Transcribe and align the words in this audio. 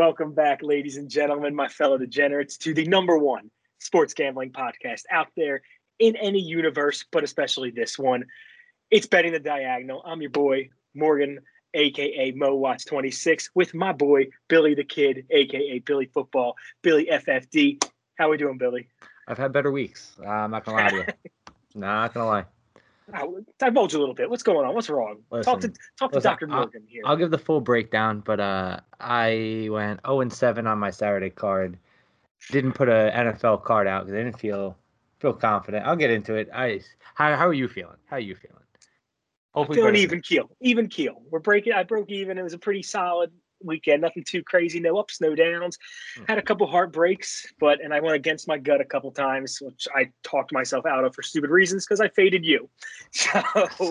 Welcome 0.00 0.32
back, 0.32 0.60
ladies 0.62 0.96
and 0.96 1.10
gentlemen, 1.10 1.54
my 1.54 1.68
fellow 1.68 1.98
degenerates, 1.98 2.56
to 2.56 2.72
the 2.72 2.86
number 2.86 3.18
one 3.18 3.50
sports 3.80 4.14
gambling 4.14 4.50
podcast 4.50 5.02
out 5.10 5.26
there 5.36 5.60
in 5.98 6.16
any 6.16 6.40
universe, 6.40 7.04
but 7.12 7.22
especially 7.22 7.70
this 7.70 7.98
one. 7.98 8.24
It's 8.90 9.06
Betting 9.06 9.32
the 9.32 9.38
Diagonal. 9.38 10.02
I'm 10.06 10.22
your 10.22 10.30
boy, 10.30 10.70
Morgan, 10.94 11.40
aka 11.74 12.30
Mo 12.30 12.54
Watts 12.54 12.86
26, 12.86 13.50
with 13.54 13.74
my 13.74 13.92
boy, 13.92 14.28
Billy 14.48 14.72
the 14.72 14.84
Kid, 14.84 15.26
aka 15.28 15.80
Billy 15.80 16.06
Football, 16.06 16.56
Billy 16.80 17.10
FFD. 17.12 17.84
How 18.14 18.28
are 18.28 18.30
we 18.30 18.38
doing, 18.38 18.56
Billy? 18.56 18.88
I've 19.28 19.36
had 19.36 19.52
better 19.52 19.70
weeks. 19.70 20.16
Uh, 20.18 20.30
I'm 20.30 20.50
not 20.50 20.64
gonna 20.64 20.78
lie 20.78 20.88
to 20.88 20.96
you. 20.96 21.04
not 21.74 22.14
gonna 22.14 22.26
lie. 22.26 22.44
Oh, 23.14 23.40
divulge 23.58 23.94
a 23.94 23.98
little 23.98 24.14
bit. 24.14 24.28
What's 24.28 24.42
going 24.42 24.66
on? 24.66 24.74
What's 24.74 24.88
wrong? 24.88 25.18
Listen, 25.30 25.52
talk 25.52 25.60
to 25.60 25.72
talk 25.98 26.12
to 26.12 26.20
Dr. 26.20 26.46
Morgan 26.46 26.84
here. 26.86 27.02
I'll 27.04 27.16
give 27.16 27.30
the 27.30 27.38
full 27.38 27.60
breakdown, 27.60 28.22
but 28.24 28.40
uh, 28.40 28.80
I 28.98 29.68
went 29.70 30.00
0 30.06 30.20
and 30.20 30.32
7 30.32 30.66
on 30.66 30.78
my 30.78 30.90
Saturday 30.90 31.30
card. 31.30 31.78
Didn't 32.50 32.72
put 32.72 32.88
a 32.88 33.12
NFL 33.14 33.64
card 33.64 33.86
out 33.86 34.06
because 34.06 34.18
I 34.18 34.24
didn't 34.24 34.38
feel 34.38 34.76
feel 35.18 35.32
confident. 35.32 35.86
I'll 35.86 35.96
get 35.96 36.10
into 36.10 36.34
it. 36.34 36.48
I 36.54 36.80
how 37.14 37.36
how 37.36 37.46
are 37.46 37.54
you 37.54 37.68
feeling? 37.68 37.96
How 38.06 38.16
are 38.16 38.20
you 38.20 38.34
feeling? 38.34 38.56
Hopefully 39.52 39.76
feeling 39.76 39.96
even 39.96 40.20
keel. 40.22 40.48
Even 40.60 40.88
keel. 40.88 41.22
We're 41.30 41.40
breaking. 41.40 41.72
I 41.72 41.82
broke 41.82 42.10
even. 42.10 42.38
It 42.38 42.42
was 42.42 42.54
a 42.54 42.58
pretty 42.58 42.82
solid 42.82 43.30
weekend. 43.62 44.02
Nothing 44.02 44.24
too 44.24 44.42
crazy. 44.42 44.80
No 44.80 44.98
ups, 44.98 45.20
no 45.20 45.34
downs. 45.34 45.78
Hmm. 46.16 46.24
Had 46.28 46.38
a 46.38 46.42
couple 46.42 46.66
heartbreaks, 46.66 47.46
but 47.58 47.80
and 47.82 47.92
I 47.94 48.00
went 48.00 48.14
against 48.16 48.48
my 48.48 48.58
gut 48.58 48.80
a 48.80 48.84
couple 48.84 49.10
times, 49.12 49.58
which 49.60 49.86
I 49.94 50.10
talked 50.22 50.52
myself 50.52 50.86
out 50.86 51.04
of 51.04 51.14
for 51.14 51.22
stupid 51.22 51.50
reasons 51.50 51.84
because 51.86 52.00
I 52.00 52.08
faded 52.08 52.44
you. 52.44 52.68
So 53.12 53.40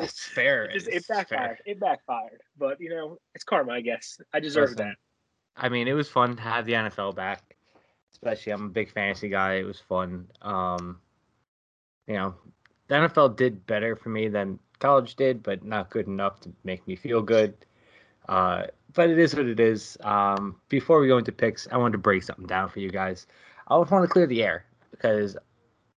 It's 0.04 0.26
fair. 0.26 0.66
it, 0.66 0.74
just, 0.74 0.88
it 0.88 0.94
It's 0.96 1.08
fair. 1.08 1.18
backfired. 1.18 1.58
It 1.66 1.80
backfired. 1.80 2.42
But 2.58 2.80
you 2.80 2.90
know, 2.90 3.18
it's 3.36 3.44
karma, 3.44 3.74
I 3.74 3.82
guess. 3.82 4.20
I 4.34 4.40
deserve 4.40 4.78
that. 4.78 4.96
I 5.56 5.70
mean, 5.70 5.88
it 5.88 5.94
was 5.94 6.10
fun 6.10 6.36
to 6.38 6.42
have 6.42 6.66
the 6.66 6.74
NFL 6.74 7.16
back. 7.16 7.56
Especially, 8.12 8.52
I'm 8.54 8.66
a 8.66 8.70
big 8.70 8.92
fantasy 8.92 9.30
guy. 9.30 9.56
It 9.56 9.66
was 9.66 9.80
fun. 9.80 10.28
Um, 10.42 11.00
you 12.08 12.16
know, 12.16 12.34
the 12.88 12.96
NFL 12.96 13.36
did 13.38 13.66
better 13.68 13.96
for 13.96 14.10
me 14.10 14.28
than 14.30 14.60
college 14.80 15.16
did, 15.16 15.44
but 15.44 15.64
not 15.64 15.90
good 15.90 16.08
enough 16.08 16.40
to 16.42 16.52
make 16.64 16.88
me 16.88 16.96
feel 16.96 17.22
good. 17.22 17.54
Uh, 18.30 18.68
but 18.94 19.10
it 19.10 19.18
is 19.18 19.36
what 19.36 19.48
it 19.48 19.60
is. 19.60 19.98
Um, 20.02 20.56
before 20.70 21.00
we 21.00 21.08
go 21.08 21.18
into 21.18 21.32
picks, 21.32 21.68
I 21.72 21.78
wanted 21.78 21.94
to 21.94 21.98
break 21.98 22.22
something 22.24 22.46
down 22.46 22.70
for 22.70 22.80
you 22.80 22.92
guys. 22.92 23.26
I 23.68 23.76
would 23.76 23.90
want 23.90 24.04
to 24.04 24.08
clear 24.08 24.28
the 24.28 24.44
air 24.44 24.66
because 24.92 25.36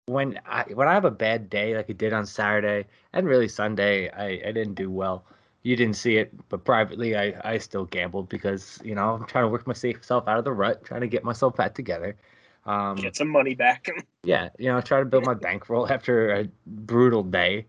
when 0.06 0.40
I 0.46 0.64
when 0.72 0.88
I 0.88 0.94
have 0.94 1.04
a 1.04 1.10
bad 1.10 1.50
day 1.50 1.76
like 1.76 1.90
I 1.90 1.92
did 1.92 2.12
on 2.12 2.26
Saturday 2.26 2.88
and 3.12 3.26
really 3.26 3.48
Sunday, 3.48 4.08
I, 4.10 4.48
I 4.48 4.52
didn't 4.52 4.74
do 4.74 4.90
well. 4.90 5.24
You 5.62 5.76
didn't 5.76 5.96
see 5.96 6.16
it, 6.16 6.32
but 6.48 6.64
privately, 6.64 7.16
I, 7.16 7.34
I 7.44 7.58
still 7.58 7.84
gambled 7.84 8.28
because 8.28 8.80
you 8.82 8.94
know 8.94 9.10
I'm 9.10 9.26
trying 9.26 9.44
to 9.44 9.48
work 9.48 9.66
myself 9.66 10.26
out 10.26 10.38
of 10.38 10.44
the 10.44 10.52
rut, 10.52 10.84
trying 10.84 11.02
to 11.02 11.08
get 11.08 11.24
myself 11.24 11.54
back 11.54 11.74
together. 11.74 12.16
Um, 12.64 12.96
Get 12.96 13.14
some 13.14 13.28
money 13.28 13.54
back. 13.54 13.88
yeah, 14.24 14.48
you 14.58 14.72
know, 14.72 14.80
try 14.80 15.00
to 15.00 15.04
build 15.04 15.26
my 15.26 15.34
bankroll 15.34 15.90
after 15.90 16.32
a 16.32 16.48
brutal 16.66 17.22
day. 17.22 17.66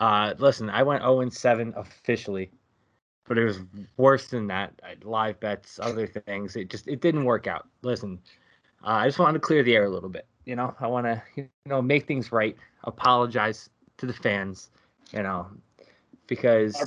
Uh, 0.00 0.34
listen, 0.38 0.70
I 0.70 0.84
went 0.84 1.02
0 1.02 1.28
7 1.28 1.74
officially, 1.76 2.50
but 3.28 3.38
it 3.38 3.44
was 3.44 3.60
worse 3.96 4.28
than 4.28 4.46
that. 4.48 4.72
Live 5.04 5.38
bets, 5.38 5.78
other 5.80 6.06
things. 6.06 6.56
It 6.56 6.70
just 6.70 6.88
it 6.88 7.00
didn't 7.00 7.24
work 7.24 7.46
out. 7.46 7.68
Listen, 7.82 8.18
uh, 8.82 8.88
I 8.88 9.06
just 9.06 9.18
wanted 9.18 9.34
to 9.34 9.40
clear 9.40 9.62
the 9.62 9.76
air 9.76 9.84
a 9.84 9.90
little 9.90 10.08
bit. 10.08 10.26
You 10.46 10.56
know, 10.56 10.74
I 10.80 10.86
want 10.86 11.06
to 11.06 11.22
you 11.36 11.48
know 11.66 11.82
make 11.82 12.06
things 12.06 12.32
right. 12.32 12.56
Apologize 12.84 13.68
to 13.98 14.06
the 14.06 14.12
fans. 14.12 14.70
You 15.12 15.22
know, 15.22 15.46
because 16.26 16.76
Our- 16.76 16.86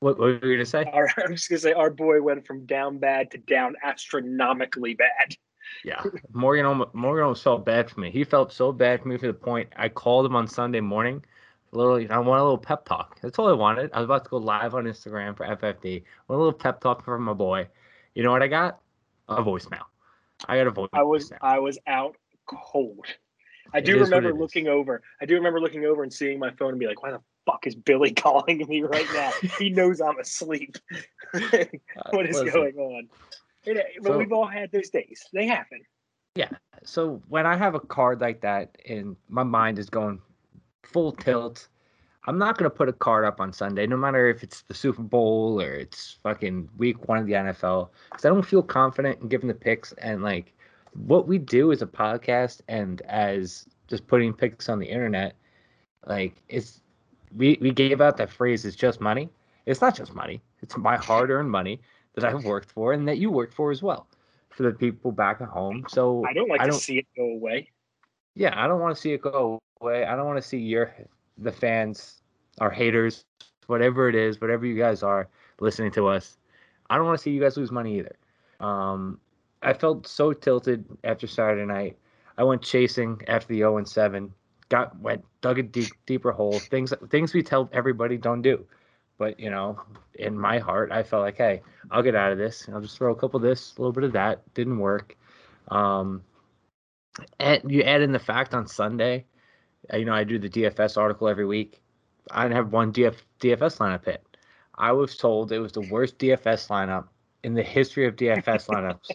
what, 0.00 0.18
what 0.18 0.42
were 0.42 0.48
you 0.48 0.56
gonna 0.56 0.66
say? 0.66 0.84
Our, 0.92 1.08
I'm 1.24 1.34
just 1.36 1.48
gonna 1.48 1.60
say 1.60 1.72
our 1.72 1.90
boy 1.90 2.20
went 2.20 2.46
from 2.46 2.66
down 2.66 2.98
bad 2.98 3.30
to 3.30 3.38
down 3.38 3.76
astronomically 3.82 4.94
bad. 4.94 5.36
Yeah, 5.84 6.02
Morgan 6.32 6.66
almost, 6.66 6.94
Morgan 6.94 7.24
almost 7.24 7.44
felt 7.44 7.64
bad 7.64 7.90
for 7.90 8.00
me. 8.00 8.10
He 8.10 8.24
felt 8.24 8.52
so 8.52 8.72
bad 8.72 9.02
for 9.02 9.08
me 9.08 9.18
to 9.18 9.26
the 9.28 9.34
point 9.34 9.68
I 9.76 9.88
called 9.88 10.26
him 10.26 10.36
on 10.36 10.46
Sunday 10.48 10.80
morning. 10.80 11.24
A 11.76 11.78
little, 11.78 12.00
you 12.00 12.08
know, 12.08 12.14
I 12.14 12.18
want 12.20 12.40
a 12.40 12.42
little 12.42 12.56
pep 12.56 12.86
talk. 12.86 13.20
That's 13.20 13.38
all 13.38 13.48
I 13.48 13.52
wanted. 13.52 13.90
I 13.92 13.98
was 13.98 14.06
about 14.06 14.24
to 14.24 14.30
go 14.30 14.38
live 14.38 14.74
on 14.74 14.84
Instagram 14.84 15.36
for 15.36 15.44
FFD. 15.44 16.04
Want 16.26 16.38
a 16.40 16.42
little 16.42 16.52
pep 16.54 16.80
talk 16.80 17.04
from 17.04 17.24
my 17.24 17.34
boy. 17.34 17.68
You 18.14 18.22
know 18.22 18.30
what 18.30 18.42
I 18.42 18.46
got? 18.46 18.80
A 19.28 19.42
voicemail. 19.42 19.82
I 20.48 20.56
got 20.56 20.68
a 20.68 20.72
voicemail. 20.72 20.88
I 20.94 21.02
was 21.02 21.32
I 21.42 21.58
was 21.58 21.78
out 21.86 22.16
cold. 22.46 23.04
I 23.74 23.80
do 23.80 24.00
remember 24.00 24.32
looking 24.32 24.68
over. 24.68 25.02
I 25.20 25.26
do 25.26 25.34
remember 25.34 25.60
looking 25.60 25.84
over 25.84 26.02
and 26.02 26.10
seeing 26.10 26.38
my 26.38 26.50
phone 26.52 26.70
and 26.70 26.78
be 26.78 26.86
like, 26.86 27.02
"Why 27.02 27.10
the 27.10 27.20
fuck 27.44 27.66
is 27.66 27.74
Billy 27.74 28.10
calling 28.24 28.64
me 28.66 28.82
right 28.82 29.06
now? 29.12 29.32
he 29.58 29.68
knows 29.68 30.00
I'm 30.00 30.18
asleep. 30.18 30.78
Uh, 31.34 31.40
what 32.10 32.26
is 32.26 32.36
listen, 32.36 32.54
going 32.54 32.76
on?" 32.76 33.08
It- 33.64 33.84
but 34.02 34.12
So- 34.12 34.18
we've 34.18 34.32
all 34.32 34.46
had 34.46 34.72
those 34.72 34.88
days. 34.88 35.26
They 35.34 35.46
happen. 35.46 35.82
Yeah. 36.36 36.48
So 36.84 37.20
when 37.28 37.44
I 37.44 37.54
have 37.54 37.74
a 37.74 37.80
card 37.80 38.22
like 38.22 38.40
that 38.42 38.78
and 38.88 39.16
my 39.28 39.42
mind 39.42 39.78
is 39.78 39.90
going 39.90 40.20
full 40.86 41.12
tilt, 41.12 41.68
I'm 42.26 42.38
not 42.38 42.58
gonna 42.58 42.70
put 42.70 42.88
a 42.88 42.92
card 42.92 43.24
up 43.24 43.40
on 43.40 43.52
Sunday, 43.52 43.86
no 43.86 43.96
matter 43.96 44.28
if 44.28 44.42
it's 44.42 44.62
the 44.62 44.74
Super 44.74 45.02
Bowl 45.02 45.60
or 45.60 45.74
it's 45.74 46.18
fucking 46.22 46.68
week 46.76 47.08
one 47.08 47.18
of 47.18 47.26
the 47.26 47.34
NFL, 47.34 47.90
because 48.10 48.24
I 48.24 48.28
don't 48.28 48.42
feel 48.44 48.62
confident 48.62 49.20
in 49.20 49.28
giving 49.28 49.48
the 49.48 49.54
picks. 49.54 49.92
And 49.94 50.22
like 50.22 50.52
what 50.94 51.28
we 51.28 51.38
do 51.38 51.72
as 51.72 51.82
a 51.82 51.86
podcast 51.86 52.62
and 52.68 53.00
as 53.02 53.66
just 53.88 54.06
putting 54.06 54.32
picks 54.32 54.68
on 54.68 54.78
the 54.78 54.86
internet, 54.86 55.36
like 56.06 56.42
it's 56.48 56.80
we 57.36 57.58
we 57.60 57.70
gave 57.70 58.00
out 58.00 58.16
that 58.16 58.30
phrase 58.30 58.64
it's 58.64 58.76
just 58.76 59.00
money. 59.00 59.28
It's 59.66 59.80
not 59.80 59.96
just 59.96 60.14
money. 60.14 60.40
It's 60.62 60.76
my 60.76 60.96
hard-earned 60.96 61.50
money 61.50 61.80
that 62.14 62.24
I've 62.24 62.44
worked 62.44 62.70
for 62.70 62.92
and 62.92 63.06
that 63.08 63.18
you 63.18 63.30
worked 63.30 63.52
for 63.52 63.70
as 63.70 63.82
well 63.82 64.06
for 64.50 64.62
the 64.62 64.72
people 64.72 65.12
back 65.12 65.40
at 65.40 65.48
home. 65.48 65.84
So 65.88 66.24
I 66.24 66.32
don't 66.32 66.48
like 66.48 66.60
I 66.60 66.64
to 66.64 66.70
don't- 66.70 66.80
see 66.80 66.98
it 66.98 67.06
go 67.16 67.24
away. 67.24 67.70
Yeah, 68.36 68.52
I 68.54 68.68
don't 68.68 68.80
want 68.80 68.94
to 68.94 69.00
see 69.00 69.12
it 69.12 69.22
go 69.22 69.58
away. 69.80 70.04
I 70.04 70.14
don't 70.14 70.26
want 70.26 70.40
to 70.40 70.46
see 70.46 70.58
your 70.58 70.94
the 71.38 71.50
fans, 71.50 72.20
our 72.60 72.70
haters, 72.70 73.24
whatever 73.66 74.08
it 74.08 74.14
is, 74.14 74.40
whatever 74.40 74.66
you 74.66 74.78
guys 74.78 75.02
are 75.02 75.28
listening 75.58 75.90
to 75.92 76.06
us. 76.06 76.36
I 76.88 76.96
don't 76.96 77.06
want 77.06 77.18
to 77.18 77.22
see 77.22 77.30
you 77.30 77.40
guys 77.40 77.56
lose 77.56 77.72
money 77.72 77.98
either. 77.98 78.16
Um, 78.60 79.18
I 79.62 79.72
felt 79.72 80.06
so 80.06 80.32
tilted 80.32 80.84
after 81.02 81.26
Saturday 81.26 81.64
night. 81.64 81.96
I 82.38 82.44
went 82.44 82.62
chasing 82.62 83.20
after 83.26 83.48
the 83.48 83.58
0 83.58 83.78
and 83.78 83.88
7. 83.88 84.32
Got 84.68 84.98
went 85.00 85.24
dug 85.40 85.58
a 85.58 85.62
deep, 85.62 85.92
deeper 86.04 86.32
hole. 86.32 86.58
Things 86.58 86.92
things 87.08 87.32
we 87.32 87.42
tell 87.42 87.70
everybody 87.72 88.18
don't 88.18 88.42
do. 88.42 88.66
But 89.18 89.40
you 89.40 89.48
know, 89.48 89.80
in 90.16 90.38
my 90.38 90.58
heart, 90.58 90.92
I 90.92 91.02
felt 91.02 91.22
like, 91.22 91.38
hey, 91.38 91.62
I'll 91.90 92.02
get 92.02 92.14
out 92.14 92.32
of 92.32 92.38
this. 92.38 92.68
I'll 92.70 92.82
just 92.82 92.98
throw 92.98 93.12
a 93.12 93.16
couple 93.16 93.38
of 93.38 93.42
this, 93.42 93.74
a 93.76 93.80
little 93.80 93.92
bit 93.92 94.04
of 94.04 94.12
that. 94.12 94.42
Didn't 94.54 94.78
work. 94.78 95.16
Um, 95.68 96.22
and 97.38 97.70
you 97.70 97.82
add 97.82 98.02
in 98.02 98.12
the 98.12 98.18
fact 98.18 98.54
on 98.54 98.66
Sunday, 98.66 99.24
uh, 99.92 99.96
you 99.96 100.04
know, 100.04 100.14
I 100.14 100.24
do 100.24 100.38
the 100.38 100.48
DFS 100.48 100.96
article 100.96 101.28
every 101.28 101.46
week. 101.46 101.80
I 102.30 102.42
didn't 102.42 102.56
have 102.56 102.72
one 102.72 102.92
DF, 102.92 103.16
DFS 103.40 103.78
lineup 103.78 104.04
hit. 104.04 104.24
I 104.74 104.92
was 104.92 105.16
told 105.16 105.52
it 105.52 105.58
was 105.58 105.72
the 105.72 105.88
worst 105.90 106.18
DFS 106.18 106.68
lineup 106.68 107.06
in 107.44 107.54
the 107.54 107.62
history 107.62 108.06
of 108.06 108.16
DFS 108.16 108.68
lineups. 108.68 109.10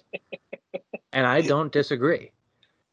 and 1.14 1.26
I 1.26 1.42
don't 1.42 1.72
disagree. 1.72 2.32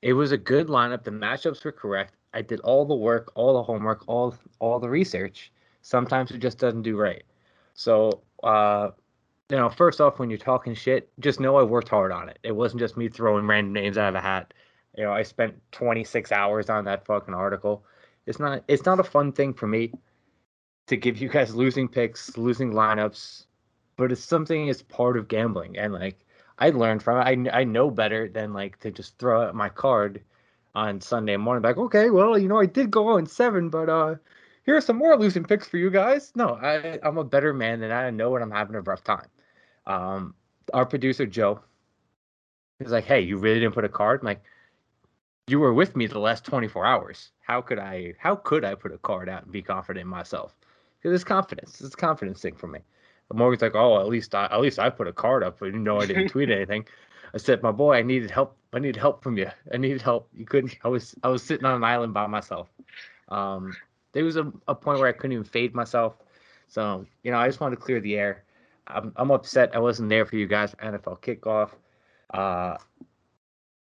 It 0.02 0.12
was 0.12 0.32
a 0.32 0.38
good 0.38 0.68
lineup. 0.68 1.04
The 1.04 1.10
matchups 1.10 1.64
were 1.64 1.72
correct. 1.72 2.14
I 2.34 2.42
did 2.42 2.60
all 2.60 2.84
the 2.84 2.94
work, 2.94 3.32
all 3.34 3.54
the 3.54 3.62
homework, 3.62 4.04
all 4.06 4.34
all 4.58 4.78
the 4.78 4.88
research. 4.88 5.50
Sometimes 5.82 6.30
it 6.30 6.38
just 6.38 6.58
doesn't 6.58 6.82
do 6.82 6.97
right. 6.97 7.22
So, 7.74 8.22
uh, 8.42 8.91
you 9.48 9.56
know, 9.56 9.70
first 9.70 10.00
off, 10.00 10.18
when 10.18 10.28
you're 10.28 10.38
talking 10.38 10.74
shit, 10.74 11.10
just 11.20 11.41
know 11.41 11.56
I 11.56 11.62
worked 11.62 11.88
hard 11.88 12.12
on 12.12 12.28
it. 12.28 12.38
It 12.42 12.52
wasn't 12.52 12.80
just 12.80 12.97
me 12.97 13.08
throwing 13.08 13.47
random 13.47 13.72
names 13.72 13.97
out 13.97 14.10
of 14.10 14.15
a 14.15 14.21
hat. 14.21 14.53
You 14.98 15.04
know, 15.04 15.12
I 15.12 15.22
spent 15.22 15.56
26 15.72 16.33
hours 16.33 16.68
on 16.68 16.84
that 16.86 17.06
fucking 17.06 17.34
article. 17.34 17.84
It's 18.27 18.41
not 18.41 18.65
it's 18.68 18.84
not 18.84 19.00
a 19.00 19.04
fun 19.04 19.33
thing 19.33 19.54
for 19.54 19.68
me 19.68 19.92
to 20.89 20.97
give 20.97 21.18
you 21.18 21.28
guys 21.28 21.54
losing 21.54 21.89
picks, 21.89 22.36
losing 22.36 22.72
lineups, 22.72 23.47
but 23.97 24.12
it's 24.12 24.22
something 24.24 24.68
it's 24.68 24.83
part 24.83 25.16
of 25.16 25.28
gambling 25.28 25.78
and 25.78 25.92
like 25.95 26.18
I 26.59 26.71
learned 26.71 27.03
from 27.04 27.18
it. 27.21 27.50
I 27.53 27.60
I 27.60 27.65
know 27.65 27.91
better 27.92 28.28
than 28.28 28.53
like 28.54 28.80
to 28.80 28.91
just 28.91 29.18
throw 29.18 29.42
out 29.42 29.54
my 29.54 29.68
card 29.68 30.22
on 30.74 31.00
Sunday 31.00 31.36
morning 31.36 31.62
like, 31.62 31.78
"Okay, 31.78 32.10
well, 32.10 32.39
you 32.39 32.48
know, 32.48 32.59
I 32.60 32.66
did 32.66 32.91
go 32.91 33.09
on 33.09 33.27
7, 33.27 33.71
but 33.71 33.89
uh 33.89 34.16
here 34.65 34.77
are 34.77 34.80
some 34.83 34.97
more 34.98 35.16
losing 35.16 35.45
picks 35.45 35.68
for 35.68 35.77
you 35.78 35.91
guys." 35.91 36.33
No, 36.36 36.56
I 36.56 36.98
I'm 37.04 37.18
a 37.18 37.24
better 37.24 37.54
man 37.54 37.80
than. 37.80 37.92
I 37.92 38.10
know 38.10 38.30
when 38.30 38.42
I'm 38.42 38.50
having 38.50 38.77
a 38.77 38.83
rough 38.83 39.04
time. 39.04 39.28
Um 39.86 40.34
our 40.74 40.86
producer 40.86 41.27
Joe 41.27 41.60
is 42.80 42.92
like, 42.92 43.04
"Hey, 43.04 43.21
you 43.21 43.39
really 43.39 43.60
didn't 43.60 43.74
put 43.74 43.84
a 43.84 43.89
card?" 43.89 44.21
I'm 44.22 44.27
like, 44.27 44.42
you 45.48 45.59
were 45.60 45.72
with 45.72 45.97
me 45.97 46.06
the 46.06 46.18
last 46.18 46.45
24 46.45 46.84
hours. 46.84 47.30
How 47.41 47.60
could 47.60 47.78
I 47.78 48.15
how 48.18 48.36
could 48.36 48.65
I 48.65 48.74
put 48.74 48.92
a 48.92 48.98
card 48.98 49.28
out 49.28 49.45
and 49.45 49.53
be 49.53 49.62
confident 49.62 50.03
in 50.03 50.09
myself? 50.09 50.54
Because 51.00 51.15
it's 51.15 51.24
confidence. 51.24 51.80
It's 51.80 51.95
a 51.95 51.97
confidence 51.97 52.41
thing 52.42 52.54
for 52.54 52.66
me. 52.66 52.80
But 53.28 53.36
Morgan's 53.36 53.62
like, 53.62 53.74
oh, 53.74 54.00
at 54.00 54.09
least 54.09 54.34
I 54.34 54.47
at 54.47 54.60
least 54.60 54.78
I 54.78 54.91
put 54.91 55.09
a 55.09 55.12
card 55.12 55.42
up, 55.42 55.59
but 55.60 55.66
you 55.66 55.78
know 55.78 56.00
I 56.00 56.06
didn't 56.06 56.28
tweet 56.30 56.50
anything. 56.50 56.86
I 57.34 57.39
said, 57.39 57.62
my 57.62 57.72
boy, 57.72 57.97
I 57.97 58.03
needed 58.03 58.30
help. 58.30 58.56
I 58.72 58.78
needed 58.78 58.97
help 58.97 59.22
from 59.22 59.36
you. 59.36 59.50
I 59.72 59.77
needed 59.77 60.03
help. 60.03 60.28
You 60.34 60.45
couldn't. 60.45 60.77
I 60.84 60.89
was 60.89 61.15
I 61.22 61.28
was 61.28 61.42
sitting 61.42 61.65
on 61.65 61.74
an 61.77 61.84
island 61.84 62.15
by 62.15 62.27
myself. 62.27 62.68
Um, 63.28 63.77
there 64.12 64.24
was 64.24 64.36
a, 64.36 64.50
a 64.66 64.74
point 64.74 64.98
where 64.98 65.09
I 65.09 65.12
couldn't 65.12 65.33
even 65.33 65.45
fade 65.45 65.74
myself. 65.74 66.16
So 66.68 67.06
you 67.22 67.30
know, 67.30 67.39
I 67.39 67.47
just 67.47 67.60
wanted 67.60 67.77
to 67.77 67.83
clear 67.83 68.00
the 68.00 68.16
air. 68.16 68.45
I'm 68.86 69.12
I'm 69.16 69.30
upset 69.30 69.74
I 69.74 69.78
wasn't 69.78 70.09
there 70.09 70.24
for 70.27 70.36
you 70.36 70.47
guys 70.47 70.71
for 70.71 70.77
NFL 70.78 71.21
kickoff. 71.21 71.71
Uh, 72.33 72.77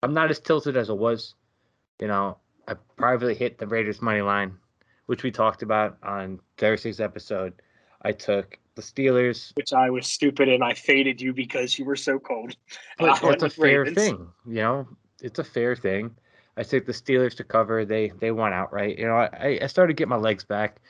I'm 0.02 0.14
not 0.14 0.30
as 0.30 0.40
tilted 0.40 0.76
as 0.76 0.90
I 0.90 0.94
was. 0.94 1.36
You 2.04 2.10
know, 2.10 2.36
I 2.68 2.74
privately 2.98 3.34
hit 3.34 3.58
the 3.58 3.66
Raiders 3.66 4.02
money 4.02 4.20
line, 4.20 4.58
which 5.06 5.24
we 5.24 5.32
talked 5.32 5.64
about 5.64 5.98
on 6.04 6.38
Thursday's 6.58 7.00
episode. 7.00 7.54
I 8.02 8.12
took 8.12 8.60
the 8.76 8.82
Steelers, 8.82 9.56
which 9.56 9.72
I 9.72 9.90
was 9.90 10.06
stupid 10.06 10.50
and 10.50 10.66
I 10.66 10.74
faded 10.74 11.22
you 11.22 11.32
because 11.32 11.80
you 11.80 11.86
were 11.86 11.96
so 11.96 12.20
cold. 12.20 12.58
But 13.00 13.24
it's 13.24 13.44
a 13.44 13.50
fair 13.50 13.84
Ravens. 13.84 13.96
thing, 13.96 14.28
you 14.46 14.56
know. 14.56 14.88
It's 15.22 15.40
a 15.40 15.46
fair 15.46 15.78
thing. 15.78 16.14
I 16.58 16.64
took 16.64 16.86
the 16.86 16.92
Steelers 16.92 17.38
to 17.38 17.46
cover. 17.46 17.86
They 17.86 18.12
they 18.20 18.32
won 18.32 18.52
outright. 18.52 19.00
You 19.00 19.08
know, 19.08 19.16
I, 19.16 19.60
I 19.62 19.68
started 19.68 19.96
to 19.96 20.02
get 20.02 20.10
my 20.10 20.18
legs 20.18 20.44
back. 20.44 20.82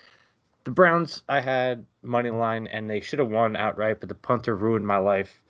The 0.63 0.71
Browns, 0.71 1.21
I 1.30 1.42
had 1.42 1.86
money 2.01 2.31
line, 2.31 2.65
and 2.65 2.89
they 2.89 3.01
should 3.01 3.19
have 3.19 3.30
won 3.30 3.56
outright, 3.56 4.00
but 4.00 4.10
the 4.10 4.15
punter 4.15 4.56
ruined 4.56 4.88
my 4.88 4.98
life. 4.98 5.44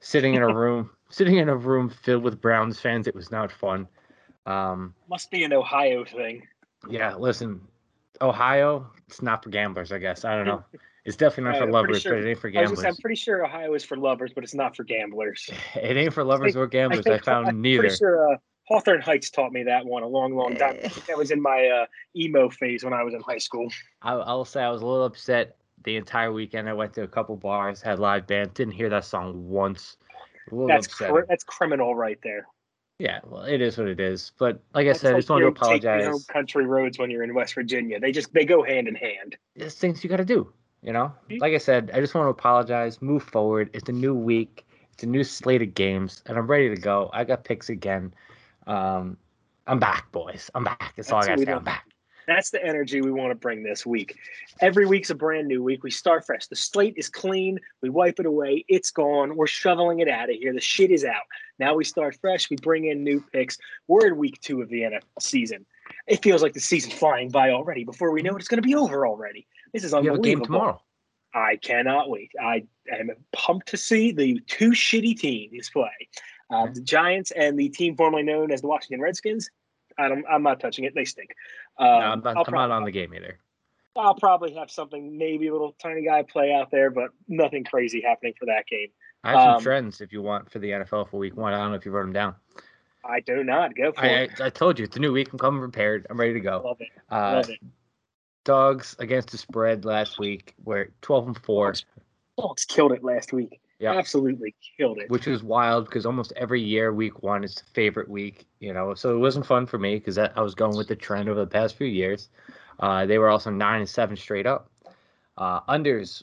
Sitting 0.00 0.34
in 0.34 0.42
a 0.42 0.52
room, 0.62 0.90
sitting 1.08 1.36
in 1.36 1.48
a 1.48 1.56
room 1.56 1.88
filled 1.88 2.24
with 2.24 2.40
Browns 2.40 2.80
fans, 2.80 3.06
it 3.06 3.14
was 3.14 3.30
not 3.30 3.52
fun. 3.52 3.86
Um, 4.46 4.94
Must 5.08 5.30
be 5.30 5.44
an 5.44 5.52
Ohio 5.52 6.04
thing. 6.04 6.46
Yeah, 6.88 7.14
listen, 7.14 7.60
Ohio, 8.20 8.90
it's 9.08 9.22
not 9.22 9.42
for 9.42 9.50
gamblers, 9.50 9.92
I 9.92 9.98
guess. 9.98 10.24
I 10.24 10.36
don't 10.36 10.46
know. 10.46 10.64
It's 11.04 11.18
definitely 11.18 11.58
not 11.58 11.66
for 11.66 11.70
lovers, 11.70 12.00
sure, 12.00 12.14
but 12.14 12.24
it 12.24 12.30
ain't 12.30 12.38
for 12.38 12.48
gamblers. 12.48 12.80
Say, 12.80 12.88
I'm 12.88 12.96
pretty 12.96 13.16
sure 13.16 13.44
Ohio 13.44 13.74
is 13.74 13.84
for 13.84 13.94
lovers, 13.94 14.32
but 14.34 14.42
it's 14.42 14.54
not 14.54 14.74
for 14.74 14.84
gamblers. 14.84 15.50
It 15.74 15.98
ain't 15.98 16.14
for 16.14 16.24
lovers 16.24 16.56
I 16.56 16.60
or 16.60 16.66
gamblers. 16.66 17.06
I, 17.06 17.10
think, 17.10 17.22
I 17.22 17.24
found 17.24 17.46
I'm 17.46 17.60
neither. 17.60 17.82
Pretty 17.82 17.96
sure 17.96 18.32
uh, 18.32 18.38
Hawthorne 18.68 19.02
Heights 19.02 19.28
taught 19.28 19.52
me 19.52 19.64
that 19.64 19.84
one 19.84 20.02
a 20.02 20.06
long, 20.06 20.34
long 20.34 20.56
time. 20.56 20.78
that 21.06 21.18
was 21.18 21.30
in 21.30 21.42
my 21.42 21.66
uh, 21.66 21.86
emo 22.16 22.48
phase 22.48 22.84
when 22.84 22.94
I 22.94 23.02
was 23.02 23.12
in 23.12 23.20
high 23.20 23.36
school. 23.36 23.68
I, 24.00 24.14
will 24.14 24.46
say 24.46 24.62
I 24.62 24.70
was 24.70 24.80
a 24.80 24.86
little 24.86 25.04
upset 25.04 25.58
the 25.84 25.96
entire 25.96 26.32
weekend. 26.32 26.70
I 26.70 26.72
went 26.72 26.94
to 26.94 27.02
a 27.02 27.08
couple 27.08 27.36
bars, 27.36 27.82
had 27.82 27.98
live 27.98 28.26
band, 28.26 28.54
didn't 28.54 28.72
hear 28.72 28.88
that 28.88 29.04
song 29.04 29.46
once. 29.46 29.98
That's 30.50 30.86
cr- 30.86 31.20
that's 31.28 31.44
criminal 31.44 31.94
right 31.94 32.18
there. 32.22 32.46
Yeah, 32.98 33.20
well, 33.24 33.42
it 33.42 33.60
is 33.60 33.76
what 33.76 33.88
it 33.88 33.98
is. 33.98 34.32
But 34.38 34.62
like 34.72 34.86
that's 34.86 35.00
I 35.00 35.02
said, 35.02 35.08
like 35.08 35.16
I 35.16 35.18
just 35.20 35.30
want 35.30 35.42
to 35.42 35.48
apologize. 35.48 36.24
country 36.26 36.66
roads 36.66 36.98
when 36.98 37.10
you're 37.10 37.24
in 37.24 37.34
West 37.34 37.54
Virginia, 37.54 37.98
they 37.98 38.12
just 38.12 38.32
they 38.32 38.44
go 38.44 38.62
hand 38.62 38.86
in 38.86 38.94
hand. 38.94 39.36
There's 39.56 39.74
things 39.74 40.04
you 40.04 40.10
got 40.10 40.18
to 40.18 40.24
do. 40.24 40.52
You 40.82 40.92
know, 40.92 41.12
like 41.38 41.54
I 41.54 41.58
said, 41.58 41.90
I 41.94 42.00
just 42.00 42.14
want 42.14 42.26
to 42.26 42.30
apologize. 42.30 43.00
Move 43.00 43.22
forward. 43.22 43.70
It's 43.72 43.88
a 43.88 43.92
new 43.92 44.14
week. 44.14 44.66
It's 44.92 45.02
a 45.02 45.06
new 45.06 45.24
slate 45.24 45.62
of 45.62 45.74
games, 45.74 46.22
and 46.26 46.36
I'm 46.36 46.46
ready 46.46 46.68
to 46.68 46.76
go. 46.76 47.10
I 47.12 47.24
got 47.24 47.42
picks 47.42 47.70
again. 47.70 48.12
Um, 48.66 49.16
I'm 49.66 49.78
back, 49.78 50.12
boys. 50.12 50.50
I'm 50.54 50.62
back. 50.62 50.92
That's, 50.94 51.08
That's 51.08 51.12
all 51.12 51.22
I 51.22 51.26
got 51.26 51.38
to 51.38 51.44
say. 51.44 51.52
I'm 51.52 51.64
back. 51.64 51.86
That's 52.26 52.50
the 52.50 52.64
energy 52.64 53.00
we 53.00 53.10
want 53.10 53.30
to 53.30 53.34
bring 53.34 53.62
this 53.62 53.84
week. 53.84 54.16
Every 54.60 54.86
week's 54.86 55.10
a 55.10 55.14
brand 55.14 55.48
new 55.48 55.62
week. 55.62 55.82
We 55.82 55.90
start 55.90 56.24
fresh. 56.24 56.46
The 56.46 56.56
slate 56.56 56.94
is 56.96 57.08
clean. 57.08 57.58
We 57.82 57.90
wipe 57.90 58.18
it 58.18 58.26
away. 58.26 58.64
It's 58.68 58.90
gone. 58.90 59.36
We're 59.36 59.46
shoveling 59.46 60.00
it 60.00 60.08
out 60.08 60.30
of 60.30 60.36
here. 60.36 60.52
The 60.52 60.60
shit 60.60 60.90
is 60.90 61.04
out. 61.04 61.24
Now 61.58 61.74
we 61.74 61.84
start 61.84 62.16
fresh. 62.20 62.50
We 62.50 62.56
bring 62.56 62.86
in 62.86 63.04
new 63.04 63.22
picks. 63.32 63.58
We're 63.88 64.06
in 64.06 64.16
week 64.16 64.40
two 64.40 64.62
of 64.62 64.68
the 64.68 64.82
NFL 64.82 65.02
season. 65.20 65.66
It 66.06 66.22
feels 66.22 66.42
like 66.42 66.54
the 66.54 66.60
season's 66.60 66.94
flying 66.94 67.30
by 67.30 67.50
already. 67.50 67.84
Before 67.84 68.10
we 68.10 68.22
know 68.22 68.34
it, 68.36 68.40
it's 68.40 68.48
going 68.48 68.62
to 68.62 68.66
be 68.66 68.74
over 68.74 69.06
already. 69.06 69.46
This 69.72 69.84
is 69.84 69.92
unbelievable. 69.92 70.26
You 70.26 70.30
have 70.32 70.38
a 70.38 70.40
game 70.40 70.44
tomorrow. 70.44 70.82
I 71.34 71.56
cannot 71.56 72.08
wait. 72.08 72.30
I 72.40 72.64
am 72.92 73.10
pumped 73.32 73.68
to 73.68 73.76
see 73.76 74.12
the 74.12 74.40
two 74.46 74.70
shitty 74.70 75.18
teams 75.18 75.68
play. 75.70 75.90
Uh, 76.50 76.68
the 76.72 76.80
Giants 76.80 77.32
and 77.32 77.58
the 77.58 77.68
team 77.68 77.96
formerly 77.96 78.22
known 78.22 78.52
as 78.52 78.60
the 78.60 78.68
Washington 78.68 79.00
Redskins. 79.00 79.50
I 79.98 80.08
don't. 80.08 80.24
I'm 80.30 80.42
not 80.42 80.60
touching 80.60 80.84
it. 80.84 80.94
They 80.94 81.04
stink. 81.04 81.30
Um, 81.78 81.86
no, 81.86 81.92
I'm, 81.92 82.20
not, 82.20 82.48
I'm 82.48 82.54
not 82.54 82.70
on 82.70 82.84
the 82.84 82.90
game 82.90 83.14
either. 83.14 83.38
I'll 83.96 84.14
probably 84.14 84.54
have 84.54 84.70
something, 84.70 85.16
maybe 85.16 85.48
a 85.48 85.52
little 85.52 85.74
tiny 85.80 86.04
guy 86.04 86.22
play 86.22 86.52
out 86.52 86.70
there, 86.70 86.90
but 86.90 87.10
nothing 87.28 87.64
crazy 87.64 88.02
happening 88.04 88.34
for 88.38 88.46
that 88.46 88.66
game. 88.66 88.88
I 89.22 89.30
have 89.30 89.40
some 89.40 89.54
um, 89.54 89.62
trends 89.62 90.00
if 90.00 90.12
you 90.12 90.20
want 90.20 90.50
for 90.50 90.58
the 90.58 90.70
NFL 90.70 91.10
for 91.10 91.18
week 91.18 91.36
one. 91.36 91.54
I 91.54 91.58
don't 91.58 91.70
know 91.70 91.76
if 91.76 91.86
you 91.86 91.92
wrote 91.92 92.02
them 92.02 92.12
down. 92.12 92.34
I 93.04 93.20
do 93.20 93.44
not. 93.44 93.74
Go 93.76 93.92
for 93.92 94.00
I, 94.04 94.08
it. 94.08 94.40
I, 94.40 94.46
I, 94.46 94.50
told 94.50 94.78
you 94.78 94.84
it's 94.84 94.96
a 94.96 95.00
new 95.00 95.12
week. 95.12 95.32
I'm 95.32 95.38
coming 95.38 95.60
prepared. 95.60 96.06
I'm 96.10 96.18
ready 96.18 96.34
to 96.34 96.40
go. 96.40 96.62
Love 96.64 96.80
it. 96.80 96.88
Uh, 97.10 97.34
Love 97.34 97.50
it. 97.50 97.60
Dogs 98.44 98.96
against 98.98 99.30
the 99.30 99.38
spread 99.38 99.84
last 99.84 100.18
week 100.18 100.54
were 100.64 100.90
12 101.02 101.28
and 101.28 101.38
4. 101.38 101.74
Dogs 102.38 102.64
killed 102.64 102.92
it 102.92 103.04
last 103.04 103.32
week. 103.32 103.60
Yeah, 103.84 103.98
absolutely 103.98 104.54
killed 104.78 104.98
it. 104.98 105.10
Which 105.10 105.28
is 105.28 105.42
wild 105.42 105.84
because 105.84 106.06
almost 106.06 106.32
every 106.36 106.62
year, 106.62 106.92
week 106.94 107.22
one 107.22 107.44
is 107.44 107.54
the 107.54 107.64
favorite 107.74 108.08
week. 108.08 108.46
You 108.58 108.72
know, 108.72 108.94
so 108.94 109.14
it 109.14 109.18
wasn't 109.18 109.44
fun 109.44 109.66
for 109.66 109.78
me 109.78 109.96
because 109.96 110.16
I 110.16 110.40
was 110.40 110.54
going 110.54 110.76
with 110.76 110.88
the 110.88 110.96
trend 110.96 111.28
over 111.28 111.40
the 111.40 111.46
past 111.46 111.76
few 111.76 111.86
years. 111.86 112.30
Uh, 112.80 113.04
they 113.04 113.18
were 113.18 113.28
also 113.28 113.50
nine 113.50 113.80
and 113.80 113.88
seven 113.88 114.16
straight 114.16 114.46
up. 114.46 114.70
Uh, 115.36 115.60
unders 115.62 116.22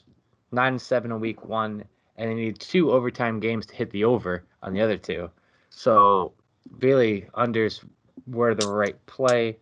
nine 0.50 0.72
and 0.72 0.82
seven 0.82 1.12
in 1.12 1.20
week 1.20 1.44
one, 1.44 1.84
and 2.16 2.30
they 2.30 2.34
need 2.34 2.58
two 2.58 2.90
overtime 2.90 3.38
games 3.38 3.64
to 3.66 3.76
hit 3.76 3.90
the 3.90 4.04
over 4.04 4.44
on 4.62 4.74
the 4.74 4.80
other 4.80 4.96
two. 4.96 5.30
So 5.70 6.32
really, 6.80 7.26
unders 7.34 7.84
were 8.26 8.56
the 8.56 8.66
right 8.66 8.96
play. 9.06 9.56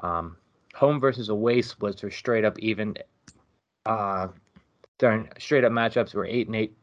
Um, 0.00 0.38
home 0.74 1.00
versus 1.00 1.28
away 1.28 1.60
splits 1.60 2.02
were 2.02 2.10
straight 2.10 2.46
up 2.46 2.58
even. 2.60 2.96
Uh, 3.84 4.28
during 4.98 5.28
straight 5.38 5.64
up 5.64 5.72
matchups 5.72 6.14
were 6.14 6.24
eight 6.24 6.46
and 6.46 6.54
eight 6.54 6.76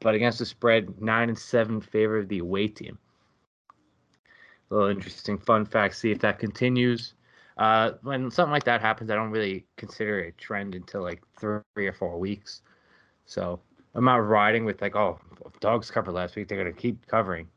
but 0.00 0.14
against 0.14 0.38
the 0.38 0.46
spread, 0.46 1.00
nine 1.00 1.28
and 1.28 1.38
seven 1.38 1.80
favor 1.80 2.18
of 2.18 2.28
the 2.28 2.38
away 2.38 2.68
team. 2.68 2.98
A 4.70 4.74
little 4.74 4.88
interesting 4.88 5.38
fun 5.38 5.64
fact. 5.64 5.96
See 5.96 6.10
if 6.10 6.20
that 6.20 6.38
continues. 6.38 7.14
Uh, 7.56 7.92
when 8.02 8.30
something 8.30 8.52
like 8.52 8.64
that 8.64 8.80
happens, 8.80 9.10
I 9.10 9.14
don't 9.14 9.30
really 9.30 9.66
consider 9.76 10.20
it 10.20 10.28
a 10.28 10.32
trend 10.32 10.74
until 10.74 11.02
like 11.02 11.22
three 11.38 11.86
or 11.86 11.92
four 11.92 12.18
weeks. 12.18 12.62
So 13.26 13.60
I'm 13.94 14.04
not 14.04 14.16
riding 14.16 14.64
with 14.64 14.80
like, 14.80 14.96
oh, 14.96 15.18
dogs 15.60 15.90
covered 15.90 16.12
last 16.12 16.36
week. 16.36 16.48
They're 16.48 16.58
gonna 16.58 16.72
keep 16.72 17.06
covering. 17.06 17.48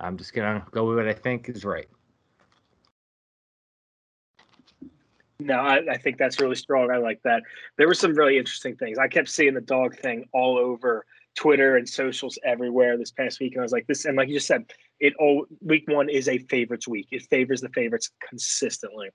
I'm 0.00 0.16
just 0.16 0.32
gonna 0.32 0.64
go 0.72 0.86
with 0.86 0.96
what 0.96 1.08
I 1.08 1.12
think 1.12 1.48
is 1.48 1.64
right. 1.64 1.88
No, 5.38 5.54
I, 5.54 5.80
I, 5.90 5.98
think 5.98 6.16
that's 6.16 6.40
really 6.40 6.56
strong. 6.56 6.90
I 6.90 6.96
like 6.96 7.20
that. 7.24 7.42
There 7.76 7.86
were 7.86 7.94
some 7.94 8.14
really 8.14 8.38
interesting 8.38 8.74
things. 8.74 8.96
I 8.96 9.06
kept 9.06 9.28
seeing 9.28 9.52
the 9.52 9.60
dog 9.60 9.94
thing 9.98 10.24
all 10.32 10.56
over 10.56 11.04
Twitter 11.36 11.76
and 11.76 11.88
socials 11.88 12.38
everywhere 12.44 12.96
this 12.96 13.12
past 13.12 13.38
week, 13.40 13.52
and 13.52 13.60
I 13.60 13.62
was 13.62 13.72
like, 13.72 13.86
this, 13.86 14.04
and 14.04 14.16
like 14.16 14.28
you 14.28 14.34
just 14.34 14.46
said, 14.46 14.72
it 14.98 15.14
all 15.20 15.46
week 15.60 15.84
one 15.86 16.08
is 16.08 16.28
a 16.28 16.38
favorites 16.38 16.88
week. 16.88 17.08
It 17.12 17.22
favors 17.30 17.60
the 17.60 17.68
favorites 17.68 18.10
consistently. 18.26 19.10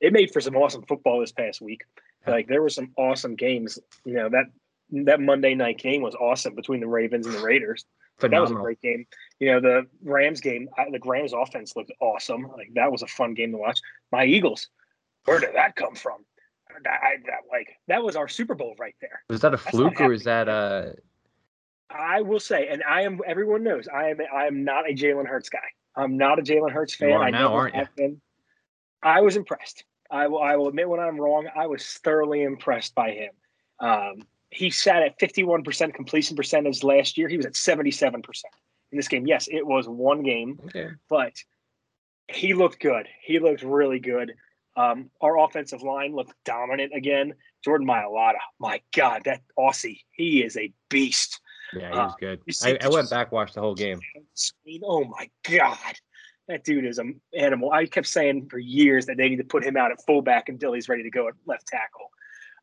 It 0.00 0.12
made 0.12 0.30
for 0.32 0.40
some 0.40 0.56
awesome 0.56 0.84
football 0.86 1.20
this 1.20 1.32
past 1.32 1.60
week. 1.60 1.82
Like 2.26 2.46
there 2.46 2.62
were 2.62 2.68
some 2.68 2.92
awesome 2.96 3.36
games. 3.36 3.78
You 4.04 4.14
know 4.14 4.28
that 4.28 4.44
that 5.04 5.20
Monday 5.20 5.54
night 5.54 5.78
game 5.78 6.02
was 6.02 6.14
awesome 6.14 6.54
between 6.54 6.80
the 6.80 6.86
Ravens 6.86 7.26
and 7.26 7.34
the 7.34 7.42
Raiders. 7.42 7.84
Phenomenal. 8.18 8.46
That 8.46 8.54
was 8.54 8.60
a 8.60 8.62
great 8.62 8.82
game. 8.82 9.06
You 9.40 9.52
know 9.52 9.60
the 9.60 9.86
Rams 10.02 10.40
game. 10.40 10.68
The 10.76 11.00
Rams 11.04 11.32
offense 11.32 11.74
looked 11.74 11.92
awesome. 12.00 12.42
Like 12.56 12.70
that 12.74 12.92
was 12.92 13.02
a 13.02 13.06
fun 13.06 13.34
game 13.34 13.52
to 13.52 13.58
watch. 13.58 13.80
My 14.12 14.24
Eagles. 14.24 14.68
Where 15.24 15.40
did 15.40 15.54
that 15.54 15.74
come 15.74 15.94
from? 15.94 16.24
I, 16.86 17.16
that 17.26 17.40
like 17.50 17.68
that 17.88 18.02
was 18.02 18.14
our 18.14 18.28
Super 18.28 18.54
Bowl 18.54 18.74
right 18.78 18.94
there. 19.00 19.22
Was 19.28 19.40
that 19.40 19.54
a 19.54 19.58
fluke 19.58 20.00
or 20.00 20.12
is 20.12 20.24
that 20.24 20.48
a 20.48 20.94
I 21.90 22.22
will 22.22 22.40
say, 22.40 22.68
and 22.68 22.82
I 22.82 23.02
am 23.02 23.20
everyone 23.26 23.62
knows 23.62 23.88
I 23.88 24.10
am 24.10 24.18
I 24.34 24.46
am 24.46 24.64
not 24.64 24.88
a 24.88 24.94
Jalen 24.94 25.26
Hurts 25.26 25.48
guy. 25.48 25.58
I'm 25.96 26.16
not 26.16 26.38
a 26.38 26.42
Jalen 26.42 26.70
Hurts 26.70 26.94
fan. 26.94 27.20
I 27.20 27.30
now, 27.30 27.54
aren't 27.54 27.74
you? 27.74 27.86
Been. 27.96 28.20
I 29.02 29.20
was 29.20 29.36
impressed. 29.36 29.84
I 30.10 30.26
will 30.28 30.42
I 30.42 30.56
will 30.56 30.68
admit 30.68 30.88
when 30.88 31.00
I'm 31.00 31.20
wrong. 31.20 31.48
I 31.54 31.66
was 31.66 31.84
thoroughly 31.84 32.42
impressed 32.42 32.94
by 32.94 33.10
him. 33.10 33.30
Um, 33.80 34.22
he 34.50 34.70
sat 34.70 35.02
at 35.02 35.18
51% 35.18 35.94
completion 35.94 36.36
percentage 36.36 36.82
last 36.82 37.18
year. 37.18 37.28
He 37.28 37.36
was 37.36 37.46
at 37.46 37.52
77% 37.52 38.22
in 38.92 38.96
this 38.96 39.08
game. 39.08 39.26
Yes, 39.26 39.48
it 39.50 39.66
was 39.66 39.86
one 39.86 40.22
game, 40.22 40.58
okay. 40.66 40.88
but 41.08 41.34
he 42.28 42.54
looked 42.54 42.80
good. 42.80 43.06
He 43.22 43.38
looked 43.38 43.62
really 43.62 43.98
good. 43.98 44.32
Um, 44.76 45.10
our 45.20 45.38
offensive 45.38 45.82
line 45.82 46.14
looked 46.14 46.34
dominant 46.44 46.92
again. 46.94 47.34
Jordan 47.64 47.86
Mailata, 47.86 48.38
my 48.58 48.80
God, 48.94 49.22
that 49.24 49.42
Aussie, 49.58 50.00
he 50.12 50.42
is 50.42 50.56
a 50.56 50.72
beast. 50.88 51.40
Yeah, 51.74 51.90
he 51.90 51.98
was 51.98 52.12
uh, 52.12 52.16
good. 52.18 52.40
I, 52.62 52.78
I, 52.86 52.88
went 52.88 53.10
back 53.10 53.32
watched 53.32 53.54
the 53.54 53.60
whole 53.60 53.74
game. 53.74 54.00
Oh 54.84 55.04
my 55.04 55.28
god, 55.42 55.94
that 56.48 56.64
dude 56.64 56.84
is 56.84 56.98
an 56.98 57.20
animal. 57.36 57.72
I 57.72 57.86
kept 57.86 58.06
saying 58.06 58.48
for 58.48 58.58
years 58.58 59.06
that 59.06 59.16
they 59.16 59.28
need 59.28 59.36
to 59.36 59.44
put 59.44 59.64
him 59.64 59.76
out 59.76 59.90
at 59.90 60.04
fullback 60.06 60.48
until 60.48 60.72
he's 60.72 60.88
ready 60.88 61.02
to 61.02 61.10
go 61.10 61.28
at 61.28 61.34
left 61.46 61.66
tackle. 61.66 62.10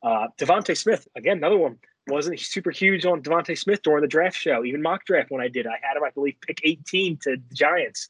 Uh, 0.04 0.28
DeVonta 0.40 0.76
Smith, 0.76 1.08
again, 1.16 1.38
another 1.38 1.58
one. 1.58 1.78
Wasn't 2.08 2.40
super 2.40 2.70
huge 2.70 3.06
on 3.06 3.22
DeVonta 3.24 3.58
Smith 3.58 3.82
during 3.82 4.02
the 4.02 4.08
draft 4.08 4.38
show, 4.38 4.64
even 4.64 4.82
mock 4.82 5.06
draft 5.06 5.32
when 5.32 5.42
I 5.42 5.48
did. 5.48 5.66
I 5.66 5.80
had 5.82 5.98
him, 5.98 6.04
I 6.04 6.12
believe, 6.12 6.36
pick 6.42 6.62
18 6.64 7.18
to 7.24 7.38
the 7.38 7.56
Giants. 7.56 8.10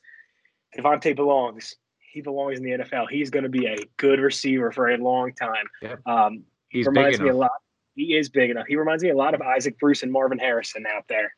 DeVonta 0.77 1.15
belongs. 1.15 1.75
He 1.99 2.21
belongs 2.21 2.57
in 2.57 2.63
the 2.63 2.71
NFL. 2.71 3.09
He's 3.09 3.29
going 3.29 3.43
to 3.43 3.49
be 3.49 3.67
a 3.67 3.77
good 3.97 4.19
receiver 4.19 4.71
for 4.71 4.89
a 4.89 4.97
long 4.97 5.33
time. 5.33 5.65
Yep. 5.81 5.99
Um, 6.05 6.43
He's 6.69 6.87
reminds 6.87 7.21
me 7.21 7.29
a 7.29 7.35
lot 7.35 7.51
he 7.95 8.15
is 8.15 8.29
big 8.29 8.49
enough. 8.49 8.67
He 8.67 8.75
reminds 8.75 9.03
me 9.03 9.09
a 9.09 9.15
lot 9.15 9.33
of 9.33 9.41
Isaac 9.41 9.79
Bruce 9.79 10.03
and 10.03 10.11
Marvin 10.11 10.37
Harrison 10.39 10.85
out 10.85 11.05
there. 11.07 11.33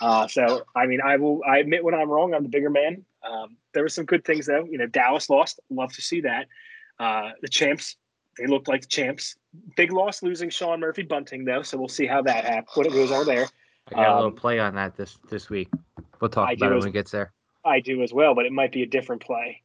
Uh, 0.00 0.26
so 0.26 0.62
I 0.74 0.86
mean, 0.86 1.00
I 1.00 1.16
will. 1.16 1.40
I 1.48 1.58
admit 1.58 1.84
when 1.84 1.94
I'm 1.94 2.10
wrong. 2.10 2.34
I'm 2.34 2.42
the 2.42 2.48
bigger 2.48 2.70
man. 2.70 3.04
Um, 3.22 3.56
there 3.72 3.82
were 3.82 3.88
some 3.88 4.04
good 4.04 4.24
things 4.24 4.46
though. 4.46 4.64
You 4.64 4.78
know, 4.78 4.86
Dallas 4.86 5.30
lost. 5.30 5.60
Love 5.70 5.92
to 5.92 6.02
see 6.02 6.20
that. 6.22 6.46
Uh, 6.98 7.30
the 7.42 7.48
champs 7.48 7.96
they 8.38 8.46
looked 8.46 8.68
like 8.68 8.82
the 8.82 8.88
champs. 8.88 9.36
Big 9.76 9.92
loss 9.92 10.22
losing 10.22 10.50
Sean 10.50 10.80
Murphy 10.80 11.02
Bunting 11.02 11.44
though, 11.44 11.62
so 11.62 11.78
we'll 11.78 11.88
see 11.88 12.06
how 12.06 12.20
that 12.22 12.44
happens. 12.44 12.68
What 12.74 12.86
it 12.86 12.92
goes 12.92 13.10
on 13.10 13.26
there. 13.26 13.46
I 13.88 13.94
got 13.94 14.08
a 14.08 14.14
little 14.16 14.30
Um, 14.30 14.36
play 14.36 14.58
on 14.58 14.74
that 14.74 14.96
this 14.96 15.18
this 15.30 15.48
week. 15.48 15.68
We'll 16.20 16.30
talk 16.30 16.48
I 16.48 16.52
about 16.52 16.72
it 16.72 16.76
as- 16.76 16.80
when 16.84 16.90
it 16.90 16.92
gets 16.92 17.10
there. 17.12 17.32
I 17.64 17.80
do 17.80 18.02
as 18.02 18.12
well, 18.12 18.34
but 18.34 18.44
it 18.46 18.52
might 18.52 18.72
be 18.72 18.82
a 18.82 18.86
different 18.86 19.22
play. 19.22 19.62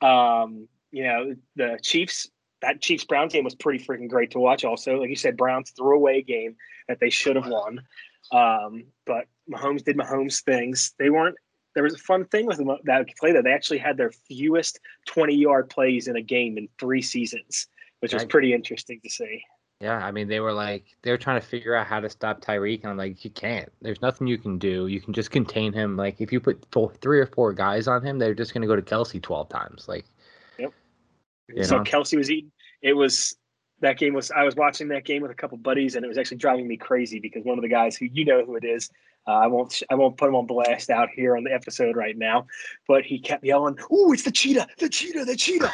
Um, 0.00 0.68
you 0.90 1.04
know, 1.04 1.34
the 1.56 1.78
Chiefs, 1.82 2.28
that 2.62 2.80
Chiefs 2.80 3.04
Browns 3.04 3.32
game 3.32 3.44
was 3.44 3.54
pretty 3.54 3.84
freaking 3.84 4.08
great 4.08 4.30
to 4.32 4.38
watch. 4.38 4.64
Also, 4.64 4.96
like 4.96 5.10
you 5.10 5.16
said, 5.16 5.36
Browns 5.36 5.70
threw 5.70 5.94
away 5.94 6.18
a 6.18 6.22
game 6.22 6.56
that 6.88 7.00
they 7.00 7.10
should 7.10 7.36
have 7.36 7.46
won. 7.46 7.82
Um, 8.32 8.84
but 9.06 9.26
Mahomes 9.50 9.84
did 9.84 9.96
Mahomes 9.96 10.42
things. 10.42 10.94
They 10.98 11.10
weren't. 11.10 11.36
There 11.74 11.84
was 11.84 11.94
a 11.94 11.98
fun 11.98 12.24
thing 12.24 12.46
with 12.46 12.56
them 12.58 12.70
that 12.84 13.06
play 13.18 13.32
that 13.32 13.44
they 13.44 13.52
actually 13.52 13.78
had 13.78 13.96
their 13.96 14.10
fewest 14.10 14.80
twenty 15.06 15.34
yard 15.34 15.70
plays 15.70 16.08
in 16.08 16.16
a 16.16 16.22
game 16.22 16.58
in 16.58 16.68
three 16.78 17.02
seasons, 17.02 17.68
which 18.00 18.12
was 18.12 18.24
pretty 18.24 18.52
interesting 18.52 19.00
to 19.04 19.10
see. 19.10 19.44
Yeah, 19.80 19.98
I 19.98 20.10
mean 20.10 20.26
they 20.26 20.40
were 20.40 20.52
like 20.52 20.86
they 21.02 21.12
were 21.12 21.18
trying 21.18 21.40
to 21.40 21.46
figure 21.46 21.76
out 21.76 21.86
how 21.86 22.00
to 22.00 22.10
stop 22.10 22.40
Tyreek, 22.40 22.82
and 22.82 22.90
I'm 22.90 22.96
like, 22.96 23.24
you 23.24 23.30
can't. 23.30 23.70
There's 23.80 24.02
nothing 24.02 24.26
you 24.26 24.36
can 24.36 24.58
do. 24.58 24.88
You 24.88 25.00
can 25.00 25.12
just 25.12 25.30
contain 25.30 25.72
him. 25.72 25.96
Like 25.96 26.20
if 26.20 26.32
you 26.32 26.40
put 26.40 26.64
four, 26.72 26.92
three 27.00 27.20
or 27.20 27.26
four 27.26 27.52
guys 27.52 27.86
on 27.86 28.04
him, 28.04 28.18
they're 28.18 28.34
just 28.34 28.52
gonna 28.52 28.66
go 28.66 28.74
to 28.74 28.82
Kelce 28.82 29.22
twelve 29.22 29.48
times. 29.48 29.86
Like 29.86 30.04
You 31.48 31.64
so 31.64 31.78
know? 31.78 31.84
Kelce 31.84 32.16
was 32.16 32.30
eating. 32.30 32.52
It 32.82 32.92
was 32.92 33.36
that 33.80 33.98
game 33.98 34.14
was. 34.14 34.30
I 34.30 34.44
was 34.44 34.56
watching 34.56 34.88
that 34.88 35.04
game 35.04 35.22
with 35.22 35.30
a 35.30 35.34
couple 35.34 35.58
buddies, 35.58 35.94
and 35.94 36.04
it 36.04 36.08
was 36.08 36.18
actually 36.18 36.38
driving 36.38 36.66
me 36.66 36.76
crazy 36.76 37.20
because 37.20 37.44
one 37.44 37.58
of 37.58 37.62
the 37.62 37.68
guys 37.68 37.96
who 37.96 38.06
you 38.06 38.24
know 38.24 38.44
who 38.44 38.56
it 38.56 38.64
is. 38.64 38.90
Uh, 39.26 39.32
I 39.32 39.46
won't. 39.46 39.82
I 39.90 39.94
won't 39.94 40.16
put 40.16 40.28
him 40.28 40.36
on 40.36 40.46
blast 40.46 40.88
out 40.88 41.10
here 41.14 41.36
on 41.36 41.44
the 41.44 41.52
episode 41.52 41.96
right 41.96 42.16
now, 42.16 42.46
but 42.86 43.04
he 43.04 43.18
kept 43.18 43.44
yelling, 43.44 43.76
"Ooh, 43.92 44.12
it's 44.12 44.22
the 44.22 44.30
cheetah! 44.30 44.68
The 44.78 44.88
cheetah! 44.88 45.26
The 45.26 45.36
cheetah!" 45.36 45.72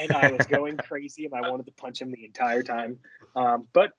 and 0.00 0.12
I 0.12 0.30
was 0.32 0.46
going 0.46 0.76
crazy, 0.88 1.26
and 1.26 1.34
I 1.34 1.48
wanted 1.48 1.66
to 1.66 1.72
punch 1.72 2.00
him 2.00 2.10
the 2.10 2.24
entire 2.24 2.62
time. 2.62 2.98
Um, 3.36 3.66
but 3.72 3.92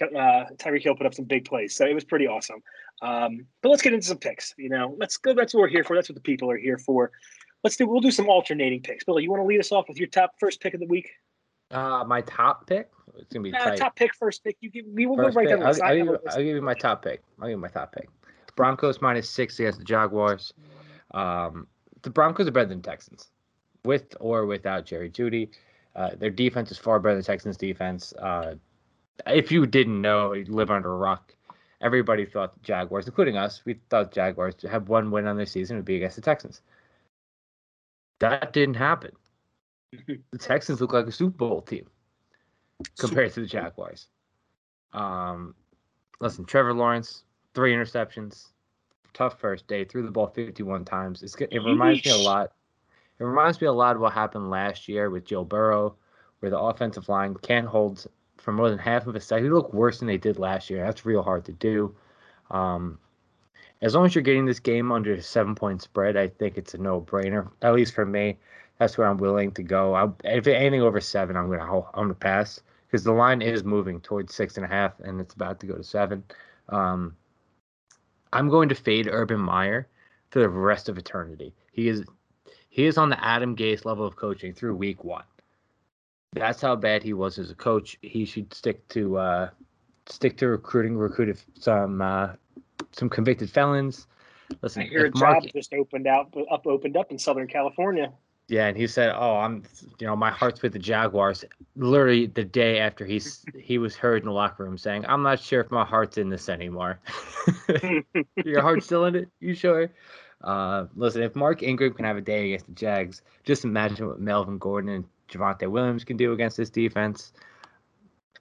uh, 0.00 0.44
Tyreek 0.56 0.82
Hill 0.82 0.94
put 0.96 1.06
up 1.06 1.14
some 1.14 1.24
big 1.24 1.44
plays, 1.44 1.74
so 1.74 1.86
it 1.86 1.94
was 1.94 2.04
pretty 2.04 2.26
awesome. 2.26 2.62
Um, 3.02 3.46
but 3.62 3.68
let's 3.68 3.82
get 3.82 3.92
into 3.92 4.06
some 4.06 4.18
picks. 4.18 4.54
You 4.58 4.70
know, 4.70 4.94
let's 4.98 5.16
go. 5.16 5.34
That's 5.34 5.54
what 5.54 5.60
we're 5.60 5.68
here 5.68 5.84
for. 5.84 5.96
That's 5.96 6.08
what 6.08 6.16
the 6.16 6.22
people 6.22 6.50
are 6.50 6.56
here 6.56 6.78
for. 6.78 7.12
Let's 7.66 7.74
do. 7.74 7.88
We'll 7.88 8.00
do 8.00 8.12
some 8.12 8.28
alternating 8.28 8.80
picks. 8.80 9.02
Billy, 9.02 9.24
you 9.24 9.30
want 9.30 9.42
to 9.42 9.44
lead 9.44 9.58
us 9.58 9.72
off 9.72 9.88
with 9.88 9.98
your 9.98 10.06
top 10.06 10.34
first 10.38 10.60
pick 10.60 10.72
of 10.74 10.78
the 10.78 10.86
week? 10.86 11.10
uh, 11.72 12.04
my 12.06 12.20
top 12.20 12.64
pick, 12.68 12.92
it's 13.18 13.32
gonna 13.32 13.42
be 13.42 13.52
Uh, 13.52 13.58
tight. 13.58 13.76
top 13.78 13.96
pick, 13.96 14.14
first 14.14 14.44
pick. 14.44 14.56
You 14.60 14.70
give. 14.70 14.84
We 14.86 15.04
will 15.04 15.16
go 15.16 15.30
right 15.30 15.48
down 15.48 15.58
the 15.58 15.66
I'll. 15.66 15.82
I'll 15.82 15.96
give 15.96 16.06
you. 16.06 16.18
I'll 16.28 16.36
give 16.36 16.54
you 16.54 16.62
my 16.62 16.74
top 16.74 17.02
pick. 17.02 17.24
I'll 17.40 17.48
give 17.48 17.56
you 17.56 17.60
my 17.60 17.66
top 17.66 17.90
pick. 17.90 18.08
Broncos 18.54 19.02
minus 19.02 19.28
six 19.28 19.58
against 19.58 19.80
the 19.80 19.84
Jaguars. 19.84 20.54
Um, 21.12 21.66
the 22.02 22.10
Broncos 22.10 22.46
are 22.46 22.52
better 22.52 22.68
than 22.68 22.82
Texans, 22.82 23.32
with 23.84 24.14
or 24.20 24.46
without 24.46 24.86
Jerry 24.86 25.10
Jeudy. 25.10 25.48
Uh, 25.96 26.10
their 26.14 26.30
defense 26.30 26.70
is 26.70 26.78
far 26.78 27.00
better 27.00 27.16
than 27.16 27.24
Texans' 27.24 27.56
defense. 27.56 28.12
Uh, 28.12 28.54
if 29.26 29.50
you 29.50 29.66
didn't 29.66 30.00
know, 30.00 30.34
you 30.34 30.44
live 30.44 30.70
under 30.70 30.92
a 30.92 30.96
rock. 30.96 31.34
Everybody 31.80 32.26
thought 32.26 32.54
the 32.54 32.60
Jaguars, 32.60 33.08
including 33.08 33.36
us, 33.36 33.62
we 33.64 33.74
thought 33.90 34.12
Jaguars 34.12 34.54
to 34.54 34.68
have 34.68 34.88
one 34.88 35.10
win 35.10 35.26
on 35.26 35.36
their 35.36 35.46
season 35.46 35.74
would 35.76 35.84
be 35.84 35.96
against 35.96 36.14
the 36.14 36.22
Texans. 36.22 36.60
That 38.20 38.52
didn't 38.52 38.76
happen. 38.76 39.12
the 40.06 40.38
Texans 40.38 40.80
look 40.80 40.92
like 40.92 41.06
a 41.06 41.12
Super 41.12 41.36
Bowl 41.36 41.62
team 41.62 41.86
compared 42.98 43.32
to 43.34 43.40
the 43.40 43.46
Jaguars. 43.46 44.08
Um, 44.92 45.54
listen, 46.20 46.44
Trevor 46.44 46.74
Lawrence, 46.74 47.24
three 47.54 47.74
interceptions, 47.74 48.48
tough 49.12 49.38
first 49.38 49.66
day, 49.66 49.84
threw 49.84 50.02
the 50.02 50.10
ball 50.10 50.28
51 50.28 50.84
times. 50.84 51.22
It's. 51.22 51.34
It 51.34 51.62
reminds 51.62 52.04
me 52.04 52.12
a 52.12 52.16
lot. 52.16 52.52
It 53.18 53.24
reminds 53.24 53.60
me 53.60 53.66
a 53.66 53.72
lot 53.72 53.96
of 53.96 54.02
what 54.02 54.12
happened 54.12 54.50
last 54.50 54.88
year 54.88 55.08
with 55.08 55.24
Joe 55.24 55.44
Burrow, 55.44 55.96
where 56.40 56.50
the 56.50 56.58
offensive 56.58 57.08
line 57.08 57.34
can't 57.42 57.66
hold 57.66 58.06
for 58.36 58.52
more 58.52 58.68
than 58.68 58.78
half 58.78 59.06
of 59.06 59.16
a 59.16 59.20
second. 59.20 59.44
They 59.44 59.50
look 59.50 59.72
worse 59.72 59.98
than 59.98 60.08
they 60.08 60.18
did 60.18 60.38
last 60.38 60.68
year. 60.68 60.84
That's 60.84 61.06
real 61.06 61.22
hard 61.22 61.44
to 61.46 61.52
do. 61.52 61.94
Um, 62.50 62.98
as 63.82 63.94
long 63.94 64.06
as 64.06 64.14
you're 64.14 64.22
getting 64.22 64.46
this 64.46 64.60
game 64.60 64.90
under 64.90 65.14
a 65.14 65.22
seven 65.22 65.54
point 65.54 65.82
spread, 65.82 66.16
I 66.16 66.28
think 66.28 66.56
it's 66.56 66.74
a 66.74 66.78
no 66.78 67.00
brainer. 67.00 67.50
At 67.62 67.74
least 67.74 67.94
for 67.94 68.06
me, 68.06 68.38
that's 68.78 68.96
where 68.96 69.06
I'm 69.06 69.18
willing 69.18 69.52
to 69.52 69.62
go. 69.62 69.94
I, 69.94 70.08
if 70.24 70.46
anything 70.46 70.82
over 70.82 71.00
seven, 71.00 71.36
I'm 71.36 71.50
gonna 71.50 71.80
I'm 71.94 72.04
gonna 72.04 72.14
pass 72.14 72.60
because 72.86 73.04
the 73.04 73.12
line 73.12 73.42
is 73.42 73.64
moving 73.64 74.00
towards 74.00 74.34
six 74.34 74.56
and 74.56 74.64
a 74.64 74.68
half, 74.68 74.98
and 75.00 75.20
it's 75.20 75.34
about 75.34 75.60
to 75.60 75.66
go 75.66 75.76
to 75.76 75.84
seven. 75.84 76.24
Um, 76.68 77.16
I'm 78.32 78.48
going 78.48 78.68
to 78.68 78.74
fade 78.74 79.08
Urban 79.10 79.40
Meyer 79.40 79.88
for 80.30 80.40
the 80.40 80.48
rest 80.48 80.88
of 80.88 80.98
eternity. 80.98 81.54
He 81.72 81.88
is 81.88 82.04
he 82.68 82.84
is 82.84 82.98
on 82.98 83.08
the 83.08 83.24
Adam 83.24 83.56
Gase 83.56 83.84
level 83.84 84.06
of 84.06 84.16
coaching 84.16 84.52
through 84.52 84.76
week 84.76 85.04
one. 85.04 85.24
That's 86.32 86.60
how 86.60 86.76
bad 86.76 87.02
he 87.02 87.14
was 87.14 87.38
as 87.38 87.50
a 87.50 87.54
coach. 87.54 87.96
He 88.02 88.24
should 88.24 88.52
stick 88.52 88.86
to 88.88 89.16
uh, 89.16 89.50
stick 90.06 90.36
to 90.38 90.48
recruiting, 90.48 90.96
recruited 90.96 91.40
some 91.58 92.02
uh, 92.02 92.32
some 92.96 93.08
convicted 93.08 93.50
felons. 93.50 94.06
Listen, 94.62 94.82
I 94.82 94.86
hear 94.86 95.06
a 95.06 95.18
Mark, 95.18 95.42
job 95.42 95.52
just 95.52 95.72
opened 95.74 96.06
out, 96.06 96.34
up 96.50 96.66
opened 96.66 96.96
up 96.96 97.10
in 97.10 97.18
Southern 97.18 97.46
California. 97.46 98.12
yeah, 98.48 98.66
and 98.66 98.76
he 98.76 98.86
said, 98.86 99.12
"Oh, 99.16 99.36
I'm, 99.36 99.64
you 99.98 100.06
know, 100.06 100.14
my 100.14 100.30
heart's 100.30 100.62
with 100.62 100.72
the 100.72 100.78
Jaguars." 100.78 101.44
Literally 101.74 102.26
the 102.26 102.44
day 102.44 102.78
after 102.78 103.04
he's 103.04 103.44
he 103.58 103.78
was 103.78 103.96
heard 103.96 104.22
in 104.22 104.28
the 104.28 104.32
locker 104.32 104.64
room 104.64 104.78
saying, 104.78 105.04
"I'm 105.08 105.22
not 105.22 105.40
sure 105.40 105.60
if 105.60 105.70
my 105.70 105.84
heart's 105.84 106.16
in 106.16 106.28
this 106.28 106.48
anymore." 106.48 107.00
Your 108.44 108.62
heart's 108.62 108.86
still 108.86 109.04
in 109.06 109.16
it? 109.16 109.28
You 109.40 109.54
sure? 109.54 109.90
Uh, 110.42 110.86
listen, 110.94 111.22
if 111.22 111.34
Mark 111.34 111.62
Ingram 111.62 111.94
can 111.94 112.04
have 112.04 112.16
a 112.16 112.20
day 112.20 112.46
against 112.46 112.66
the 112.66 112.72
Jags, 112.72 113.22
just 113.44 113.64
imagine 113.64 114.06
what 114.06 114.20
Melvin 114.20 114.58
Gordon 114.58 114.90
and 114.90 115.04
Javonte 115.28 115.68
Williams 115.68 116.04
can 116.04 116.16
do 116.16 116.32
against 116.32 116.56
this 116.56 116.70
defense. 116.70 117.32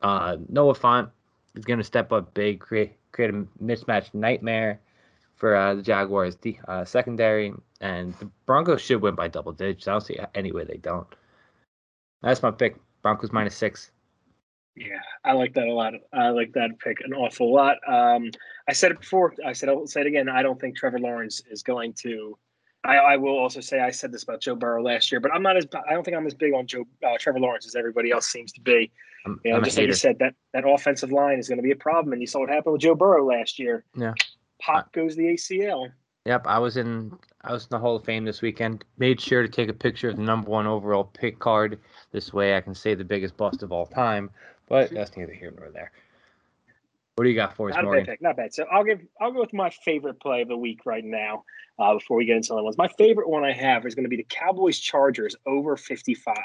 Uh, 0.02 0.38
Noah 0.50 0.76
Fant 0.76 1.10
is 1.56 1.66
going 1.66 1.80
to 1.80 1.84
step 1.84 2.12
up 2.12 2.34
big, 2.34 2.60
create 2.60 2.98
create 3.16 3.34
a 3.34 3.46
mismatch 3.64 4.14
nightmare 4.14 4.82
for 5.36 5.56
uh, 5.56 5.76
the 5.76 5.82
Jaguars 5.82 6.38
uh, 6.68 6.84
secondary, 6.86 7.54
and 7.82 8.14
the 8.16 8.26
Broncos 8.46 8.82
should 8.82 9.02
win 9.02 9.16
by 9.16 9.28
double 9.28 9.54
digits. 9.54 9.88
I 9.88 9.92
don't 9.92 10.02
see 10.02 10.20
any 10.34 10.52
way 10.52 10.66
they 10.66 10.78
don't. 10.78 11.08
That's 12.22 12.44
my 12.44 12.52
pick. 12.52 12.76
Broncos 13.02 13.32
minus 13.32 13.56
six. 13.56 13.92
Yeah, 14.76 15.00
I 15.24 15.32
like 15.32 15.54
that 15.54 15.68
a 15.68 15.74
lot. 15.74 15.94
I 16.12 16.30
like 16.30 16.52
that 16.54 16.80
pick 16.80 17.00
an 17.02 17.14
awful 17.14 17.54
lot. 17.54 17.78
Um, 17.88 18.32
I 18.68 18.74
said 18.74 18.92
it 18.92 19.00
before. 19.00 19.34
I 19.46 19.54
said 19.54 19.70
I'll 19.70 19.88
say 19.88 20.02
it 20.02 20.08
again. 20.08 20.28
I 20.28 20.42
don't 20.42 20.60
think 20.60 20.76
Trevor 20.76 21.00
Lawrence 21.00 21.42
is 21.50 21.64
going 21.64 21.94
to. 22.02 22.38
I, 22.84 22.98
I 22.98 23.18
will 23.18 23.38
also 23.38 23.62
say 23.62 23.80
I 23.80 23.92
said 23.92 24.12
this 24.12 24.24
about 24.24 24.42
Joe 24.42 24.56
Burrow 24.56 24.84
last 24.84 25.12
year, 25.12 25.22
but 25.22 25.32
I'm 25.34 25.42
not 25.42 25.56
as. 25.56 25.66
I 25.88 25.94
don't 25.94 26.04
think 26.04 26.18
I'm 26.18 26.28
as 26.28 26.34
big 26.34 26.54
on 26.54 26.68
Joe 26.68 26.86
uh, 27.08 27.18
Trevor 27.20 27.40
Lawrence 27.40 27.66
as 27.66 27.76
everybody 27.76 28.12
else 28.12 28.28
seems 28.28 28.52
to 28.54 28.62
be. 28.62 28.92
I'm, 29.26 29.40
You 29.44 29.52
know, 29.52 29.58
I'm 29.58 29.64
just 29.64 29.78
like 29.78 29.88
you 29.88 29.94
said, 29.94 30.20
that 30.20 30.36
that 30.54 30.68
offensive 30.68 31.12
line 31.12 31.40
is 31.40 31.48
going 31.48 31.58
to 31.58 31.64
be 31.64 31.72
a 31.72 31.76
problem, 31.76 32.14
and 32.14 32.22
you 32.22 32.28
saw 32.28 32.40
what 32.40 32.50
happened 32.50 32.74
with 32.74 32.82
Joe 32.82 32.96
Burrow 32.96 33.26
last 33.26 33.60
year. 33.60 33.84
Yeah. 33.96 34.14
Pop 34.62 34.92
goes 34.94 35.16
the 35.16 35.24
ACL. 35.24 35.92
Yep, 36.26 36.48
I 36.48 36.58
was 36.58 36.78
in 36.78 37.12
I 37.44 37.52
was 37.52 37.64
in 37.64 37.70
the 37.72 37.80
Hall 37.80 37.96
of 37.96 38.04
Fame 38.04 38.26
this 38.26 38.42
weekend. 38.42 38.84
Made 38.98 39.22
sure 39.22 39.42
to 39.44 39.48
take 39.48 39.70
a 39.70 39.74
picture 39.74 40.10
of 40.10 40.16
the 40.16 40.24
number 40.24 40.50
one 40.50 40.66
overall 40.66 41.04
pick 41.04 41.38
card. 41.40 41.80
This 42.12 42.34
way 42.34 42.56
I 42.56 42.62
can 42.62 42.74
say 42.74 42.96
the 42.96 43.04
biggest 43.04 43.38
bust 43.38 43.62
of 43.62 43.72
all 43.72 43.86
time. 43.86 44.32
But 44.68 44.90
that's 44.92 45.16
neither 45.16 45.34
here 45.34 45.54
nor 45.56 45.70
there. 45.70 45.92
What 47.16 47.24
do 47.24 47.30
you 47.30 47.36
got 47.36 47.56
for 47.56 47.70
us, 47.70 47.76
Not 47.76 47.82
a 47.82 47.84
bad 47.84 47.88
Morgan? 47.88 48.06
pick, 48.06 48.22
not 48.22 48.36
bad. 48.36 48.54
So 48.54 48.66
I'll 48.72 48.84
give 48.84 49.00
I'll 49.22 49.32
go 49.32 49.40
with 49.40 49.54
my 49.54 49.70
favorite 49.70 50.20
play 50.20 50.42
of 50.42 50.48
the 50.48 50.58
week 50.58 50.86
right 50.86 51.06
now. 51.06 51.44
Uh, 51.78 51.94
before 51.94 52.18
we 52.18 52.26
get 52.26 52.38
into 52.38 52.54
other 52.54 52.64
ones, 52.64 52.78
my 52.78 52.88
favorite 52.88 53.30
one 53.30 53.44
I 53.44 53.52
have 53.52 53.86
is 53.86 53.96
going 53.96 54.06
to 54.06 54.10
be 54.10 54.16
the 54.16 54.26
Cowboys 54.30 54.80
Chargers 54.80 55.36
over 55.46 55.78
55. 55.78 56.36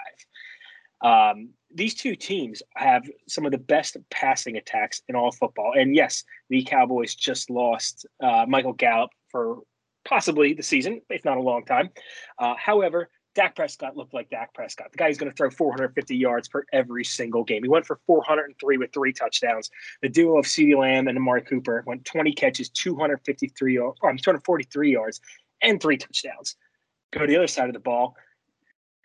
Um, 1.02 1.50
these 1.72 1.94
two 1.94 2.16
teams 2.16 2.62
have 2.76 3.08
some 3.28 3.46
of 3.46 3.52
the 3.52 3.58
best 3.58 3.96
passing 4.10 4.56
attacks 4.56 5.02
in 5.08 5.14
all 5.14 5.30
football, 5.32 5.72
and 5.76 5.94
yes, 5.94 6.24
the 6.48 6.62
Cowboys 6.64 7.14
just 7.14 7.50
lost 7.50 8.06
uh, 8.22 8.44
Michael 8.48 8.72
Gallup 8.72 9.10
for 9.30 9.60
possibly 10.04 10.54
the 10.54 10.62
season, 10.62 11.00
if 11.10 11.24
not 11.24 11.36
a 11.36 11.42
long 11.42 11.64
time. 11.64 11.90
Uh, 12.38 12.54
however, 12.56 13.08
Dak 13.34 13.54
Prescott 13.54 13.96
looked 13.96 14.12
like 14.12 14.28
Dak 14.30 14.52
Prescott. 14.54 14.90
The 14.90 14.98
guy 14.98 15.06
who's 15.06 15.18
going 15.18 15.30
to 15.30 15.36
throw 15.36 15.50
450 15.50 16.16
yards 16.16 16.48
per 16.48 16.64
every 16.72 17.04
single 17.04 17.44
game. 17.44 17.62
He 17.62 17.68
went 17.68 17.86
for 17.86 18.00
403 18.06 18.78
with 18.78 18.92
three 18.92 19.12
touchdowns. 19.12 19.70
The 20.02 20.08
duo 20.08 20.38
of 20.38 20.46
CeeDee 20.46 20.76
Lamb 20.76 21.06
and 21.06 21.16
Amari 21.16 21.42
Cooper 21.42 21.84
went 21.86 22.04
20 22.04 22.32
catches, 22.32 22.68
253 22.70 23.78
or 23.78 23.94
um, 24.02 24.16
243 24.16 24.92
yards, 24.92 25.20
and 25.62 25.80
three 25.80 25.96
touchdowns. 25.96 26.56
Go 27.12 27.20
to 27.20 27.26
the 27.26 27.36
other 27.36 27.46
side 27.46 27.68
of 27.68 27.74
the 27.74 27.80
ball. 27.80 28.16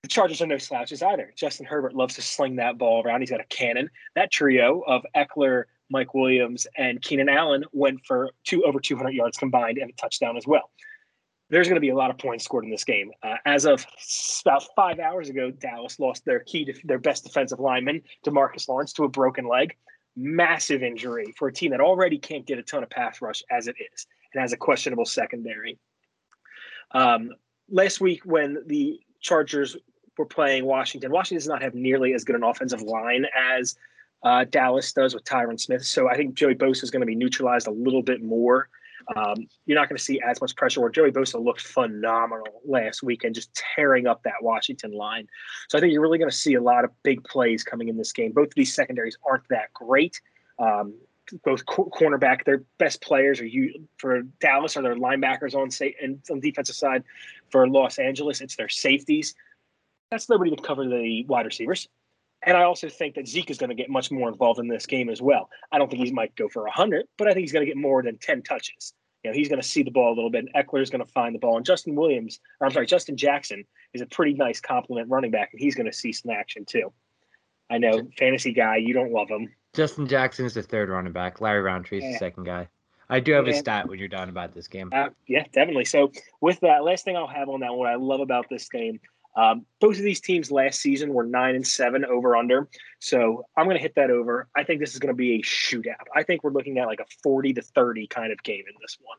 The 0.06 0.10
Chargers 0.10 0.40
are 0.40 0.46
no 0.46 0.60
slouches 0.60 1.02
either. 1.02 1.34
Justin 1.36 1.66
Herbert 1.66 1.96
loves 1.96 2.14
to 2.14 2.22
sling 2.22 2.58
that 2.58 2.78
ball 2.78 3.02
around. 3.04 3.22
He's 3.22 3.32
got 3.32 3.40
a 3.40 3.46
cannon. 3.46 3.90
That 4.14 4.32
trio 4.32 4.82
of 4.82 5.04
Ekeler, 5.16 5.64
Mike 5.90 6.14
Williams, 6.14 6.68
and 6.78 7.02
Keenan 7.02 7.28
Allen 7.28 7.66
went 7.74 8.06
for 8.06 8.30
two 8.44 8.64
over 8.66 8.80
200 8.80 9.16
yards 9.16 9.36
combined 9.36 9.80
and 9.80 9.90
a 9.90 9.94
touchdown 9.96 10.38
as 10.38 10.46
well. 10.46 10.70
There's 11.50 11.68
going 11.68 11.78
to 11.78 11.82
be 11.82 11.90
a 11.90 11.96
lot 11.96 12.12
of 12.12 12.20
points 12.20 12.46
scored 12.46 12.66
in 12.66 12.70
this 12.70 12.84
game. 12.84 13.10
Uh, 13.24 13.38
as 13.48 13.66
of 13.66 13.84
about 14.46 14.68
five 14.76 15.00
hours 15.00 15.30
ago, 15.30 15.50
Dallas 15.50 16.00
lost 16.00 16.24
their 16.24 16.42
key, 16.42 16.66
def- 16.66 16.84
their 16.84 17.00
best 17.00 17.24
defensive 17.24 17.60
lineman, 17.60 18.04
Demarcus 18.24 18.70
Lawrence, 18.70 18.94
to 18.94 19.06
a 19.06 19.10
broken 19.10 19.48
leg. 19.48 19.76
Massive 20.16 20.84
injury 20.84 21.34
for 21.36 21.48
a 21.48 21.52
team 21.52 21.72
that 21.72 21.82
already 21.82 22.20
can't 22.20 22.46
get 22.46 22.60
a 22.60 22.64
ton 22.64 22.84
of 22.84 22.92
pass 22.92 23.24
rush 23.24 23.42
as 23.50 23.66
it 23.68 23.76
is 23.92 24.06
and 24.36 24.42
has 24.42 24.54
a 24.54 24.58
questionable 24.58 25.06
secondary. 25.06 25.80
Um, 26.92 27.32
last 27.72 28.00
week, 28.00 28.22
when 28.24 28.60
the 28.68 29.00
Chargers 29.26 29.76
we're 30.18 30.26
playing 30.26 30.66
Washington. 30.66 31.12
Washington 31.12 31.38
does 31.38 31.48
not 31.48 31.62
have 31.62 31.76
nearly 31.76 32.14
as 32.14 32.24
good 32.24 32.36
an 32.36 32.44
offensive 32.44 32.82
line 32.82 33.26
as 33.36 33.76
uh, 34.24 34.46
Dallas 34.50 34.92
does 34.94 35.14
with 35.14 35.24
Tyron 35.24 35.60
Smith. 35.60 35.86
So 35.86 36.10
I 36.10 36.16
think 36.16 36.36
Joey 36.36 36.56
Bosa 36.56 36.84
is 36.84 36.92
going 36.92 37.02
to 37.02 37.06
be 37.06 37.16
neutralized 37.16 37.68
a 37.68 37.72
little 37.72 38.02
bit 38.02 38.24
more. 38.24 38.70
Um, 39.16 39.48
you're 39.66 39.78
not 39.78 39.88
going 39.88 39.98
to 39.98 40.04
see 40.04 40.20
as 40.22 40.42
much 40.42 40.56
pressure 40.56 40.82
where 40.82 40.90
Joey 40.90 41.12
Bosa 41.12 41.44
looked 41.44 41.62
phenomenal 41.62 42.62
last 42.66 43.04
weekend, 43.04 43.36
just 43.36 43.54
tearing 43.54 44.08
up 44.08 44.24
that 44.24 44.42
Washington 44.42 44.94
line. 44.94 45.28
So 45.70 45.78
I 45.78 45.82
think 45.82 45.94
you're 45.94 46.02
really 46.02 46.18
going 46.18 46.32
to 46.32 46.36
see 46.36 46.56
a 46.56 46.62
lot 46.62 46.84
of 46.84 46.92
big 47.04 47.24
plays 47.24 47.64
coming 47.64 47.88
in 47.88 47.98
this 47.98 48.12
game. 48.12 48.32
Both 48.32 48.48
of 48.48 48.56
these 48.56 48.74
secondaries 48.74 49.18
aren't 49.28 49.48
that 49.50 49.72
great. 49.74 50.20
Um, 50.58 50.96
both 51.44 51.66
co- 51.66 51.92
cornerback, 51.94 52.46
their 52.46 52.64
best 52.78 53.02
players 53.02 53.40
are 53.42 53.46
you 53.46 53.88
for 53.98 54.22
Dallas 54.40 54.78
are 54.78 54.84
their 54.84 54.96
linebackers 54.96 55.56
on 55.56 55.72
say 55.72 55.96
and 56.02 56.20
on 56.30 56.40
defensive 56.40 56.76
side. 56.76 57.04
For 57.50 57.68
Los 57.68 58.00
Angeles, 58.00 58.42
it's 58.42 58.56
their 58.56 58.70
safeties. 58.70 59.36
That's 60.12 60.30
nobody 60.30 60.56
to 60.56 60.62
cover 60.62 60.86
the 60.86 61.26
wide 61.28 61.46
receivers. 61.46 61.88
And 62.44 62.56
I 62.56 62.64
also 62.64 62.90
think 62.90 63.16
that 63.16 63.28
Zeke 63.28 63.50
is 63.50 63.58
going 63.58 63.70
to 63.70 63.76
get 63.76 63.90
much 63.90 64.12
more 64.12 64.30
involved 64.30 64.60
in 64.60 64.68
this 64.68 64.86
game 64.86 65.10
as 65.10 65.22
well. 65.22 65.50
I 65.72 65.80
don't 65.80 65.90
think 65.90 66.06
he 66.06 66.12
might 66.12 66.36
go 66.36 66.48
for 66.48 66.64
100, 66.64 67.08
but 67.18 67.28
I 67.28 67.34
think 67.34 67.42
he's 67.42 67.52
going 67.52 67.66
to 67.66 67.72
get 67.72 67.78
more 67.78 68.04
than 68.04 68.18
10 68.20 68.44
touches. 68.44 68.94
You 69.24 69.32
know, 69.32 69.36
he's 69.36 69.50
going 69.50 69.62
to 69.62 69.68
see 69.68 69.82
the 69.82 69.90
ball 69.90 70.14
a 70.14 70.16
little 70.16 70.30
bit, 70.30 70.46
and 70.46 70.54
Ekeler 70.54 70.84
is 70.84 70.92
going 70.92 71.04
to 71.04 71.12
find 71.12 71.34
the 71.34 71.40
ball. 71.40 71.58
And 71.58 71.66
Justin 71.66 71.96
Williams, 71.96 72.40
I'm 72.62 72.70
sorry, 72.70 72.86
Justin 72.86 73.18
Jackson 73.18 73.66
is 73.94 74.02
a 74.02 74.06
pretty 74.06 74.36
nice 74.36 74.62
compliment 74.62 75.10
running 75.10 75.32
back, 75.32 75.50
and 75.52 75.60
he's 75.60 75.74
going 75.74 75.88
to 75.88 75.94
see 75.94 76.12
some 76.12 76.30
action 76.30 76.66
too. 76.66 76.94
I 77.72 77.80
know, 77.80 78.08
fantasy 78.20 78.54
guy, 78.54 78.78
you 78.78 78.94
don't 78.94 79.12
love 79.12 79.30
him. 79.30 79.52
Justin 79.74 80.08
Jackson 80.08 80.46
is 80.46 80.54
the 80.54 80.62
third 80.62 80.90
running 80.90 81.14
back. 81.14 81.42
Larry 81.42 81.62
Rountree 81.62 81.98
is 81.98 82.04
yeah. 82.04 82.12
the 82.12 82.18
second 82.20 82.44
guy. 82.44 82.68
I 83.10 83.20
do 83.20 83.34
have 83.34 83.48
yeah. 83.48 83.54
a 83.54 83.58
stat 83.58 83.88
when 83.88 83.98
you're 83.98 84.08
done 84.08 84.30
about 84.30 84.54
this 84.54 84.68
game. 84.68 84.92
Uh, 84.94 85.10
yeah, 85.28 85.46
definitely. 85.52 85.86
So 85.86 86.12
with 86.42 86.60
that, 86.60 86.84
last 86.84 87.06
thing 87.06 87.18
I'll 87.18 87.28
have 87.28 87.50
on 87.50 87.62
that, 87.62 87.74
what 87.74 87.90
I 87.90 87.96
love 87.96 88.20
about 88.20 88.48
this 88.50 88.70
game 88.70 89.00
um, 89.36 89.66
both 89.82 89.98
of 89.98 90.04
these 90.04 90.22
teams 90.22 90.50
last 90.52 90.80
season 90.80 91.14
were 91.14 91.26
nine 91.26 91.56
and 91.56 91.68
seven 91.68 92.06
over 92.06 92.38
under. 92.38 92.70
So 93.00 93.46
I'm 93.58 93.66
going 93.66 93.78
to 93.78 93.82
hit 93.82 93.96
that 93.96 94.10
over. 94.10 94.48
I 94.56 94.64
think 94.64 94.80
this 94.80 94.94
is 94.94 95.00
going 95.00 95.14
to 95.14 95.18
be 95.18 95.36
a 95.36 95.42
shootout. 95.42 96.06
I 96.16 96.24
think 96.24 96.44
we're 96.44 96.52
looking 96.52 96.78
at 96.80 96.88
like 96.88 97.02
a 97.02 97.06
40 97.24 97.54
to 97.54 97.62
30 97.62 98.08
kind 98.08 98.32
of 98.32 98.42
game 98.44 98.64
in 98.68 98.76
this 98.82 98.98
one. 99.02 99.18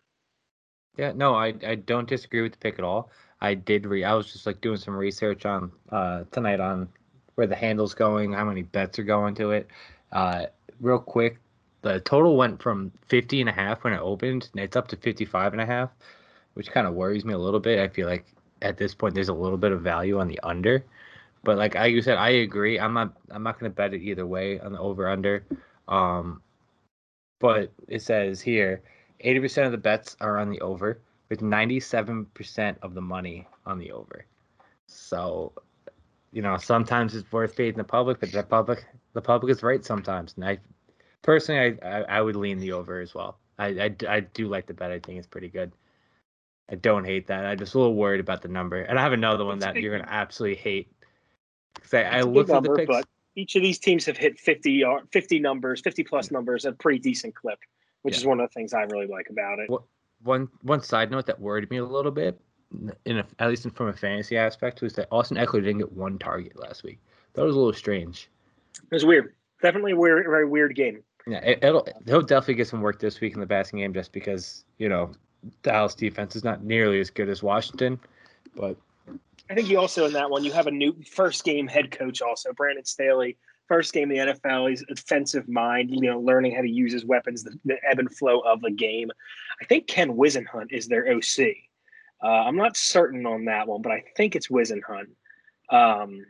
Yeah, 0.97 1.13
no, 1.15 1.35
I, 1.35 1.55
I 1.67 1.75
don't 1.75 2.09
disagree 2.09 2.41
with 2.41 2.53
the 2.53 2.59
pick 2.59 2.79
at 2.79 2.85
all. 2.85 3.11
I 3.41 3.53
did 3.53 3.85
re 3.85 4.03
I 4.03 4.15
was 4.15 4.33
just 4.33 4.47
like 4.47 4.63
doing 4.63 4.79
some 4.79 4.97
research 4.97 5.45
on 5.45 5.71
uh, 5.91 6.25
tonight 6.31 6.61
on 6.61 6.89
where 7.35 7.47
the 7.47 7.55
handle's 7.55 7.93
going, 7.93 8.33
how 8.33 8.47
many 8.47 8.63
bets 8.63 8.99
are 8.99 9.05
going 9.05 9.35
to 9.35 9.51
it. 9.51 9.69
Uh, 10.11 10.47
real 10.81 10.99
quick, 10.99 11.39
the 11.83 12.01
total 12.01 12.39
went 12.39 12.63
from 12.63 12.91
50 13.09 13.43
and 13.43 13.51
a 13.51 13.53
half 13.53 13.85
when 13.85 13.93
it 13.93 14.01
opened, 14.01 14.49
and 14.53 14.65
it's 14.65 14.75
up 14.75 14.89
to 14.89 14.97
55 14.97 15.53
and 15.53 15.61
a 15.61 15.67
half, 15.67 15.91
which 16.55 16.71
kind 16.71 16.87
of 16.87 16.95
worries 16.95 17.27
me 17.27 17.35
a 17.35 17.39
little 17.39 17.61
bit. 17.61 17.79
I 17.79 17.89
feel 17.89 18.09
like 18.09 18.25
at 18.63 18.77
this 18.77 18.95
point 18.95 19.15
there's 19.15 19.29
a 19.29 19.35
little 19.35 19.59
bit 19.59 19.73
of 19.73 19.83
value 19.83 20.19
on 20.19 20.29
the 20.29 20.41
under. 20.43 20.85
But 21.45 21.59
like 21.59 21.77
I 21.77 21.87
you 21.87 22.03
said, 22.03 22.19
I 22.19 22.31
agree. 22.31 22.79
I'm 22.79 22.95
not 22.95 23.17
I'm 23.31 23.43
not 23.43 23.59
gonna 23.59 23.71
bet 23.71 23.95
it 23.95 24.03
either 24.03 24.27
way 24.27 24.59
on 24.61 24.73
the 24.73 24.79
over 24.79 25.09
under. 25.09 25.45
Um 25.89 26.43
but 27.39 27.71
it 27.89 28.03
says 28.03 28.41
here 28.41 28.83
80% 29.25 29.67
of 29.67 29.73
the 29.73 29.79
bets 29.79 30.17
are 30.21 30.39
on 30.39 30.51
the 30.51 30.61
over 30.61 31.01
with 31.29 31.41
97% 31.41 32.77
of 32.83 32.95
the 32.95 33.01
money 33.01 33.47
on 33.65 33.79
the 33.79 33.93
over. 33.93 34.25
So, 34.87 35.53
you 36.33 36.43
know, 36.43 36.57
sometimes 36.57 37.15
it's 37.15 37.31
worth 37.33 37.55
fading 37.55 37.79
the 37.79 37.85
public, 37.85 38.21
but 38.21 38.33
the 38.33 38.43
public 38.43 38.85
the 39.13 39.23
public 39.23 39.51
is 39.51 39.63
right 39.63 39.85
sometimes. 39.85 40.35
And 40.37 40.45
I 40.45 40.59
personally 41.23 41.79
I, 41.83 41.99
I, 42.01 42.01
I 42.19 42.21
would 42.21 42.37
lean 42.37 42.59
the 42.59 42.73
over 42.73 43.01
as 43.01 43.15
well. 43.15 43.39
I, 43.59 43.67
I, 43.67 43.97
I 44.09 44.21
do 44.21 44.49
like 44.49 44.67
the 44.67 44.75
bet. 44.75 44.91
I 44.91 44.99
think 44.99 45.19
it's 45.19 45.27
pretty 45.27 45.49
good. 45.49 45.73
I 46.71 46.75
don't 46.75 47.05
hate 47.05 47.29
that. 47.29 47.47
I'm 47.47 47.59
just 47.59 47.75
a 47.75 47.79
little 47.79 47.95
worried 47.95 48.21
about 48.21 48.43
the 48.43 48.49
number. 48.49 48.83
And 48.83 48.99
I 48.99 49.03
have 49.03 49.13
another 49.13 49.45
one 49.45 49.61
that 49.61 49.77
you're 49.77 49.93
going 49.93 50.07
to 50.07 50.13
absolutely 50.13 50.57
hate. 50.57 50.93
I, 51.93 52.03
I 52.03 52.21
looked 52.23 52.51
at 52.51 52.63
the 52.63 52.75
picks. 52.75 52.89
But 52.89 53.07
each 53.37 53.55
of 53.55 53.63
these 53.63 53.79
teams 53.79 54.05
have 54.07 54.17
hit 54.17 54.39
50, 54.39 54.85
uh, 54.85 54.89
50 55.13 55.39
numbers, 55.39 55.81
50 55.81 56.03
plus 56.05 56.31
numbers 56.31 56.65
a 56.65 56.73
pretty 56.73 56.99
decent 56.99 57.35
clip, 57.35 57.59
which 58.03 58.15
yeah. 58.15 58.21
is 58.21 58.27
one 58.27 58.41
of 58.41 58.49
the 58.49 58.55
things 58.55 58.73
I 58.73 58.83
really 58.83 59.07
like 59.07 59.29
about 59.31 59.59
it. 59.61 59.71
One 60.23 60.49
one 60.63 60.83
side 60.83 61.11
note 61.11 61.27
that 61.27 61.39
worried 61.39 61.71
me 61.71 61.77
a 61.77 61.85
little 61.85 62.11
bit, 62.11 62.41
in 63.05 63.19
a, 63.19 63.27
at 63.39 63.51
least 63.51 63.71
from 63.75 63.89
a 63.89 63.93
fantasy 63.93 64.37
aspect, 64.39 64.81
was 64.81 64.95
that 64.95 65.09
Austin 65.13 65.37
Ekeler 65.37 65.63
didn't 65.63 65.79
get 65.79 65.93
one 65.93 66.19
target 66.19 66.59
last 66.59 66.83
week. 66.83 66.99
That 67.35 67.45
was 67.45 67.55
a 67.55 67.59
little 67.59 67.75
strange. 67.75 68.31
It 68.83 68.95
was 68.95 69.05
weird. 69.05 69.35
Definitely 69.61 69.93
a 69.93 69.97
weird, 69.97 70.25
very 70.25 70.47
weird 70.47 70.75
game. 70.75 71.03
Yeah, 71.27 71.41
it, 71.45 71.63
will 71.63 71.87
he'll 72.07 72.23
definitely 72.23 72.55
get 72.55 72.69
some 72.69 72.81
work 72.81 72.99
this 72.99 73.21
week 73.21 73.35
in 73.35 73.41
the 73.41 73.47
passing 73.47 73.81
game, 73.81 73.93
just 73.93 74.11
because 74.11 74.65
you 74.79 74.89
know 74.89 75.13
Dallas 75.63 75.95
defense 75.95 76.37
is 76.37 76.45
not 76.45 76.63
nearly 76.63 77.01
as 77.01 77.11
good 77.11 77.29
as 77.29 77.43
Washington, 77.43 77.99
but 78.55 78.77
I 79.51 79.55
think 79.55 79.69
you 79.69 79.79
also 79.79 80.07
in 80.07 80.13
that 80.15 80.31
one 80.31 80.45
you 80.45 80.53
have 80.53 80.67
a 80.67 80.71
new 80.71 80.95
first 81.03 81.45
game 81.45 81.67
head 81.67 81.91
coach 81.91 82.23
also 82.23 82.53
Brandon 82.53 82.85
Staley. 82.85 83.37
First 83.69 83.93
game 83.93 84.13
in 84.13 84.27
the 84.27 84.33
NFL, 84.33 84.71
he's 84.71 84.85
offensive 84.89 85.49
mind, 85.49 85.91
you 85.91 86.03
know, 86.03 86.21
learning 86.21 86.55
how 86.55 86.63
to 86.63 86.69
use 86.69 86.93
his 86.93 87.05
weapons, 87.05 87.43
the, 87.43 87.59
the 87.65 87.77
ebb 87.89 87.99
and 87.99 88.15
flow 88.15 88.39
of 88.41 88.61
the 88.61 88.71
game. 88.71 89.11
I 89.61 89.65
think 89.65 89.89
Ken 89.89 90.11
Whisenhunt 90.11 90.71
is 90.71 90.87
their 90.87 91.09
OC. 91.09 91.49
Uh, 92.23 92.27
I'm 92.27 92.57
not 92.57 92.77
certain 92.77 93.27
on 93.27 93.47
that 93.47 93.67
one, 93.67 93.83
but 93.83 93.91
I 93.91 94.05
think 94.17 94.37
it's 94.37 94.47
Whisenhunt. 94.47 95.09
Um, 95.69 96.27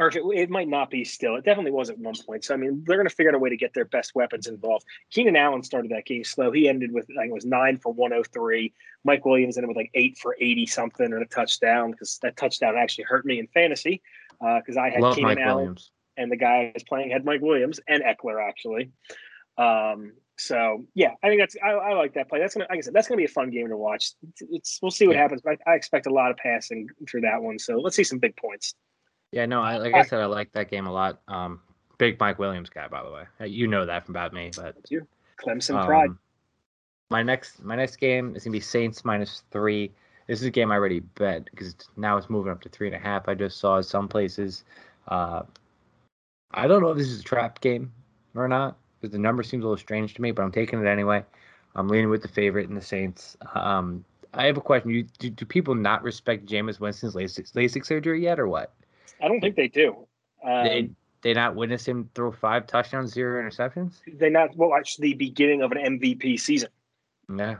or 0.00 0.08
if 0.08 0.16
it, 0.16 0.22
it 0.34 0.50
might 0.50 0.66
not 0.66 0.90
be 0.90 1.04
still. 1.04 1.36
It 1.36 1.44
definitely 1.44 1.72
was 1.72 1.90
at 1.90 1.98
one 1.98 2.14
point. 2.26 2.42
So 2.42 2.54
I 2.54 2.56
mean, 2.56 2.82
they're 2.86 2.96
going 2.96 3.08
to 3.08 3.14
figure 3.14 3.30
out 3.30 3.36
a 3.36 3.38
way 3.38 3.50
to 3.50 3.56
get 3.56 3.74
their 3.74 3.84
best 3.84 4.14
weapons 4.14 4.46
involved. 4.46 4.86
Keenan 5.10 5.36
Allen 5.36 5.62
started 5.62 5.90
that 5.92 6.06
game 6.06 6.24
slow. 6.24 6.50
He 6.50 6.68
ended 6.68 6.90
with 6.90 7.04
I 7.10 7.22
think 7.22 7.30
it 7.30 7.34
was 7.34 7.44
nine 7.44 7.76
for 7.76 7.92
103. 7.92 8.72
Mike 9.04 9.24
Williams 9.26 9.58
ended 9.58 9.68
with 9.68 9.76
like 9.76 9.90
eight 9.94 10.18
for 10.18 10.34
80 10.40 10.66
something 10.66 11.06
and 11.06 11.22
a 11.22 11.26
touchdown 11.26 11.90
because 11.90 12.18
that 12.22 12.36
touchdown 12.36 12.76
actually 12.76 13.04
hurt 13.04 13.26
me 13.26 13.38
in 13.38 13.46
fantasy 13.48 14.02
because 14.40 14.76
uh, 14.76 14.80
I 14.80 14.88
had 14.88 15.02
Love 15.02 15.16
Keenan 15.16 15.34
Mike 15.34 15.38
Allen 15.38 15.56
Williams. 15.56 15.92
and 16.16 16.32
the 16.32 16.36
guy 16.36 16.68
I 16.68 16.70
was 16.72 16.84
playing 16.84 17.10
had 17.10 17.26
Mike 17.26 17.42
Williams 17.42 17.78
and 17.86 18.02
Ekeler 18.02 18.42
actually. 18.42 18.90
Um, 19.58 20.14
so 20.38 20.86
yeah, 20.94 21.10
I 21.22 21.28
think 21.28 21.42
that's 21.42 21.56
I, 21.62 21.72
I, 21.72 21.92
like 21.92 22.14
that 22.14 22.30
play. 22.30 22.38
That's 22.38 22.54
gonna 22.54 22.66
like 22.70 22.78
I 22.78 22.80
said, 22.80 22.94
that's 22.94 23.06
gonna 23.06 23.18
be 23.18 23.26
a 23.26 23.28
fun 23.28 23.50
game 23.50 23.68
to 23.68 23.76
watch. 23.76 24.12
It's, 24.30 24.42
it's 24.50 24.78
we'll 24.80 24.90
see 24.90 25.06
what 25.06 25.16
yeah. 25.16 25.22
happens. 25.22 25.42
But 25.42 25.58
I, 25.66 25.72
I 25.72 25.74
expect 25.74 26.06
a 26.06 26.10
lot 26.10 26.30
of 26.30 26.38
passing 26.38 26.88
through 27.06 27.20
that 27.22 27.42
one. 27.42 27.58
So 27.58 27.78
let's 27.78 27.94
see 27.94 28.04
some 28.04 28.18
big 28.18 28.36
points. 28.36 28.74
Yeah, 29.32 29.46
no, 29.46 29.62
I, 29.62 29.76
like 29.78 29.94
I 29.94 30.02
said, 30.02 30.20
I 30.20 30.26
like 30.26 30.52
that 30.52 30.70
game 30.70 30.86
a 30.86 30.92
lot. 30.92 31.20
Um, 31.28 31.60
big 31.98 32.18
Mike 32.18 32.38
Williams 32.38 32.68
guy, 32.68 32.88
by 32.88 33.02
the 33.02 33.10
way. 33.10 33.24
Uh, 33.40 33.44
you 33.44 33.68
know 33.68 33.86
that 33.86 34.04
from 34.04 34.14
about 34.14 34.32
me, 34.32 34.50
but 34.56 34.76
you 34.88 35.06
Clemson 35.38 35.76
um, 35.76 35.86
pride. 35.86 36.10
My 37.10 37.22
next, 37.22 37.62
my 37.62 37.76
next 37.76 37.96
game 37.96 38.34
is 38.34 38.44
gonna 38.44 38.52
be 38.52 38.60
Saints 38.60 39.04
minus 39.04 39.42
three. 39.50 39.92
This 40.26 40.40
is 40.40 40.46
a 40.46 40.50
game 40.50 40.70
I 40.70 40.76
already 40.76 41.00
bet 41.00 41.44
because 41.44 41.74
now 41.96 42.16
it's 42.16 42.30
moving 42.30 42.52
up 42.52 42.60
to 42.62 42.68
three 42.68 42.86
and 42.88 42.96
a 42.96 42.98
half. 42.98 43.28
I 43.28 43.34
just 43.34 43.58
saw 43.58 43.80
some 43.80 44.08
places. 44.08 44.64
Uh, 45.08 45.42
I 46.52 46.66
don't 46.66 46.82
know 46.82 46.90
if 46.90 46.98
this 46.98 47.08
is 47.08 47.20
a 47.20 47.24
trap 47.24 47.60
game 47.60 47.92
or 48.34 48.48
not 48.48 48.76
because 49.00 49.12
the 49.12 49.18
number 49.18 49.42
seems 49.42 49.64
a 49.64 49.66
little 49.66 49.76
strange 49.76 50.14
to 50.14 50.22
me, 50.22 50.30
but 50.30 50.42
I'm 50.42 50.52
taking 50.52 50.80
it 50.80 50.86
anyway. 50.86 51.24
I'm 51.74 51.88
leaning 51.88 52.10
with 52.10 52.22
the 52.22 52.28
favorite 52.28 52.68
in 52.68 52.74
the 52.74 52.80
Saints. 52.80 53.36
Um, 53.54 54.04
I 54.34 54.46
have 54.46 54.56
a 54.56 54.60
question. 54.60 54.90
You, 54.90 55.04
do, 55.18 55.30
do 55.30 55.44
people 55.44 55.74
not 55.74 56.02
respect 56.02 56.46
Jameis 56.46 56.80
Winston's 56.80 57.14
LASIK, 57.14 57.52
LASIK 57.52 57.84
surgery 57.84 58.22
yet, 58.22 58.38
or 58.38 58.48
what? 58.48 58.72
I 59.20 59.28
don't 59.28 59.40
think 59.40 59.56
they 59.56 59.68
do. 59.68 60.06
Um, 60.44 60.64
they 60.64 60.90
they 61.22 61.34
not 61.34 61.54
witness 61.54 61.86
him 61.86 62.10
throw 62.14 62.32
five 62.32 62.66
touchdowns, 62.66 63.12
zero 63.12 63.42
interceptions. 63.42 64.00
They 64.06 64.30
not 64.30 64.56
well, 64.56 64.72
the 64.98 65.14
beginning 65.14 65.62
of 65.62 65.72
an 65.72 65.98
MVP 65.98 66.40
season. 66.40 66.70
Yeah, 67.28 67.56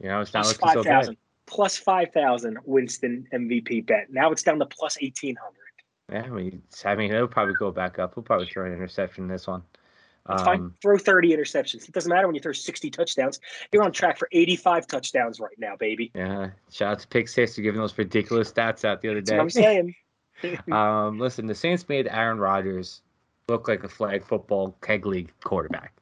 you 0.00 0.08
know 0.08 0.20
it's 0.20 0.34
not 0.34 0.44
plus 0.44 0.58
looking 0.62 0.68
5, 0.68 1.04
so 1.04 1.10
bad. 1.10 1.16
Plus 1.46 1.78
five 1.78 2.12
thousand 2.12 2.58
Winston 2.64 3.26
MVP 3.32 3.86
bet. 3.86 4.10
Now 4.10 4.30
it's 4.32 4.42
down 4.42 4.58
to 4.58 4.66
plus 4.66 4.98
eighteen 5.00 5.36
hundred. 5.36 5.58
Yeah, 6.10 6.22
I 6.22 6.34
mean, 6.34 6.62
I 6.84 6.94
mean, 6.94 7.10
he'll 7.10 7.28
probably 7.28 7.54
go 7.54 7.70
back 7.70 7.98
up. 7.98 8.14
He'll 8.14 8.22
probably 8.22 8.46
throw 8.46 8.64
an 8.64 8.72
interception 8.72 9.24
in 9.24 9.28
this 9.28 9.46
one. 9.46 9.62
Um, 10.28 10.38
fine. 10.38 10.70
Throw 10.82 10.98
30 10.98 11.34
interceptions. 11.34 11.88
It 11.88 11.92
doesn't 11.92 12.08
matter 12.08 12.26
when 12.26 12.34
you 12.34 12.40
throw 12.40 12.52
60 12.52 12.90
touchdowns. 12.90 13.40
You're 13.72 13.82
on 13.82 13.92
track 13.92 14.18
for 14.18 14.28
85 14.32 14.86
touchdowns 14.86 15.40
right 15.40 15.58
now, 15.58 15.76
baby. 15.76 16.10
Yeah. 16.14 16.50
Shout 16.70 16.92
out 16.92 16.98
to 17.00 17.08
Pick 17.08 17.28
Six 17.28 17.54
for 17.54 17.62
giving 17.62 17.80
those 17.80 17.96
ridiculous 17.96 18.52
stats 18.52 18.84
out 18.84 19.00
the 19.00 19.10
other 19.10 19.20
day. 19.20 19.36
That's 19.36 19.38
what 19.38 19.40
I'm 19.40 19.50
saying. 19.50 19.94
um, 20.72 21.18
listen, 21.18 21.46
the 21.46 21.54
Saints 21.54 21.88
made 21.88 22.06
Aaron 22.08 22.38
Rodgers 22.38 23.02
look 23.48 23.68
like 23.68 23.84
a 23.84 23.88
flag 23.88 24.24
football 24.24 24.76
keg 24.82 25.06
league 25.06 25.32
quarterback. 25.42 25.94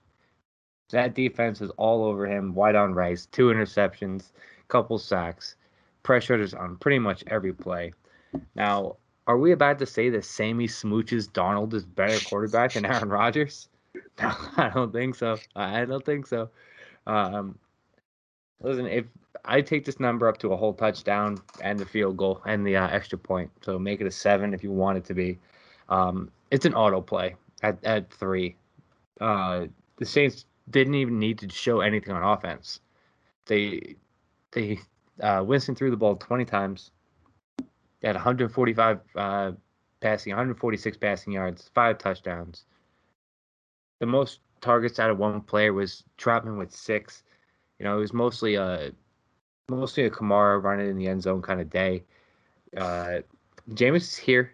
That 0.90 1.14
defense 1.14 1.60
was 1.60 1.70
all 1.70 2.04
over 2.04 2.26
him, 2.26 2.54
wide 2.54 2.76
on 2.76 2.94
rice, 2.94 3.26
two 3.26 3.46
interceptions, 3.46 4.32
couple 4.68 4.98
sacks, 4.98 5.56
pressures 6.02 6.54
on 6.54 6.76
pretty 6.76 6.98
much 6.98 7.24
every 7.26 7.52
play. 7.52 7.92
Now, 8.54 8.96
are 9.26 9.38
we 9.38 9.52
about 9.52 9.78
to 9.80 9.86
say 9.86 10.08
that 10.10 10.24
Sammy 10.24 10.68
Smooches 10.68 11.28
Darnold 11.28 11.74
is 11.74 11.84
better 11.84 12.18
quarterback 12.24 12.72
than 12.72 12.84
Aaron 12.84 13.08
Rodgers? 13.08 13.68
No, 14.20 14.30
I 14.58 14.70
don't 14.74 14.92
think 14.92 15.14
so. 15.14 15.38
I 15.54 15.86
don't 15.86 16.04
think 16.04 16.26
so. 16.26 16.50
Um, 17.06 17.58
listen, 18.60 18.86
if 18.86 19.04
I 19.44 19.60
take 19.60 19.84
this 19.84 20.00
number 20.00 20.28
up 20.28 20.38
to 20.38 20.52
a 20.52 20.56
whole 20.56 20.74
touchdown 20.74 21.38
and 21.62 21.78
the 21.78 21.86
field 21.86 22.16
goal 22.16 22.42
and 22.46 22.66
the 22.66 22.76
uh, 22.76 22.88
extra 22.88 23.16
point. 23.18 23.50
So 23.62 23.78
make 23.78 24.00
it 24.00 24.06
a 24.06 24.10
seven 24.10 24.52
if 24.52 24.62
you 24.62 24.72
want 24.72 24.98
it 24.98 25.04
to 25.06 25.14
be. 25.14 25.38
Um, 25.88 26.30
it's 26.50 26.66
an 26.66 26.74
auto 26.74 27.00
play 27.00 27.36
at, 27.62 27.82
at 27.84 28.12
three. 28.12 28.56
Uh, 29.20 29.66
the 29.98 30.04
Saints 30.04 30.46
didn't 30.70 30.94
even 30.94 31.18
need 31.18 31.38
to 31.38 31.48
show 31.48 31.80
anything 31.80 32.12
on 32.12 32.22
offense. 32.22 32.80
They 33.46 33.96
they 34.52 34.80
uh, 35.22 35.44
Winston 35.46 35.74
threw 35.74 35.90
the 35.90 35.96
ball 35.96 36.16
20 36.16 36.44
times. 36.44 36.90
They 38.00 38.08
had 38.08 38.16
145 38.16 39.00
uh, 39.14 39.52
passing, 40.00 40.32
146 40.32 40.96
passing 40.96 41.32
yards, 41.32 41.70
five 41.74 41.98
touchdowns. 41.98 42.64
The 44.00 44.06
most 44.06 44.40
targets 44.60 44.98
out 44.98 45.10
of 45.10 45.18
one 45.18 45.40
player 45.40 45.72
was 45.72 46.04
Trautman 46.18 46.58
with 46.58 46.72
six. 46.72 47.22
You 47.78 47.84
know, 47.84 47.96
it 47.96 48.00
was 48.00 48.12
mostly 48.12 48.54
a 48.54 48.92
mostly 49.68 50.04
a 50.04 50.10
Kamara 50.10 50.62
running 50.62 50.88
in 50.88 50.96
the 50.96 51.08
end 51.08 51.22
zone 51.22 51.42
kind 51.42 51.60
of 51.60 51.70
day. 51.70 52.02
Uh, 52.76 53.20
Jameis 53.70 54.02
is 54.02 54.16
here. 54.16 54.52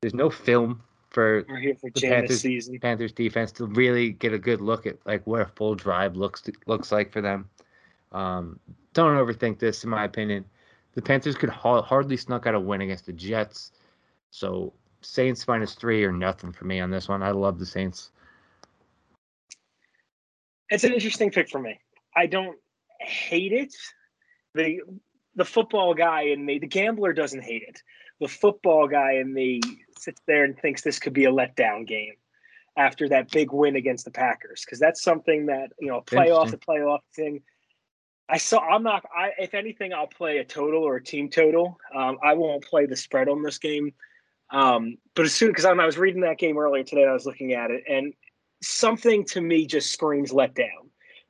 There's 0.00 0.14
no 0.14 0.30
film 0.30 0.82
for 1.10 1.44
We're 1.48 1.58
here 1.58 1.74
for 1.74 1.90
the 1.90 2.00
Panthers, 2.00 2.40
season. 2.40 2.78
Panthers 2.80 3.12
defense 3.12 3.52
to 3.52 3.66
really 3.66 4.10
get 4.10 4.32
a 4.32 4.38
good 4.38 4.60
look 4.60 4.86
at 4.86 4.98
like 5.06 5.26
what 5.26 5.40
a 5.40 5.46
full 5.46 5.74
drive 5.74 6.16
looks 6.16 6.42
looks 6.66 6.92
like 6.92 7.12
for 7.12 7.20
them. 7.20 7.48
Um, 8.12 8.58
don't 8.94 9.16
overthink 9.16 9.58
this, 9.58 9.84
in 9.84 9.90
my 9.90 10.04
opinion. 10.04 10.44
The 10.94 11.02
Panthers 11.02 11.36
could 11.36 11.50
ha- 11.50 11.82
hardly 11.82 12.16
snuck 12.16 12.46
out 12.46 12.54
a 12.54 12.60
win 12.60 12.80
against 12.80 13.06
the 13.06 13.12
Jets. 13.12 13.72
So 14.30 14.72
Saints 15.00 15.46
minus 15.46 15.74
three 15.74 16.04
or 16.04 16.12
nothing 16.12 16.52
for 16.52 16.64
me 16.64 16.80
on 16.80 16.90
this 16.90 17.08
one. 17.08 17.22
I 17.22 17.30
love 17.30 17.58
the 17.58 17.66
Saints. 17.66 18.10
It's 20.70 20.84
an 20.84 20.92
interesting 20.92 21.30
pick 21.30 21.48
for 21.48 21.60
me. 21.60 21.80
I 22.14 22.26
don't 22.26 22.58
hate 23.00 23.52
it. 23.52 23.74
The 24.54 24.80
the 25.34 25.44
football 25.44 25.94
guy 25.94 26.22
in 26.22 26.44
me, 26.44 26.58
the 26.58 26.66
gambler 26.66 27.12
doesn't 27.12 27.42
hate 27.42 27.62
it. 27.66 27.80
The 28.20 28.28
football 28.28 28.88
guy 28.88 29.14
in 29.14 29.32
me 29.32 29.60
sits 29.96 30.20
there 30.26 30.44
and 30.44 30.58
thinks 30.58 30.82
this 30.82 30.98
could 30.98 31.12
be 31.12 31.26
a 31.26 31.30
letdown 31.30 31.86
game 31.86 32.14
after 32.76 33.08
that 33.08 33.30
big 33.30 33.52
win 33.52 33.76
against 33.76 34.04
the 34.04 34.10
Packers 34.10 34.64
because 34.64 34.78
that's 34.78 35.02
something 35.02 35.46
that 35.46 35.72
you 35.78 35.88
know 35.88 36.00
playoff 36.00 36.50
to 36.50 36.56
playoff 36.56 37.00
thing. 37.14 37.42
I 38.28 38.38
saw. 38.38 38.60
I'm 38.60 38.82
not. 38.82 39.04
I 39.16 39.30
if 39.38 39.54
anything, 39.54 39.92
I'll 39.92 40.06
play 40.06 40.38
a 40.38 40.44
total 40.44 40.82
or 40.82 40.96
a 40.96 41.04
team 41.04 41.30
total. 41.30 41.78
Um, 41.94 42.18
I 42.22 42.34
won't 42.34 42.64
play 42.64 42.86
the 42.86 42.96
spread 42.96 43.28
on 43.28 43.42
this 43.42 43.58
game. 43.58 43.92
Um, 44.50 44.96
but 45.14 45.24
as 45.24 45.34
soon 45.34 45.48
because 45.48 45.64
I 45.64 45.72
was 45.72 45.98
reading 45.98 46.22
that 46.22 46.38
game 46.38 46.58
earlier 46.58 46.84
today, 46.84 47.04
I 47.04 47.12
was 47.12 47.26
looking 47.26 47.52
at 47.52 47.70
it, 47.70 47.84
and 47.88 48.14
something 48.62 49.24
to 49.26 49.40
me 49.40 49.66
just 49.66 49.92
screams 49.92 50.32
letdown. 50.32 50.87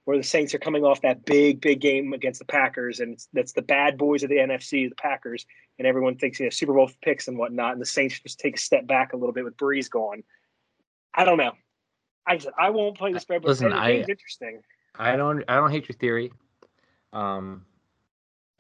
Where 0.09 0.17
the 0.17 0.25
Saints 0.25 0.55
are 0.55 0.59
coming 0.59 0.87
off 0.87 1.03
that 1.03 1.27
big, 1.27 1.61
big 1.61 1.83
game 1.83 2.15
against 2.15 2.39
the 2.39 2.47
Packers, 2.47 3.01
and 3.01 3.23
that's 3.35 3.53
the 3.53 3.61
bad 3.61 3.99
boys 3.99 4.23
of 4.23 4.31
the 4.31 4.37
NFC, 4.37 4.89
the 4.89 4.95
Packers, 4.95 5.45
and 5.79 5.87
everyone 5.87 6.17
thinks 6.17 6.41
you 6.41 6.47
know 6.47 6.51
Super 6.51 6.73
Bowl 6.73 6.91
picks 7.03 7.29
and 7.29 7.37
whatnot, 7.37 7.73
and 7.73 7.81
the 7.83 7.85
Saints 7.85 8.19
just 8.19 8.41
take 8.41 8.57
a 8.57 8.59
step 8.59 8.87
back 8.87 9.13
a 9.13 9.19
little 9.19 9.35
bit 9.35 9.45
with 9.45 9.59
Brees 9.59 9.91
gone. 9.91 10.23
I 11.13 11.27
don't 11.27 11.37
know. 11.37 11.53
I 12.27 12.39
said 12.39 12.55
I 12.59 12.71
won't 12.71 12.97
play 12.97 13.13
the 13.13 13.21
spread, 13.21 13.43
but 13.43 13.49
Listen, 13.49 13.71
I- 13.71 13.97
interesting. 13.97 14.63
I 14.99 15.15
don't 15.15 15.45
I 15.47 15.57
don't 15.57 15.71
hate 15.71 15.91
your 15.91 15.97
theory. 15.99 16.33
Um, 17.13 17.67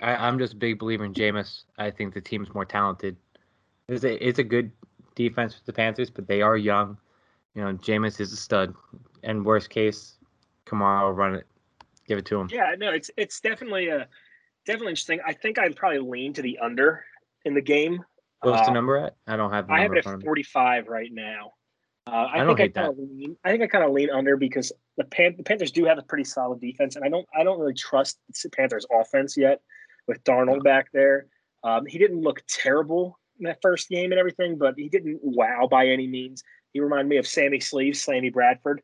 I, 0.01 0.17
I'm 0.17 0.39
just 0.39 0.53
a 0.53 0.57
big 0.57 0.79
believer 0.79 1.07
in 1.07 1.15
Jameis. 1.15 1.63
I 1.79 1.91
think 1.91 2.13
the 2.13 2.21
team's 2.21 2.53
more 2.53 2.67
talented. 2.67 3.17
It's 3.89 4.05
a 4.05 4.29
it's 4.29 4.39
a 4.39 4.45
good 4.45 4.71
defense 5.15 5.55
with 5.55 5.65
the 5.65 5.73
Panthers, 5.73 6.11
but 6.11 6.29
they 6.29 6.43
are 6.43 6.59
young. 6.59 6.99
You 7.55 7.65
know, 7.65 7.73
Jameis 7.73 8.21
is 8.21 8.35
a 8.35 8.37
stud. 8.37 8.75
And 9.23 9.47
worst 9.47 9.71
case, 9.71 10.17
Kamara 10.68 11.14
run 11.14 11.35
it. 11.35 11.46
Give 12.07 12.18
it 12.18 12.26
to 12.26 12.40
him. 12.40 12.48
Yeah, 12.50 12.74
no, 12.78 12.90
it's 12.92 13.11
it's 13.16 13.40
definitely 13.40 13.88
a 13.88 14.09
definitely 14.66 14.92
interesting. 14.92 15.20
I 15.26 15.33
think 15.33 15.59
I'd 15.59 15.76
probably 15.76 15.98
lean 15.98 16.33
to 16.35 16.42
the 16.42 16.59
under 16.59 17.04
in 17.44 17.54
the 17.54 17.61
game. 17.61 18.02
What's 18.40 18.62
the 18.62 18.68
Um, 18.68 18.74
number 18.74 18.96
at? 18.96 19.16
I 19.26 19.37
don't 19.37 19.52
have 19.52 19.66
the 19.66 19.72
I 19.74 19.81
have 19.81 19.92
it 19.92 20.07
at 20.07 20.22
45 20.22 20.88
right 20.88 21.11
now. 21.12 21.52
Uh, 22.07 22.11
I, 22.11 22.40
I 22.40 22.44
don't 22.44 22.57
think 22.57 22.76
I 22.78 22.81
kind 22.83 22.92
of 22.92 22.98
lean. 22.98 23.37
I 23.44 23.50
think 23.50 23.62
I 23.62 23.66
kind 23.66 23.85
of 23.85 23.90
lean 23.92 24.09
under 24.11 24.37
because 24.37 24.72
the, 24.96 25.04
Pan- 25.04 25.35
the 25.37 25.42
Panthers 25.42 25.70
do 25.70 25.85
have 25.85 25.98
a 25.98 26.02
pretty 26.02 26.24
solid 26.24 26.61
defense, 26.61 26.96
and 26.96 27.04
I 27.04 27.09
don't 27.09 27.26
I 27.38 27.44
don't 27.44 27.59
really 27.61 27.74
trust 27.74 28.18
the 28.42 28.48
Panthers 28.50 28.87
offense 28.92 29.37
yet 29.37 29.61
with 30.07 30.22
Darnold 30.24 30.64
back 30.64 30.87
there. 30.92 31.26
Um, 31.64 31.85
he 31.85 31.98
didn't 31.98 32.22
look 32.22 32.42
terrible 32.48 33.18
in 33.38 33.44
that 33.44 33.59
first 33.61 33.88
game 33.90 34.12
and 34.12 34.18
everything, 34.18 34.57
but 34.57 34.74
he 34.78 34.88
didn't 34.88 35.18
wow 35.22 35.68
by 35.70 35.87
any 35.88 36.07
means. 36.07 36.42
He 36.72 36.81
reminded 36.81 37.09
me 37.09 37.16
of 37.18 37.26
Sammy 37.26 37.61
Sleeves, 37.61 38.04
Slammy 38.04 38.33
Bradford. 38.33 38.81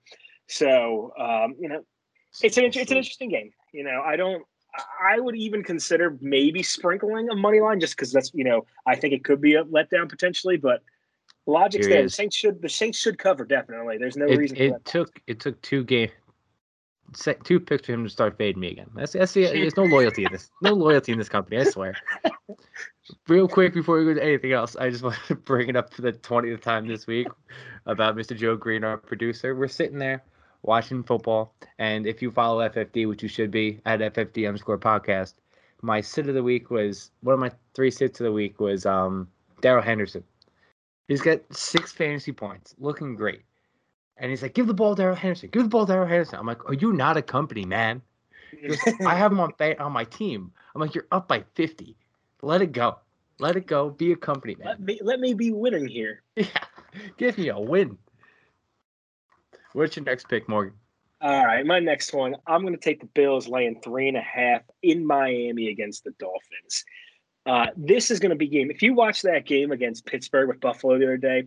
So 0.48 1.12
um, 1.18 1.54
you 1.59 1.68
know, 1.68 1.85
it's 2.42 2.57
an 2.57 2.64
it's 2.64 2.76
an 2.76 2.96
interesting 2.96 3.30
game. 3.30 3.50
You 3.72 3.85
know, 3.85 4.02
I 4.04 4.16
don't. 4.16 4.42
I 5.00 5.20
would 5.20 5.37
even 5.37 5.62
consider 5.62 6.18
maybe 6.20 6.62
sprinkling 6.62 7.28
a 7.30 7.37
money 7.37 7.61
line 7.61 7.78
just 7.78 7.96
because 7.96 8.12
that's 8.12 8.33
you 8.35 8.44
know 8.44 8.66
I 8.87 8.96
think 8.96 9.14
it 9.14 9.24
could 9.24 9.40
be 9.40 9.54
a 9.54 9.64
letdown 9.64 10.09
potentially, 10.09 10.57
but 10.57 10.83
logic's 11.46 11.87
there. 11.87 12.02
The. 12.02 12.11
Saints 12.11 12.37
should 12.37 12.61
the 12.61 12.68
Saints 12.68 12.98
should 12.98 13.18
cover 13.18 13.44
definitely. 13.44 13.98
There's 13.98 14.16
no 14.16 14.26
It, 14.26 14.37
reason. 14.37 14.57
it 14.57 14.85
took 14.85 15.20
it 15.26 15.40
took 15.40 15.61
two 15.62 15.85
game 15.85 16.11
two 17.44 17.61
picks 17.61 17.87
for 17.87 17.92
him 17.92 18.04
to 18.04 18.11
start 18.11 18.37
fading 18.37 18.61
me 18.61 18.72
again. 18.72 18.90
That's, 18.94 19.12
that's 19.12 19.33
the, 19.33 19.44
there's 19.44 19.76
no 19.76 19.85
loyalty 19.85 20.24
in 20.24 20.33
this. 20.33 20.50
No 20.62 20.72
loyalty 20.72 21.12
in 21.12 21.18
this 21.18 21.28
company. 21.28 21.59
I 21.59 21.64
swear. 21.64 21.94
Real 23.28 23.46
quick 23.46 23.74
before 23.74 23.98
we 23.98 24.04
go 24.04 24.14
to 24.14 24.24
anything 24.24 24.52
else, 24.52 24.76
I 24.76 24.90
just 24.90 25.02
want 25.04 25.16
to 25.28 25.35
bring 25.35 25.68
it 25.68 25.76
up 25.76 25.92
for 25.92 26.02
the 26.02 26.12
twentieth 26.12 26.62
time 26.62 26.87
this 26.88 27.07
week 27.07 27.28
about 27.87 28.16
Mr. 28.16 28.37
Joe 28.37 28.57
Green, 28.57 28.85
our 28.85 28.96
producer. 28.96 29.54
We're 29.54 29.68
sitting 29.68 29.98
there 29.98 30.24
watching 30.64 31.03
football, 31.03 31.55
and 31.79 32.07
if 32.07 32.20
you 32.22 32.31
follow 32.31 32.66
FFD, 32.68 33.09
which 33.09 33.22
you 33.22 33.29
should 33.29 33.50
be 33.50 33.81
at 33.85 34.00
FFD 34.00 34.48
underscore 34.48 34.79
podcast, 34.79 35.35
my 35.83 36.00
sit 36.00 36.29
of 36.29 36.35
the 36.35 36.42
week 36.42 36.70
was 36.70 37.11
one 37.20 37.35
of 37.35 37.40
my 37.40 37.50
three 37.74 37.90
sits 37.90 38.20
of 38.20 38.24
the 38.24 38.33
week 38.33 38.59
was 38.59 38.87
um 38.87 39.29
Darrell 39.61 39.83
Henderson. 39.83 40.24
He's 41.09 41.20
got 41.20 41.40
six 41.55 41.92
fantasy 41.92 42.33
points, 42.33 42.74
looking 42.79 43.14
great. 43.14 43.42
And 44.16 44.31
he's 44.31 44.42
like, 44.42 44.55
give 44.55 44.66
the 44.66 44.74
ball 44.74 44.94
to 44.94 45.03
Darrell 45.03 45.16
Henderson. 45.16 45.50
Give 45.53 45.64
the 45.64 45.68
ball 45.68 45.87
to 45.87 45.92
Darrell 45.92 46.07
Henderson. 46.09 46.38
I'm 46.38 46.46
like, 46.46 46.64
are 46.68 46.74
you 46.74 46.92
not 46.92 47.16
a 47.16 47.22
company, 47.22 47.64
man? 47.64 48.00
I 49.05 49.14
have 49.14 49.33
him 49.33 49.40
on 49.40 49.53
fa- 49.59 49.81
on 49.83 49.92
my 49.92 50.05
team. 50.05 50.53
I'm 50.74 50.81
like, 50.81 50.94
you're 50.94 51.07
up 51.12 51.29
by 51.29 51.44
50. 51.55 51.96
Let 52.42 52.62
it 52.62 52.72
go. 52.72 52.98
Let 53.40 53.57
it 53.57 53.66
go. 53.66 53.90
Be 53.90 54.12
a 54.12 54.16
company, 54.16 54.55
man. 54.55 54.68
let 54.68 54.81
me 54.81 54.98
let 55.03 55.20
me 55.20 55.35
be 55.35 55.53
winning 55.53 55.87
here. 55.87 56.22
Yeah. 56.37 56.46
Give 57.18 57.37
me 57.37 57.48
a 57.48 57.59
win. 57.59 57.98
What's 59.74 59.96
your 59.96 60.04
next 60.04 60.28
pick, 60.28 60.48
Morgan? 60.48 60.74
All 61.20 61.44
right, 61.44 61.66
my 61.66 61.80
next 61.80 62.12
one. 62.14 62.37
I'm 62.46 62.62
going 62.62 62.74
to 62.74 62.80
take 62.80 63.00
the 63.00 63.06
Bills 63.06 63.48
laying 63.48 63.80
three 63.80 64.06
and 64.06 64.16
a 64.16 64.22
half 64.22 64.62
in 64.82 65.04
Miami 65.04 65.68
against 65.68 66.04
the 66.04 66.12
Dolphins. 66.18 66.84
Uh, 67.44 67.66
this 67.76 68.12
is 68.12 68.20
going 68.20 68.30
to 68.30 68.37
be 68.37 68.46
game. 68.46 68.70
If 68.70 68.82
you 68.82 68.94
watch 68.94 69.22
that 69.22 69.46
game 69.46 69.72
against 69.72 70.06
Pittsburgh 70.06 70.48
with 70.48 70.60
Buffalo 70.60 70.96
the 70.96 71.04
other 71.04 71.16
day, 71.16 71.44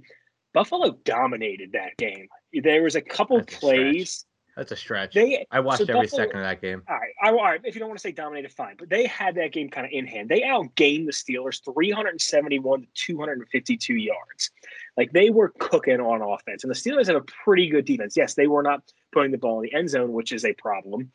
Buffalo 0.54 0.92
dominated 1.06 1.72
that 1.72 1.96
game. 1.98 2.28
There 2.52 2.84
was 2.84 2.96
a 2.96 3.02
couple 3.02 3.38
That's 3.38 3.56
plays. 3.56 4.26
That's 4.58 4.72
a 4.72 4.76
stretch. 4.76 5.13
They 5.13 5.46
I 5.52 5.60
watched 5.60 5.86
so 5.86 5.93
every 5.93 6.08
second 6.08 6.39
of 6.39 6.43
that 6.43 6.62
game. 6.62 6.82
all 6.89 6.96
right, 6.96 7.13
I, 7.22 7.30
all 7.30 7.36
right. 7.36 7.62
If 7.63 7.76
you 7.76 7.80
don't 7.80 7.89
want 7.89 8.00
to 8.00 8.02
say 8.02 8.12
dominated, 8.12 8.52
fine. 8.52 8.76
But 8.76 8.89
they 8.89 9.06
had 9.06 9.36
that 9.36 9.52
game 9.52 9.70
kind 9.70 9.86
of 9.86 9.91
in 9.93 10.08
hand. 10.08 10.30
They 10.30 10.41
outgained 10.41 11.06
the 11.06 11.12
Steelers 11.12 11.63
371 11.63 12.82
to 12.82 12.88
252 12.96 13.93
yards. 13.93 14.50
Like 14.98 15.12
they 15.12 15.30
were 15.30 15.54
cooking 15.60 16.00
on 16.00 16.24
offense, 16.24 16.63
and 16.63 16.72
the 16.72 16.76
Steelers 16.76 17.06
have 17.06 17.17
a 17.17 17.22
pretty 17.22 17.67
good 17.70 17.86
defense. 17.86 18.17
Yes, 18.17 18.34
they 18.34 18.48
were 18.48 18.63
not 18.63 18.82
putting 19.12 19.32
the 19.32 19.38
ball 19.38 19.62
in 19.62 19.70
the 19.70 19.78
end 19.78 19.91
zone, 19.91 20.12
which 20.12 20.32
is 20.32 20.43
a 20.43 20.54
problem. 20.54 21.12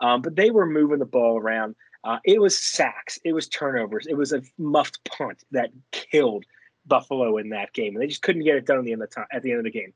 Um, 0.00 0.22
but 0.22 0.34
they 0.34 0.50
were 0.50 0.64
moving 0.64 0.98
the 0.98 1.04
ball 1.04 1.38
around. 1.38 1.76
Uh, 2.04 2.20
it 2.24 2.40
was 2.40 2.58
sacks. 2.58 3.18
It 3.22 3.34
was 3.34 3.48
turnovers. 3.48 4.06
It 4.06 4.16
was 4.16 4.32
a 4.32 4.42
muffed 4.56 5.04
punt 5.04 5.44
that 5.50 5.70
killed 5.92 6.46
Buffalo 6.86 7.36
in 7.36 7.50
that 7.50 7.74
game, 7.74 7.94
and 7.94 8.02
they 8.02 8.06
just 8.06 8.22
couldn't 8.22 8.44
get 8.44 8.56
it 8.56 8.64
done 8.64 8.78
at 8.78 8.84
the 8.84 8.92
end 8.92 9.02
of 9.02 9.10
the 9.10 9.14
time. 9.14 9.26
At 9.30 9.42
the 9.42 9.50
end 9.50 9.58
of 9.58 9.64
the 9.64 9.78
game, 9.78 9.92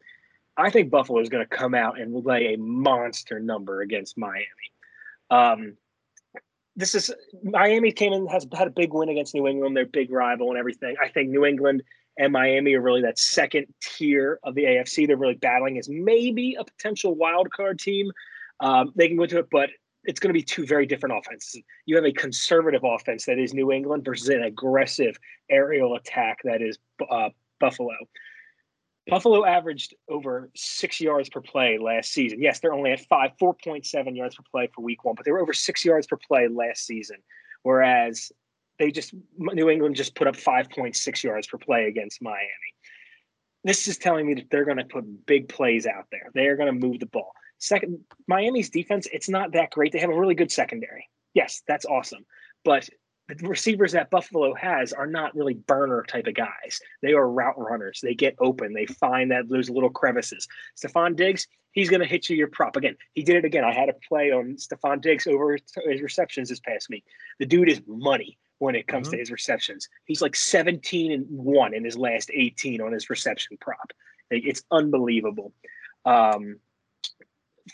I 0.57 0.71
think 0.71 0.91
Buffalo 0.91 1.21
is 1.21 1.29
going 1.29 1.47
to 1.47 1.57
come 1.57 1.75
out 1.75 2.01
and 2.01 2.25
lay 2.25 2.55
a 2.55 2.59
monster 2.59 3.41
number 3.41 3.81
against 3.81 4.19
Miami. 4.19 4.47
Um, 5.31 5.77
this 6.77 6.95
is 6.95 7.13
Miami 7.43 7.93
came 7.93 8.13
in 8.13 8.27
has 8.29 8.47
had 8.55 8.67
a 8.67 8.71
big 8.71 8.93
win 8.93 9.09
against 9.09 9.35
New 9.35 9.47
England, 9.47 9.77
their 9.77 9.87
big 9.87 10.11
rival 10.11 10.51
and 10.51 10.59
everything. 10.59 10.97
I 11.03 11.09
think 11.09 11.31
New 11.31 11.45
England 11.45 11.83
and 12.19 12.33
Miami 12.33 12.75
are 12.75 12.81
really 12.81 13.03
that 13.03 13.19
second 13.19 13.67
tier 13.83 14.39
of 14.43 14.55
the 14.55 14.65
AFC. 14.65 15.07
They're 15.07 15.17
really 15.17 15.35
battling 15.35 15.79
as 15.79 15.89
maybe 15.89 16.57
a 16.59 16.65
potential 16.65 17.15
wild 17.15 17.51
card 17.53 17.79
team. 17.79 18.11
Um, 18.61 18.93
they 18.95 19.09
can 19.09 19.17
go 19.17 19.27
to 19.27 19.39
it, 19.39 19.49
but 19.51 19.71
it's 20.05 20.21
going 20.21 20.31
to 20.31 20.39
be 20.39 20.43
two 20.43 20.67
very 20.67 20.87
different 20.87 21.17
offenses. 21.17 21.63
You 21.87 21.97
have 21.97 22.05
a 22.05 22.13
conservative 22.13 22.83
offense 22.85 23.25
that 23.27 23.39
is 23.39 23.55
New 23.55 23.71
England 23.73 24.05
versus 24.05 24.29
an 24.29 24.43
aggressive 24.43 25.17
aerial 25.51 25.95
attack 25.95 26.39
that 26.45 26.61
is 26.61 26.79
uh, 27.09 27.31
Buffalo. 27.61 27.95
Buffalo 29.09 29.45
averaged 29.45 29.95
over 30.09 30.51
six 30.55 31.01
yards 31.01 31.29
per 31.29 31.41
play 31.41 31.79
last 31.79 32.13
season. 32.13 32.41
Yes, 32.41 32.61
they're 32.61 32.73
only 32.73 32.93
at 32.93 33.01
five, 33.01 33.33
4.7 33.41 34.17
yards 34.17 34.37
per 34.37 34.45
play 34.51 34.69
for 34.73 34.83
week 34.83 35.05
one, 35.05 35.15
but 35.17 35.25
they 35.25 35.33
were 35.33 35.41
over 35.41 35.53
six 35.53 35.85
yards 35.85 36.07
per 36.07 36.17
play 36.17 36.49
last 36.49 36.87
season. 36.87 37.17
Whereas 37.63 38.31
they 38.79 38.91
just, 38.91 39.13
New 39.37 39.69
England 39.71 39.97
just 39.97 40.15
put 40.15 40.29
up 40.29 40.37
5.6 40.37 41.23
yards 41.23 41.47
per 41.47 41.59
play 41.59 41.87
against 41.87 42.23
Miami. 42.23 42.49
This 43.65 43.87
is 43.89 43.99
telling 43.99 44.27
me 44.27 44.35
that 44.35 44.51
they're 44.51 44.65
going 44.65 44.79
to 44.79 44.85
put 44.85 45.27
big 45.27 45.49
plays 45.49 45.87
out 45.87 46.07
there. 46.11 46.31
They're 46.35 46.57
going 46.57 46.73
to 46.73 46.87
move 46.87 47.01
the 47.01 47.07
ball. 47.07 47.33
Second, 47.59 48.01
Miami's 48.27 48.71
defense, 48.71 49.07
it's 49.13 49.29
not 49.29 49.53
that 49.53 49.71
great. 49.71 49.93
They 49.93 50.01
have 50.01 50.11
a 50.11 50.19
really 50.19 50.35
good 50.35 50.51
secondary. 50.51 51.09
Yes, 51.35 51.63
that's 51.67 51.87
awesome. 51.87 52.25
But 52.65 52.89
the 53.39 53.49
receivers 53.49 53.93
that 53.93 54.11
Buffalo 54.11 54.55
has 54.55 54.93
are 54.93 55.07
not 55.07 55.35
really 55.35 55.55
burner 55.55 56.05
type 56.09 56.27
of 56.27 56.35
guys. 56.35 56.81
They 57.03 57.13
are 57.13 57.29
route 57.29 57.59
runners. 57.59 58.01
They 58.03 58.15
get 58.15 58.37
open. 58.39 58.73
They 58.73 58.87
find 58.87 59.31
that 59.31 59.49
those 59.49 59.71
little 59.71 59.91
crevices. 59.91 60.49
Stefon 60.77 61.17
Diggs, 61.17 61.47
he's 61.73 61.89
going 61.89 62.01
to 62.01 62.07
hit 62.07 62.29
you 62.29 62.37
your 62.37 62.49
prop 62.49 62.77
again. 62.77 62.97
He 63.15 63.23
did 63.23 63.37
it 63.37 63.45
again. 63.45 63.65
I 63.65 63.73
had 63.73 63.89
a 63.89 63.95
play 64.09 64.31
on 64.31 64.57
Stefon 64.57 65.01
Diggs 65.01 65.27
over 65.27 65.59
his 65.87 66.03
receptions 66.03 66.49
this 66.49 66.61
past 66.61 66.89
week. 66.89 67.05
The 67.39 67.47
dude 67.47 67.71
is 67.71 67.81
money. 67.87 68.39
when 68.59 68.77
it 68.77 68.87
comes 68.87 69.09
mm-hmm. 69.09 69.15
to 69.15 69.19
his 69.19 69.33
receptions. 69.33 69.89
He's 70.05 70.23
like 70.23 70.37
17 70.37 71.11
and 71.11 71.27
one 71.29 71.75
in 71.75 71.85
his 71.85 71.97
last 71.97 72.31
18 72.33 72.81
on 72.81 72.93
his 72.93 73.11
reception 73.11 73.57
prop. 73.61 73.93
It's 74.31 74.63
unbelievable. 74.71 75.53
Um, 76.05 76.61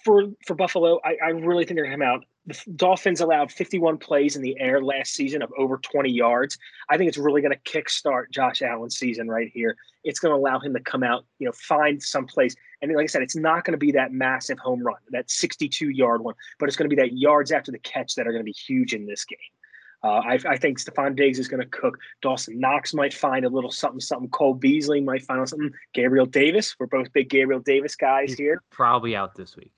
for 0.05 0.31
for 0.47 0.55
Buffalo, 0.55 0.99
I, 1.05 1.17
I 1.23 1.29
really 1.31 1.65
think 1.65 1.77
they're 1.77 1.85
going 1.85 1.99
to 1.99 2.05
come 2.05 2.15
out. 2.15 2.25
The 2.49 2.59
Dolphins 2.77 3.21
allowed 3.21 3.53
51 3.53 3.99
plays 3.99 4.35
in 4.35 4.41
the 4.41 4.59
air 4.59 4.83
last 4.83 5.13
season 5.13 5.43
of 5.43 5.53
over 5.59 5.77
20 5.77 6.11
yards. 6.11 6.57
I 6.89 6.97
think 6.97 7.09
it's 7.09 7.19
really 7.19 7.43
going 7.43 7.53
to 7.53 7.71
kickstart 7.71 8.31
Josh 8.31 8.63
Allen's 8.63 8.97
season 8.97 9.29
right 9.29 9.51
here. 9.53 9.77
It's 10.03 10.19
going 10.19 10.33
to 10.33 10.37
allow 10.37 10.59
him 10.59 10.73
to 10.73 10.81
come 10.81 11.03
out, 11.03 11.27
you 11.39 11.45
know, 11.45 11.53
find 11.53 12.03
some 12.03 12.27
place. 12.27 12.55
And 12.81 12.91
like 12.95 13.05
I 13.05 13.07
said, 13.07 13.23
it's 13.23 13.37
not 13.37 13.65
going 13.65 13.73
to 13.73 13.79
be 13.79 13.93
that 13.93 14.13
massive 14.13 14.59
home 14.59 14.83
run, 14.83 14.97
that 15.11 15.31
62 15.31 15.91
yard 15.91 16.23
one, 16.23 16.35
but 16.59 16.71
it's 16.71 16.77
going 16.77 16.89
to 16.89 16.97
be 16.97 17.01
that 17.03 17.19
yards 17.19 17.53
after 17.53 17.71
the 17.71 17.79
catch 17.81 18.15
that 18.15 18.27
are 18.27 18.33
going 18.33 18.41
to 18.41 18.45
be 18.45 18.53
huge 18.53 18.95
in 18.95 19.05
this 19.05 19.27
game. 19.27 19.39
Uh, 20.03 20.21
I, 20.21 20.39
I, 20.49 20.57
think 20.57 20.79
Stefon 20.79 21.17
Diggs 21.17 21.41
is 21.41 21.49
going 21.49 21.61
to 21.61 21.69
cook. 21.69 21.99
Dawson 22.23 22.61
Knox 22.61 22.95
might 22.95 23.13
find 23.13 23.45
a 23.45 23.49
little 23.49 23.73
something, 23.73 24.01
something. 24.01 24.31
Cole 24.31 24.55
Beasley 24.55 25.01
might 25.01 25.23
find 25.23 25.47
something. 25.49 25.73
Gabriel 25.93 26.25
Davis. 26.25 26.77
We're 26.79 26.87
both 26.87 27.13
big 27.13 27.29
Gabriel 27.29 27.61
Davis 27.61 27.97
guys 27.97 28.31
He's 28.31 28.39
here. 28.39 28.63
Probably 28.71 29.17
out 29.17 29.35
this 29.35 29.57
week. 29.57 29.73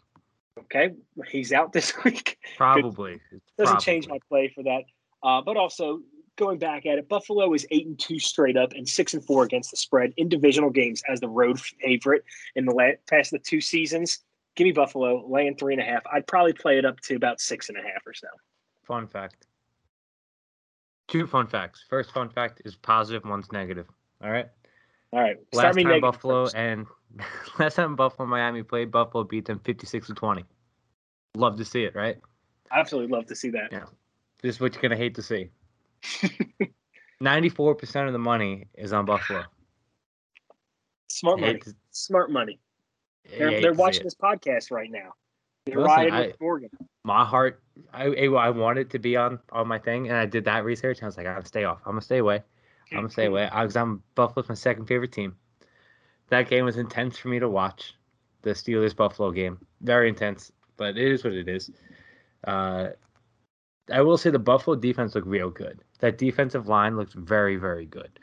Okay, 0.72 0.94
he's 1.28 1.52
out 1.52 1.72
this 1.72 1.92
week. 2.04 2.38
Probably 2.56 3.20
doesn't 3.58 3.74
probably. 3.74 3.84
change 3.84 4.08
my 4.08 4.18
play 4.28 4.52
for 4.54 4.62
that. 4.64 4.82
Uh, 5.22 5.42
but 5.42 5.56
also 5.56 6.00
going 6.36 6.58
back 6.58 6.86
at 6.86 6.98
it, 6.98 7.08
Buffalo 7.08 7.52
is 7.54 7.66
eight 7.70 7.86
and 7.86 7.98
two 7.98 8.18
straight 8.18 8.56
up 8.56 8.72
and 8.72 8.88
six 8.88 9.12
and 9.14 9.24
four 9.24 9.44
against 9.44 9.70
the 9.70 9.76
spread 9.76 10.12
in 10.16 10.28
divisional 10.28 10.70
games 10.70 11.02
as 11.08 11.20
the 11.20 11.28
road 11.28 11.60
favorite 11.60 12.24
in 12.54 12.64
the 12.64 12.72
last, 12.72 12.96
past 13.08 13.30
the 13.30 13.38
two 13.38 13.60
seasons. 13.60 14.20
Give 14.56 14.64
me 14.64 14.72
Buffalo 14.72 15.26
laying 15.28 15.56
three 15.56 15.74
and 15.74 15.82
a 15.82 15.84
half. 15.84 16.02
I'd 16.12 16.26
probably 16.26 16.52
play 16.52 16.78
it 16.78 16.84
up 16.84 17.00
to 17.00 17.14
about 17.16 17.40
six 17.40 17.68
and 17.68 17.78
a 17.78 17.82
half 17.82 18.06
or 18.06 18.14
so. 18.14 18.28
Fun 18.84 19.06
fact. 19.06 19.46
Two 21.08 21.26
fun 21.26 21.46
facts. 21.46 21.84
First 21.88 22.12
fun 22.12 22.28
fact 22.28 22.62
is 22.64 22.76
positive, 22.76 23.24
one's 23.24 23.50
negative. 23.52 23.86
All 24.22 24.30
right. 24.30 24.46
All 25.12 25.20
right. 25.20 25.36
Start 25.52 25.76
last 25.76 25.84
time 25.84 26.00
Buffalo 26.00 26.44
first. 26.44 26.56
and 26.56 26.86
last 27.58 27.74
time 27.74 27.96
Buffalo 27.96 28.28
Miami 28.28 28.62
played, 28.62 28.90
Buffalo 28.90 29.24
beat 29.24 29.44
them 29.44 29.58
fifty 29.60 29.86
six 29.86 30.06
to 30.06 30.14
twenty. 30.14 30.44
Love 31.36 31.56
to 31.56 31.64
see 31.64 31.84
it, 31.84 31.94
right? 31.94 32.18
Absolutely 32.72 33.14
love 33.14 33.26
to 33.26 33.36
see 33.36 33.50
that. 33.50 33.68
Yeah. 33.72 33.84
This 34.42 34.56
is 34.56 34.60
what 34.60 34.74
you're 34.74 34.82
gonna 34.82 34.96
hate 34.96 35.14
to 35.16 35.22
see. 35.22 35.50
Ninety 37.20 37.48
four 37.48 37.74
percent 37.74 38.06
of 38.06 38.12
the 38.12 38.18
money 38.18 38.66
is 38.74 38.92
on 38.92 39.04
Buffalo. 39.04 39.44
Smart 41.08 41.40
money. 41.40 41.58
To, 41.58 41.74
Smart 41.90 42.30
money. 42.30 42.58
They're, 43.36 43.60
they're 43.60 43.72
watching 43.74 44.04
this 44.04 44.14
podcast 44.14 44.70
right 44.70 44.90
now. 44.90 45.14
They're 45.66 45.76
Listen, 45.76 45.96
riding 45.96 46.14
I, 46.14 46.26
with 46.28 46.40
Morgan. 46.40 46.70
My 47.04 47.24
heart, 47.24 47.62
I 47.92 48.06
I 48.06 48.50
wanted 48.50 48.90
to 48.90 48.98
be 48.98 49.16
on 49.16 49.38
on 49.52 49.68
my 49.68 49.78
thing, 49.78 50.08
and 50.08 50.16
I 50.16 50.26
did 50.26 50.44
that 50.46 50.64
research. 50.64 50.98
And 50.98 51.04
I 51.04 51.06
was 51.06 51.16
like, 51.16 51.26
I'm 51.26 51.34
gonna 51.34 51.46
stay 51.46 51.64
off. 51.64 51.80
I'm 51.84 51.92
gonna 51.92 52.00
stay 52.00 52.18
away. 52.18 52.42
I'm 52.92 52.98
gonna 52.98 53.10
stay 53.10 53.26
away. 53.26 53.44
because 53.44 53.58
I 53.58 53.64
was 53.64 53.76
on 53.76 54.02
Buffalo's 54.14 54.48
my 54.48 54.54
second 54.54 54.86
favorite 54.86 55.12
team. 55.12 55.36
That 56.28 56.48
game 56.48 56.64
was 56.64 56.76
intense 56.76 57.18
for 57.18 57.28
me 57.28 57.38
to 57.38 57.48
watch. 57.48 57.94
The 58.42 58.50
Steelers 58.50 58.96
Buffalo 58.96 59.30
game, 59.32 59.58
very 59.82 60.08
intense, 60.08 60.50
but 60.80 60.96
it 60.96 61.12
is 61.12 61.22
what 61.22 61.34
it 61.34 61.46
is. 61.46 61.70
Uh, 62.44 62.88
I 63.92 64.00
will 64.00 64.16
say 64.16 64.30
the 64.30 64.38
Buffalo 64.38 64.74
defense 64.76 65.14
looked 65.14 65.26
real 65.26 65.50
good. 65.50 65.84
That 66.00 66.16
defensive 66.16 66.68
line 66.68 66.96
looks 66.96 67.12
very, 67.12 67.56
very 67.56 67.84
good. 67.84 68.18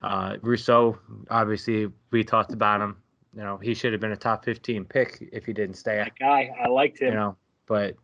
Uh, 0.00 0.38
Rousseau, 0.40 0.98
obviously, 1.30 1.92
we 2.10 2.24
talked 2.24 2.54
about 2.54 2.80
him. 2.80 2.96
You 3.36 3.42
know, 3.42 3.58
he 3.58 3.74
should 3.74 3.92
have 3.92 4.00
been 4.00 4.12
a 4.12 4.16
top 4.16 4.44
15 4.46 4.86
pick 4.86 5.28
if 5.32 5.44
he 5.44 5.52
didn't 5.52 5.76
stay. 5.76 5.96
That 5.96 6.18
guy, 6.18 6.50
I 6.64 6.68
liked 6.68 6.98
him. 6.98 7.08
You 7.08 7.14
know, 7.14 7.36
but 7.66 7.96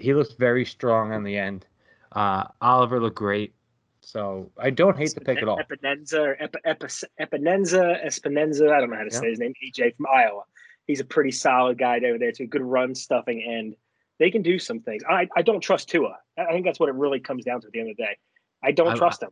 he 0.00 0.12
looked 0.12 0.36
very 0.36 0.64
strong 0.64 1.12
on 1.12 1.22
the 1.22 1.38
end. 1.38 1.66
Uh, 2.10 2.44
Oliver 2.60 2.98
looked 3.00 3.16
great. 3.16 3.54
So 4.00 4.50
I 4.58 4.70
don't 4.70 4.98
hate 4.98 5.14
the 5.14 5.20
pick 5.20 5.38
at 5.38 5.46
all. 5.46 5.58
Epinenza 5.58 6.34
Ep, 6.40 6.56
Ep, 6.64 6.80
Epinenza, 7.20 8.04
Espinenza, 8.04 8.72
I 8.72 8.80
don't 8.80 8.90
know 8.90 8.96
how 8.96 9.04
to 9.04 9.10
say 9.10 9.28
his 9.28 9.38
name. 9.38 9.52
AJ 9.64 9.94
from 9.96 10.06
Iowa. 10.12 10.42
He's 10.90 11.00
a 11.00 11.04
pretty 11.04 11.30
solid 11.30 11.78
guy 11.78 11.98
over 11.98 12.18
there. 12.18 12.28
It's 12.28 12.40
a 12.40 12.46
good 12.46 12.62
run 12.62 12.96
stuffing 12.96 13.42
end. 13.42 13.76
They 14.18 14.30
can 14.30 14.42
do 14.42 14.58
some 14.58 14.80
things. 14.80 15.02
I, 15.08 15.28
I 15.36 15.42
don't 15.42 15.60
trust 15.60 15.88
Tua. 15.88 16.18
I 16.36 16.52
think 16.52 16.66
that's 16.66 16.80
what 16.80 16.88
it 16.88 16.96
really 16.96 17.20
comes 17.20 17.44
down 17.44 17.60
to 17.60 17.68
at 17.68 17.72
the 17.72 17.78
end 17.78 17.90
of 17.90 17.96
the 17.96 18.02
day. 18.02 18.18
I 18.62 18.72
don't 18.72 18.88
I, 18.88 18.96
trust 18.96 19.22
him. 19.22 19.30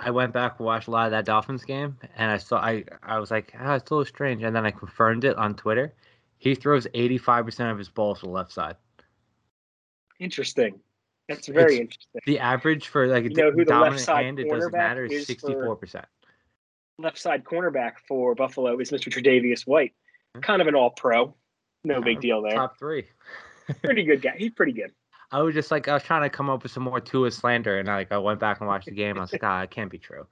I 0.00 0.10
went 0.10 0.32
back 0.32 0.58
and 0.58 0.66
watched 0.66 0.88
a 0.88 0.90
lot 0.90 1.06
of 1.06 1.12
that 1.12 1.24
Dolphins 1.24 1.64
game, 1.64 1.96
and 2.16 2.30
I 2.30 2.36
saw 2.36 2.58
I 2.58 2.84
I 3.02 3.20
was 3.20 3.30
like, 3.30 3.54
oh, 3.58 3.74
it's 3.74 3.90
a 3.90 3.94
little 3.94 4.04
strange, 4.04 4.42
and 4.42 4.54
then 4.54 4.66
I 4.66 4.72
confirmed 4.72 5.24
it 5.24 5.36
on 5.36 5.54
Twitter. 5.54 5.94
He 6.38 6.56
throws 6.56 6.88
eighty 6.94 7.18
five 7.18 7.44
percent 7.44 7.70
of 7.70 7.78
his 7.78 7.88
balls 7.88 8.18
to 8.20 8.26
the 8.26 8.32
left 8.32 8.52
side. 8.52 8.74
Interesting. 10.18 10.80
That's 11.28 11.46
very 11.46 11.74
it's, 11.74 11.80
interesting. 11.80 12.20
The 12.26 12.40
average 12.40 12.88
for 12.88 13.06
like 13.06 13.24
you 13.24 13.30
know 13.30 13.52
who 13.52 13.64
the 13.64 13.78
left 13.78 14.00
side 14.00 14.24
hand, 14.24 14.40
it 14.40 14.50
doesn't 14.50 14.72
matter, 14.72 15.04
is 15.04 15.26
sixty 15.26 15.52
four 15.52 15.76
percent. 15.76 16.06
Left 16.98 17.16
side 17.16 17.44
cornerback 17.44 17.92
for 18.06 18.34
Buffalo 18.34 18.78
is 18.78 18.90
Mr. 18.90 19.10
Tre'Davious 19.10 19.66
White. 19.66 19.94
Kind 20.40 20.62
of 20.62 20.68
an 20.68 20.74
all 20.74 20.90
pro. 20.90 21.34
No 21.84 22.00
big 22.00 22.20
deal 22.20 22.42
there. 22.42 22.54
Top 22.54 22.78
three. 22.78 23.06
pretty 23.82 24.04
good 24.04 24.22
guy. 24.22 24.34
He's 24.36 24.52
pretty 24.52 24.72
good. 24.72 24.92
I 25.30 25.40
was 25.40 25.54
just 25.54 25.70
like 25.70 25.88
I 25.88 25.94
was 25.94 26.02
trying 26.02 26.22
to 26.22 26.30
come 26.30 26.50
up 26.50 26.62
with 26.62 26.72
some 26.72 26.82
more 26.82 27.00
Tua 27.00 27.30
slander, 27.30 27.78
and 27.78 27.88
I 27.88 27.96
like 27.96 28.12
I 28.12 28.18
went 28.18 28.38
back 28.38 28.60
and 28.60 28.68
watched 28.68 28.86
the 28.86 28.92
game. 28.92 29.18
I 29.18 29.22
was 29.22 29.32
like, 29.32 29.44
ah, 29.44 29.62
it 29.62 29.70
can't 29.70 29.90
be 29.90 29.98
true. 29.98 30.26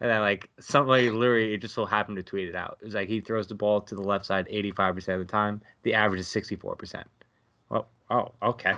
And 0.00 0.10
then 0.10 0.20
like 0.20 0.50
somebody 0.60 1.10
literally 1.10 1.54
it 1.54 1.58
just 1.58 1.74
so 1.74 1.86
happened 1.86 2.16
to 2.16 2.22
tweet 2.22 2.48
it 2.48 2.54
out. 2.54 2.78
It 2.80 2.86
was 2.86 2.94
like 2.94 3.08
he 3.08 3.20
throws 3.20 3.46
the 3.46 3.54
ball 3.54 3.80
to 3.82 3.94
the 3.94 4.02
left 4.02 4.26
side 4.26 4.46
85% 4.48 5.08
of 5.08 5.18
the 5.20 5.24
time. 5.24 5.62
The 5.82 5.94
average 5.94 6.20
is 6.20 6.28
64%. 6.28 7.04
Well, 7.70 7.88
oh, 8.10 8.32
okay. 8.42 8.74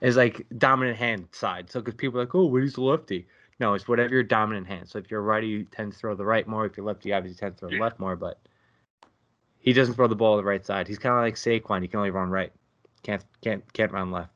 It's 0.00 0.16
like 0.16 0.46
dominant 0.56 0.96
hand 0.96 1.28
side. 1.32 1.70
So 1.70 1.80
because 1.80 1.94
people 1.94 2.20
are 2.20 2.24
like, 2.24 2.34
oh, 2.34 2.54
he's 2.56 2.76
a 2.76 2.82
lefty. 2.82 3.26
No, 3.58 3.74
it's 3.74 3.88
whatever 3.88 4.14
your 4.14 4.22
dominant 4.22 4.66
hand. 4.66 4.88
So 4.88 4.98
if 4.98 5.10
you're 5.10 5.22
righty, 5.22 5.46
you 5.46 5.64
tend 5.64 5.92
to 5.92 5.98
throw 5.98 6.14
the 6.14 6.24
right 6.24 6.46
more. 6.46 6.66
If 6.66 6.76
you're 6.76 6.86
lefty, 6.86 7.10
you 7.10 7.14
obviously 7.14 7.38
tend 7.38 7.54
to 7.54 7.60
throw 7.60 7.70
the 7.70 7.78
left 7.78 7.98
more. 7.98 8.16
But 8.16 8.38
he 9.66 9.72
doesn't 9.72 9.94
throw 9.94 10.06
the 10.06 10.14
ball 10.14 10.36
to 10.36 10.42
the 10.42 10.48
right 10.48 10.64
side. 10.64 10.86
He's 10.86 10.98
kind 10.98 11.16
of 11.16 11.22
like 11.22 11.34
Saquon. 11.34 11.82
He 11.82 11.88
can 11.88 11.98
only 11.98 12.10
run 12.10 12.30
right. 12.30 12.52
Can't 13.02 13.22
can't 13.42 13.70
can't 13.74 13.92
run 13.92 14.12
left. 14.12 14.30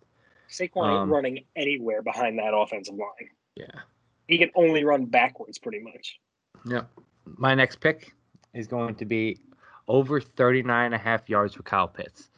Saquon 0.50 0.88
um, 0.88 1.02
ain't 1.02 1.10
running 1.10 1.44
anywhere 1.56 2.02
behind 2.02 2.38
that 2.40 2.52
offensive 2.52 2.96
line. 2.96 3.30
Yeah. 3.54 3.80
He 4.26 4.38
can 4.38 4.50
only 4.56 4.84
run 4.84 5.06
backwards 5.06 5.56
pretty 5.56 5.78
much. 5.78 6.18
Yep. 6.66 6.90
My 7.24 7.54
next 7.54 7.80
pick 7.80 8.12
is 8.54 8.66
going 8.66 8.96
to 8.96 9.04
be 9.04 9.38
over 9.86 10.20
39 10.20 10.86
and 10.86 10.94
a 10.94 10.98
half 10.98 11.28
yards 11.28 11.54
for 11.54 11.62
Kyle 11.62 11.88
Pitts. 11.88 12.28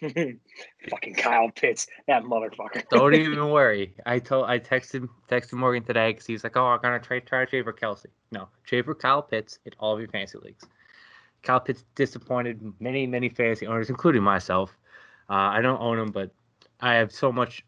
Fucking 0.00 1.14
Kyle 1.14 1.50
Pitts, 1.50 1.88
that 2.06 2.22
motherfucker. 2.22 2.84
Don't 2.90 3.14
even 3.16 3.50
worry. 3.50 3.94
I 4.04 4.20
told 4.20 4.48
I 4.48 4.60
texted 4.60 5.08
texted 5.28 5.54
Morgan 5.54 5.82
today 5.82 6.12
because 6.12 6.26
he's 6.26 6.44
like, 6.44 6.56
"Oh, 6.56 6.66
I'm 6.66 6.80
gonna 6.82 7.00
try 7.00 7.18
try 7.20 7.44
to 7.44 7.50
trade 7.50 7.64
for 7.64 7.72
Kelce." 7.72 8.06
No, 8.30 8.48
trade 8.64 8.84
for 8.84 8.94
Kyle 8.94 9.22
Pitts 9.22 9.58
in 9.64 9.72
all 9.78 9.94
of 9.94 10.00
your 10.00 10.08
fantasy 10.10 10.38
leagues. 10.38 10.66
Kyle 11.46 11.60
Pitts 11.60 11.84
disappointed 11.94 12.60
many 12.80 13.06
many 13.06 13.28
fantasy 13.28 13.66
owners, 13.66 13.88
including 13.88 14.22
myself. 14.22 14.76
Uh, 15.30 15.34
I 15.34 15.60
don't 15.60 15.80
own 15.80 15.98
him, 15.98 16.10
but 16.10 16.32
I 16.80 16.94
have 16.94 17.12
so 17.12 17.30
much 17.30 17.64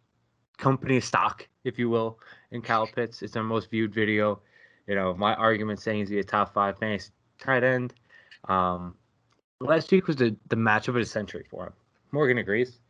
company 0.59 1.01
stock, 1.01 1.47
if 1.64 1.79
you 1.79 1.88
will, 1.88 2.19
in 2.51 2.61
Kyle 2.61 2.88
Pitts. 2.88 3.23
It's 3.23 3.37
our 3.37 3.45
most 3.45 3.71
viewed 3.71 3.95
video. 3.95 4.41
You 4.88 4.97
know, 4.97 5.14
my 5.14 5.35
argument 5.35 5.81
saying 5.81 6.07
he's 6.07 6.11
a 6.11 6.25
top 6.25 6.53
five 6.53 6.79
fantasy 6.79 7.11
tight 7.38 7.62
end. 7.62 7.95
Um, 8.49 8.97
last 9.61 9.93
week 9.93 10.09
was 10.09 10.17
the, 10.17 10.37
the 10.49 10.57
matchup 10.57 10.88
of 10.88 10.95
the 10.95 11.07
century 11.07 11.47
for 11.49 11.67
him. 11.67 11.73
Morgan 12.11 12.38
agrees. 12.38 12.81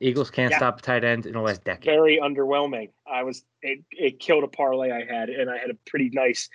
Eagles 0.00 0.30
can't 0.30 0.50
yeah. 0.50 0.58
stop 0.58 0.82
tight 0.82 1.04
end 1.04 1.24
in 1.24 1.32
the 1.32 1.40
last 1.40 1.64
decade. 1.64 1.84
Very 1.84 2.18
underwhelming. 2.18 2.90
I 3.06 3.22
was 3.22 3.44
it, 3.62 3.80
it 3.92 4.20
killed 4.20 4.44
a 4.44 4.48
parlay 4.48 4.90
I 4.90 5.04
had, 5.04 5.30
and 5.30 5.48
I 5.48 5.56
had 5.56 5.70
a 5.70 5.74
pretty 5.86 6.10
nice. 6.12 6.50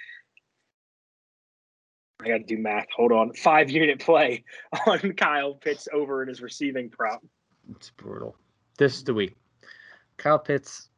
I 2.21 2.27
got 2.27 2.37
to 2.37 2.43
do 2.43 2.57
math. 2.57 2.87
Hold 2.95 3.11
on, 3.11 3.33
five 3.33 3.69
unit 3.69 3.99
play 3.99 4.43
on 4.87 5.13
Kyle 5.13 5.53
Pitts 5.53 5.87
over 5.93 6.21
in 6.21 6.27
his 6.27 6.41
receiving 6.41 6.89
prop. 6.89 7.23
It's 7.71 7.91
brutal. 7.91 8.35
This 8.77 8.95
is 8.95 9.03
the 9.03 9.13
week. 9.13 9.35
Kyle 10.17 10.39
Pitts 10.39 10.89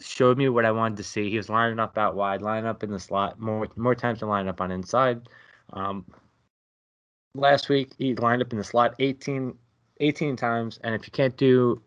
showed 0.00 0.38
me 0.38 0.48
what 0.48 0.64
I 0.64 0.70
wanted 0.70 0.96
to 0.96 1.04
see. 1.04 1.30
He 1.30 1.36
was 1.36 1.50
lining 1.50 1.78
up 1.78 1.98
out 1.98 2.14
wide, 2.14 2.40
lining 2.40 2.66
up 2.66 2.82
in 2.82 2.90
the 2.90 2.98
slot 2.98 3.38
more 3.38 3.68
more 3.76 3.94
times 3.94 4.20
than 4.20 4.28
lining 4.28 4.48
up 4.48 4.60
on 4.60 4.70
inside. 4.70 5.28
Um, 5.72 6.06
last 7.34 7.68
week 7.68 7.92
he 7.98 8.14
lined 8.14 8.42
up 8.42 8.52
in 8.52 8.58
the 8.58 8.64
slot 8.64 8.94
18 8.98 9.54
18 10.00 10.36
times, 10.36 10.78
and 10.82 10.94
if 10.94 11.06
you 11.06 11.10
can't 11.12 11.36
do 11.36 11.82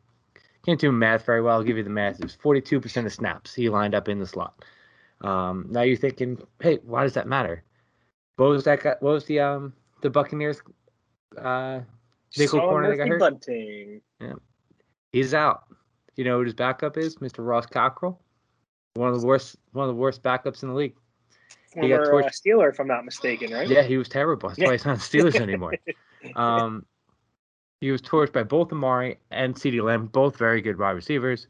can't 0.66 0.80
do 0.80 0.92
math 0.92 1.26
very 1.26 1.42
well, 1.42 1.58
I'll 1.58 1.64
give 1.64 1.78
you 1.78 1.84
the 1.84 1.90
math. 1.90 2.20
It 2.20 2.24
was 2.24 2.38
42% 2.38 3.06
of 3.06 3.12
snaps 3.14 3.54
he 3.54 3.70
lined 3.70 3.94
up 3.94 4.08
in 4.08 4.20
the 4.20 4.26
slot. 4.26 4.64
Um, 5.22 5.68
now 5.70 5.82
you're 5.82 5.98
thinking, 5.98 6.42
hey, 6.62 6.80
why 6.84 7.04
does 7.04 7.14
that 7.16 7.28
matter? 7.28 7.64
What 8.38 8.50
was 8.50 8.64
that? 8.64 8.82
Guy, 8.82 8.96
what 9.00 9.12
was 9.12 9.26
the 9.26 9.40
um 9.40 9.74
the 10.02 10.10
Buccaneers 10.10 10.62
uh 11.38 11.82
nickel 12.38 12.60
corner 12.60 12.90
that 12.90 12.98
got 12.98 13.08
hurt? 13.08 13.20
Bunting. 13.20 14.02
Yeah, 14.20 14.34
he's 15.12 15.34
out. 15.34 15.64
You 16.16 16.24
know 16.24 16.38
what 16.38 16.48
his 16.48 16.54
backup 16.54 16.98
is, 16.98 17.18
Mr. 17.18 17.46
Ross 17.46 17.66
Cockrell, 17.66 18.20
one 18.96 19.10
of 19.10 19.20
the 19.20 19.26
worst 19.26 19.58
one 19.72 19.88
of 19.88 19.96
the 19.96 20.00
worst 20.00 20.22
backups 20.24 20.64
in 20.64 20.70
the 20.70 20.76
league. 20.76 20.96
Former, 21.74 21.88
he 21.88 21.94
got 21.94 22.08
torched. 22.08 22.26
Uh, 22.26 22.30
Steeler, 22.30 22.72
if 22.72 22.80
I'm 22.80 22.88
not 22.88 23.04
mistaken, 23.04 23.52
right? 23.52 23.68
Yeah, 23.68 23.82
he 23.82 23.98
was 23.98 24.08
terrible. 24.08 24.50
That's 24.50 24.60
yeah. 24.60 24.68
why 24.68 24.74
he's 24.74 24.86
not 24.86 25.00
Steelers 25.00 25.36
anymore. 25.42 25.74
um, 26.36 26.86
he 27.82 27.92
was 27.92 28.02
torched 28.02 28.32
by 28.32 28.44
both 28.44 28.72
Amari 28.72 29.18
and 29.32 29.56
CeeDee 29.56 29.84
Lamb, 29.84 30.06
both 30.06 30.38
very 30.38 30.62
good 30.62 30.78
wide 30.78 30.92
receivers. 30.92 31.48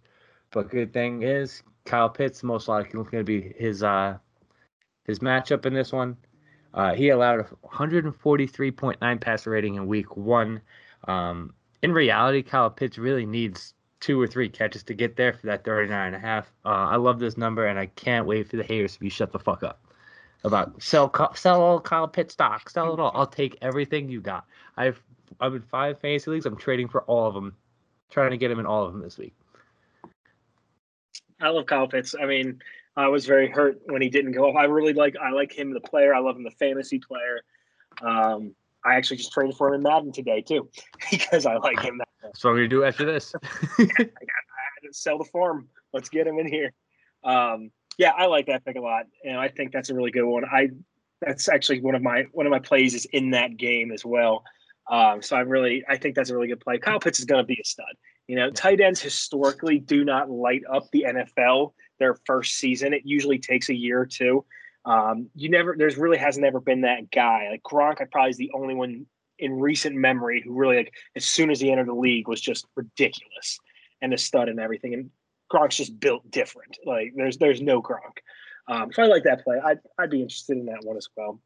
But 0.52 0.70
good 0.70 0.94
thing 0.94 1.24
is 1.24 1.62
Kyle 1.86 2.10
Pitts 2.10 2.44
most 2.44 2.68
likely 2.68 3.04
going 3.04 3.12
to 3.12 3.24
be 3.24 3.54
his 3.58 3.84
uh 3.84 4.18
his 5.06 5.20
matchup 5.20 5.66
in 5.66 5.74
this 5.74 5.92
one. 5.92 6.16
Uh, 6.74 6.94
he 6.94 7.10
allowed 7.10 7.42
a 7.42 7.44
143.9 7.68 9.22
passer 9.22 9.50
rating 9.50 9.76
in 9.76 9.86
week 9.86 10.18
one. 10.18 10.62
Um, 11.08 11.54
in 11.82 11.92
reality, 11.92 12.42
Kyle 12.42 12.70
Pitts 12.70 12.98
really 12.98 13.26
needs 13.26 13.74
two 14.00 14.20
or 14.20 14.28
three 14.28 14.50
catches 14.50 14.84
to 14.84 14.94
get 14.94 15.16
there 15.16 15.34
for 15.34 15.48
that 15.48 15.64
39 15.64 16.08
and 16.08 16.16
a 16.16 16.20
half. 16.20 16.52
Uh, 16.66 16.70
I 16.70 16.96
love 16.96 17.20
this 17.20 17.38
number, 17.38 17.66
and 17.66 17.78
I 17.78 17.86
can't 17.88 18.26
wait 18.26 18.50
for 18.50 18.58
the 18.58 18.64
haters 18.64 18.94
to 18.94 19.00
be 19.00 19.10
shut 19.10 19.32
the 19.32 19.40
fuck 19.40 19.64
up 19.64 19.80
about 20.44 20.82
sell 20.82 21.12
sell 21.36 21.62
all 21.62 21.80
Kyle 21.80 22.08
Pitts 22.08 22.34
stock, 22.34 22.70
sell 22.70 22.94
it 22.94 23.00
all. 23.00 23.12
I'll 23.14 23.28
take 23.28 23.58
everything 23.62 24.10
you 24.10 24.22
got. 24.22 24.46
I've 24.78 25.02
I'm 25.40 25.56
in 25.56 25.62
five 25.62 26.00
fantasy 26.00 26.32
leagues. 26.32 26.46
I'm 26.46 26.58
trading 26.58 26.88
for 26.88 27.04
all 27.04 27.28
of 27.28 27.34
them, 27.34 27.56
trying 28.10 28.32
to 28.32 28.38
get 28.38 28.52
him 28.52 28.60
in 28.60 28.66
all 28.66 28.86
of 28.86 28.94
them 28.94 29.02
this 29.02 29.18
week. 29.18 29.34
I 31.42 31.50
love 31.50 31.66
Kyle 31.66 31.88
Pitts. 31.88 32.16
I 32.22 32.26
mean, 32.26 32.62
I 32.96 33.08
was 33.08 33.26
very 33.26 33.50
hurt 33.50 33.82
when 33.86 34.02
he 34.02 34.10
didn't 34.10 34.34
go 34.34 34.50
off. 34.50 34.56
I 34.56 34.66
really 34.66 34.94
like 34.94 35.16
I 35.22 35.32
like 35.32 35.52
him 35.52 35.74
the 35.74 35.82
player. 35.82 36.14
I 36.14 36.20
love 36.20 36.36
him 36.36 36.44
the 36.44 36.52
fantasy 36.52 37.00
player. 37.00 37.42
Um, 38.02 38.56
I 38.86 38.96
actually 38.96 39.18
just 39.18 39.32
traded 39.32 39.56
for 39.56 39.70
him 39.70 39.76
in 39.76 39.84
Madden 39.84 40.12
today 40.12 40.42
too 40.42 40.70
because 41.12 41.46
I 41.46 41.56
like 41.58 41.80
him. 41.80 41.98
That 41.98 42.36
so 42.36 42.50
I'm 42.50 42.56
gonna 42.56 42.68
do 42.68 42.84
after 42.84 43.06
this. 43.06 43.34
I, 43.36 43.40
got, 43.78 44.00
I 44.00 44.04
had 44.04 44.88
to 44.88 44.94
sell 44.94 45.18
the 45.18 45.26
farm. 45.26 45.70
Let's 45.94 46.10
get 46.10 46.28
him 46.28 46.38
in 46.38 46.48
here. 46.48 46.74
Um, 47.24 47.72
yeah, 47.98 48.12
I 48.16 48.26
like 48.26 48.48
that 48.48 48.66
pick 48.66 48.76
a 48.76 48.82
lot, 48.82 49.06
and 49.24 49.38
I 49.38 49.48
think 49.48 49.72
that's 49.72 49.90
a 49.90 49.96
really 49.96 50.12
good 50.12 50.26
one. 50.26 50.44
I 50.46 50.70
that's 51.22 51.48
actually 51.48 51.82
one 51.82 51.96
of 51.96 52.02
my 52.02 52.26
one 52.32 52.46
of 52.46 52.52
my 52.52 52.60
plays 52.60 52.94
is 52.94 53.06
in 53.06 53.32
that 53.32 53.58
game 53.58 53.92
as 53.92 54.06
well. 54.06 54.44
Um, 54.92 55.22
so 55.22 55.36
I 55.36 55.42
really 55.42 55.84
I 55.88 55.98
think 55.98 56.16
that's 56.16 56.30
a 56.30 56.36
really 56.36 56.48
good 56.48 56.60
play. 56.60 56.78
Kyle 56.78 57.00
Pitts 57.00 57.20
is 57.20 57.26
going 57.26 57.42
to 57.42 57.48
be 57.48 57.60
a 57.60 57.66
stud. 57.66 57.86
You 58.28 58.36
know, 58.36 58.50
tight 58.52 58.82
ends 58.82 59.02
historically 59.02 59.80
do 59.80 60.04
not 60.04 60.30
light 60.30 60.62
up 60.72 60.90
the 60.92 61.06
NFL 61.08 61.74
their 62.04 62.16
first 62.26 62.56
season. 62.56 62.94
It 62.94 63.04
usually 63.06 63.40
takes 63.40 63.70
a 63.70 63.76
year 63.76 64.02
or 64.02 64.06
two. 64.06 64.46
Um, 64.86 65.30
you 65.36 65.50
never, 65.50 65.76
there's 65.78 65.98
really 65.98 66.18
has 66.18 66.38
never 66.38 66.60
been 66.60 66.82
that 66.82 67.10
guy. 67.10 67.48
Like 67.50 67.64
Gronk, 67.64 68.02
I 68.02 68.06
probably 68.12 68.32
is 68.32 68.38
the 68.38 68.52
only 68.54 68.76
one 68.76 69.06
in 69.40 69.60
recent 69.60 69.96
memory 69.96 70.42
who 70.44 70.54
really, 70.54 70.78
like, 70.78 70.94
as 71.16 71.26
soon 71.26 71.50
as 71.50 71.62
he 71.62 71.72
entered 71.72 71.88
the 71.88 71.94
league, 71.94 72.28
was 72.28 72.42
just 72.42 72.68
ridiculous 72.76 73.60
and 74.02 74.14
a 74.14 74.18
stud 74.18 74.50
and 74.50 74.60
everything. 74.60 74.94
And 74.94 75.10
Gronk's 75.52 75.78
just 75.78 76.00
built 76.00 76.30
different. 76.30 76.78
Like 76.86 77.14
there's 77.16 77.38
there's 77.38 77.62
no 77.62 77.82
Gronk. 77.82 78.18
Um, 78.68 78.92
so 78.92 79.04
I 79.04 79.08
like 79.08 79.24
that 79.24 79.44
play. 79.44 79.60
I'd 79.64 79.80
I'd 79.98 80.10
be 80.10 80.22
interested 80.22 80.58
in 80.58 80.66
that 80.66 80.84
one 80.84 80.98
as 80.98 81.08
well. 81.16 81.40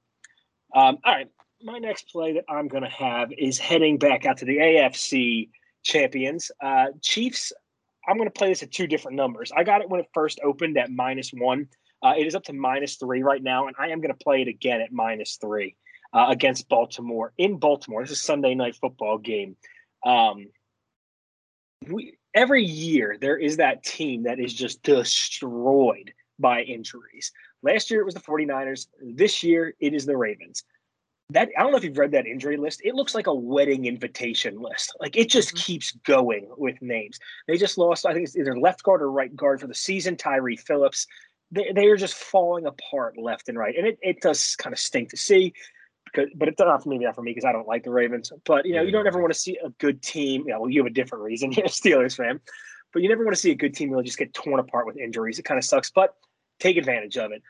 Um, 0.75 0.97
all 1.03 1.13
right, 1.13 1.27
my 1.61 1.77
next 1.79 2.09
play 2.11 2.33
that 2.33 2.45
I'm 2.49 2.67
going 2.67 2.83
to 2.83 2.89
have 2.89 3.31
is 3.37 3.57
heading 3.57 3.97
back 3.97 4.25
out 4.25 4.37
to 4.37 4.45
the 4.45 4.57
AFC 4.57 5.49
champions. 5.83 6.51
Uh, 6.61 6.87
Chiefs, 7.01 7.53
I'm 8.07 8.17
going 8.17 8.29
to 8.29 8.33
play 8.33 8.49
this 8.49 8.63
at 8.63 8.71
two 8.71 8.87
different 8.87 9.17
numbers. 9.17 9.51
I 9.55 9.63
got 9.63 9.81
it 9.81 9.89
when 9.89 9.99
it 9.99 10.07
first 10.13 10.39
opened 10.43 10.77
at 10.77 10.89
minus 10.89 11.31
one. 11.31 11.67
Uh, 12.01 12.13
it 12.17 12.25
is 12.27 12.35
up 12.35 12.43
to 12.45 12.53
minus 12.53 12.95
three 12.95 13.23
right 13.23 13.41
now, 13.41 13.67
and 13.67 13.75
I 13.79 13.89
am 13.89 13.99
going 14.01 14.13
to 14.13 14.23
play 14.23 14.41
it 14.41 14.47
again 14.47 14.81
at 14.81 14.91
minus 14.91 15.37
three 15.41 15.75
uh, 16.13 16.27
against 16.29 16.69
Baltimore 16.69 17.33
in 17.37 17.57
Baltimore. 17.57 18.03
This 18.03 18.11
is 18.11 18.21
Sunday 18.21 18.55
night 18.55 18.75
football 18.75 19.17
game. 19.17 19.57
Um, 20.05 20.47
we 21.89 22.17
every 22.33 22.63
year 22.63 23.17
there 23.19 23.37
is 23.37 23.57
that 23.57 23.83
team 23.83 24.23
that 24.23 24.39
is 24.39 24.53
just 24.53 24.83
destroyed 24.83 26.13
by 26.39 26.61
injuries. 26.61 27.31
Last 27.63 27.89
year 27.89 28.01
it 28.01 28.05
was 28.05 28.13
the 28.13 28.21
49ers. 28.21 28.87
This 29.01 29.43
year 29.43 29.73
it 29.79 29.93
is 29.93 30.05
the 30.05 30.15
Ravens 30.15 30.63
that 31.29 31.49
I 31.57 31.61
don't 31.61 31.71
know 31.71 31.77
if 31.77 31.83
you've 31.83 31.97
read 31.97 32.11
that 32.11 32.25
injury 32.25 32.57
list. 32.57 32.81
It 32.83 32.95
looks 32.95 33.13
like 33.13 33.27
a 33.27 33.33
wedding 33.33 33.85
invitation 33.85 34.59
list. 34.61 34.95
Like 34.99 35.17
it 35.17 35.29
just 35.29 35.49
mm-hmm. 35.49 35.57
keeps 35.57 35.91
going 36.05 36.47
with 36.57 36.81
names. 36.81 37.19
They 37.47 37.57
just 37.57 37.77
lost, 37.77 38.05
I 38.05 38.13
think 38.13 38.25
it's 38.25 38.37
either 38.37 38.57
left 38.57 38.83
guard 38.83 39.01
or 39.01 39.11
right 39.11 39.35
guard 39.35 39.59
for 39.59 39.67
the 39.67 39.75
season, 39.75 40.15
Tyre 40.15 40.55
Phillips. 40.55 41.05
They, 41.51 41.71
they 41.73 41.87
are 41.87 41.97
just 41.97 42.15
falling 42.15 42.65
apart 42.65 43.17
left 43.17 43.49
and 43.49 43.57
right. 43.57 43.75
And 43.75 43.87
it, 43.87 43.99
it 44.01 44.21
does 44.21 44.55
kind 44.55 44.73
of 44.73 44.79
stink 44.79 45.09
to 45.09 45.17
see. 45.17 45.53
Because, 46.05 46.29
but 46.35 46.47
it's 46.47 46.59
not 46.59 46.83
for 46.83 46.89
me, 46.89 46.99
not 46.99 47.15
for 47.15 47.21
me, 47.21 47.31
because 47.31 47.45
I 47.45 47.51
don't 47.51 47.67
like 47.67 47.83
the 47.83 47.91
Ravens. 47.91 48.31
But 48.45 48.65
you 48.65 48.75
know, 48.75 48.81
you 48.81 48.91
don't 48.91 49.05
ever 49.05 49.19
want 49.19 49.33
to 49.33 49.39
see 49.39 49.57
a 49.63 49.69
good 49.71 50.01
team. 50.01 50.43
You 50.47 50.53
know, 50.53 50.67
you 50.67 50.79
have 50.79 50.87
a 50.87 50.93
different 50.93 51.25
reason. 51.25 51.51
You're 51.53 51.65
a 51.65 51.69
Steelers 51.69 52.15
fan, 52.15 52.39
but 52.93 53.01
you 53.01 53.09
never 53.09 53.25
want 53.25 53.35
to 53.35 53.41
see 53.41 53.51
a 53.51 53.55
good 53.55 53.75
team 53.75 53.91
really 53.91 54.05
just 54.05 54.17
get 54.17 54.33
torn 54.33 54.61
apart 54.61 54.85
with 54.85 54.95
injuries. 54.97 55.37
It 55.37 55.43
kind 55.43 55.57
of 55.57 55.65
sucks. 55.65 55.91
But 55.91 56.15
take 56.59 56.77
advantage 56.77 57.17
of 57.17 57.33
it 57.33 57.43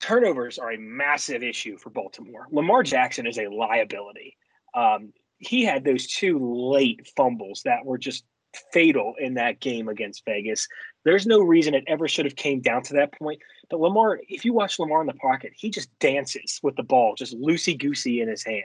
turnovers 0.00 0.58
are 0.58 0.72
a 0.72 0.78
massive 0.78 1.42
issue 1.42 1.76
for 1.78 1.90
Baltimore. 1.90 2.46
Lamar 2.50 2.82
Jackson 2.82 3.26
is 3.26 3.38
a 3.38 3.48
liability. 3.48 4.36
Um, 4.74 5.12
he 5.38 5.64
had 5.64 5.84
those 5.84 6.06
two 6.06 6.38
late 6.38 7.10
fumbles 7.16 7.62
that 7.64 7.84
were 7.84 7.98
just 7.98 8.24
fatal 8.72 9.14
in 9.18 9.34
that 9.34 9.60
game 9.60 9.88
against 9.88 10.24
Vegas. 10.24 10.68
There's 11.04 11.26
no 11.26 11.40
reason 11.40 11.74
it 11.74 11.84
ever 11.86 12.08
should 12.08 12.24
have 12.24 12.36
came 12.36 12.60
down 12.60 12.82
to 12.84 12.94
that 12.94 13.12
point. 13.18 13.40
But 13.68 13.80
Lamar, 13.80 14.20
if 14.28 14.44
you 14.44 14.52
watch 14.52 14.78
Lamar 14.78 15.00
in 15.00 15.06
the 15.06 15.14
pocket, 15.14 15.52
he 15.56 15.70
just 15.70 15.96
dances 15.98 16.60
with 16.62 16.76
the 16.76 16.82
ball, 16.82 17.14
just 17.16 17.36
loosey 17.36 17.78
goosey 17.78 18.20
in 18.20 18.28
his 18.28 18.44
hand. 18.44 18.64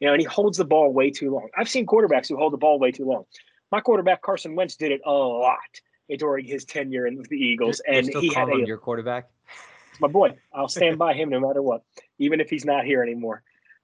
You 0.00 0.08
know, 0.08 0.14
and 0.14 0.20
he 0.20 0.26
holds 0.26 0.58
the 0.58 0.64
ball 0.64 0.92
way 0.92 1.10
too 1.10 1.30
long. 1.32 1.48
I've 1.56 1.68
seen 1.68 1.86
quarterbacks 1.86 2.28
who 2.28 2.36
hold 2.36 2.52
the 2.52 2.58
ball 2.58 2.78
way 2.78 2.92
too 2.92 3.04
long. 3.04 3.24
My 3.70 3.80
quarterback 3.80 4.22
Carson 4.22 4.54
Wentz 4.54 4.76
did 4.76 4.92
it 4.92 5.00
a 5.04 5.10
lot 5.10 5.58
during 6.18 6.44
his 6.44 6.64
tenure 6.64 7.06
in 7.06 7.22
the 7.28 7.36
Eagles, 7.36 7.80
You're 7.86 7.98
and 7.98 8.08
he 8.08 8.32
had 8.32 8.48
a, 8.48 8.66
your 8.66 8.78
quarterback 8.78 9.30
my 10.00 10.08
boy. 10.08 10.36
I'll 10.52 10.68
stand 10.68 10.98
by 10.98 11.14
him 11.14 11.30
no 11.30 11.40
matter 11.40 11.62
what, 11.62 11.82
even 12.18 12.40
if 12.40 12.50
he's 12.50 12.64
not 12.64 12.84
here 12.84 13.02
anymore. 13.02 13.42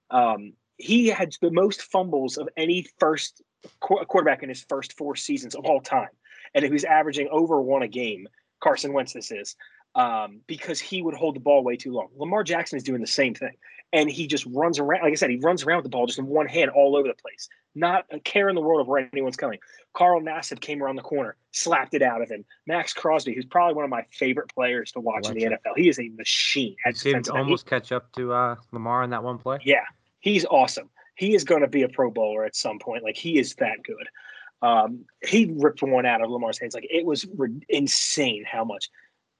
Um, 0.09 0.53
he 0.77 1.07
had 1.07 1.33
the 1.41 1.51
most 1.51 1.83
fumbles 1.83 2.37
of 2.37 2.49
any 2.57 2.87
first 2.99 3.41
qu- 3.79 4.03
quarterback 4.05 4.43
in 4.43 4.49
his 4.49 4.65
first 4.67 4.97
four 4.97 5.15
seasons 5.15 5.55
of 5.55 5.65
all 5.65 5.79
time, 5.79 6.09
and 6.53 6.65
he 6.65 6.71
was 6.71 6.83
averaging 6.83 7.29
over 7.31 7.61
one 7.61 7.83
a 7.83 7.87
game. 7.87 8.27
Carson 8.59 8.93
Wentz, 8.93 9.13
this 9.13 9.31
is 9.31 9.55
um, 9.95 10.41
because 10.47 10.79
he 10.79 11.01
would 11.01 11.15
hold 11.15 11.35
the 11.35 11.39
ball 11.39 11.63
way 11.63 11.75
too 11.75 11.91
long. 11.91 12.07
Lamar 12.15 12.43
Jackson 12.43 12.77
is 12.77 12.83
doing 12.83 13.01
the 13.01 13.07
same 13.07 13.33
thing, 13.33 13.53
and 13.91 14.09
he 14.09 14.27
just 14.27 14.45
runs 14.47 14.79
around. 14.79 15.03
Like 15.03 15.11
I 15.11 15.15
said, 15.15 15.29
he 15.29 15.37
runs 15.37 15.63
around 15.63 15.77
with 15.77 15.83
the 15.83 15.89
ball 15.89 16.05
just 16.05 16.19
in 16.19 16.27
one 16.27 16.47
hand 16.47 16.71
all 16.71 16.95
over 16.95 17.07
the 17.07 17.13
place. 17.13 17.49
Not 17.75 18.05
a 18.11 18.19
care 18.19 18.49
in 18.49 18.55
the 18.55 18.61
world 18.61 18.81
of 18.81 18.87
where 18.87 19.07
anyone's 19.11 19.37
coming. 19.37 19.59
Carl 19.93 20.21
Nassib 20.21 20.61
came 20.61 20.81
around 20.81 20.95
the 20.95 21.01
corner, 21.01 21.35
slapped 21.51 21.93
it 21.93 22.01
out 22.01 22.21
of 22.21 22.29
him. 22.29 22.45
Maxx 22.67 22.93
Crosby, 22.93 23.33
who's 23.33 23.45
probably 23.45 23.75
one 23.75 23.83
of 23.83 23.89
my 23.89 24.05
favorite 24.11 24.53
players 24.53 24.91
to 24.93 24.99
watch, 24.99 25.27
in 25.27 25.35
the. 25.35 25.43
NFL. 25.43 25.73
He 25.75 25.89
is 25.89 25.99
a 25.99 26.09
machine. 26.09 26.75
Did 27.01 27.29
almost 27.29 27.65
catch 27.65 27.91
up 27.91 28.11
to 28.13 28.31
uh, 28.31 28.55
Lamar 28.71 29.03
in 29.03 29.09
that 29.09 29.23
one 29.23 29.37
play. 29.37 29.59
Yeah, 29.63 29.83
he's 30.19 30.45
awesome. 30.45 30.89
He 31.15 31.35
is 31.35 31.43
going 31.43 31.61
to 31.61 31.67
be 31.67 31.83
a 31.83 31.89
Pro 31.89 32.09
Bowler 32.09 32.45
at 32.45 32.55
some 32.55 32.79
point. 32.79 33.03
Like 33.03 33.17
he 33.17 33.37
is 33.37 33.55
that 33.55 33.83
good. 33.83 34.07
Um, 34.61 35.05
he 35.25 35.51
ripped 35.57 35.81
one 35.81 36.05
out 36.05 36.21
of 36.21 36.29
Lamar's 36.29 36.59
hands. 36.59 36.73
Like 36.73 36.87
it 36.89 37.05
was 37.05 37.25
re- 37.35 37.65
insane 37.67 38.45
how 38.49 38.63
much 38.63 38.89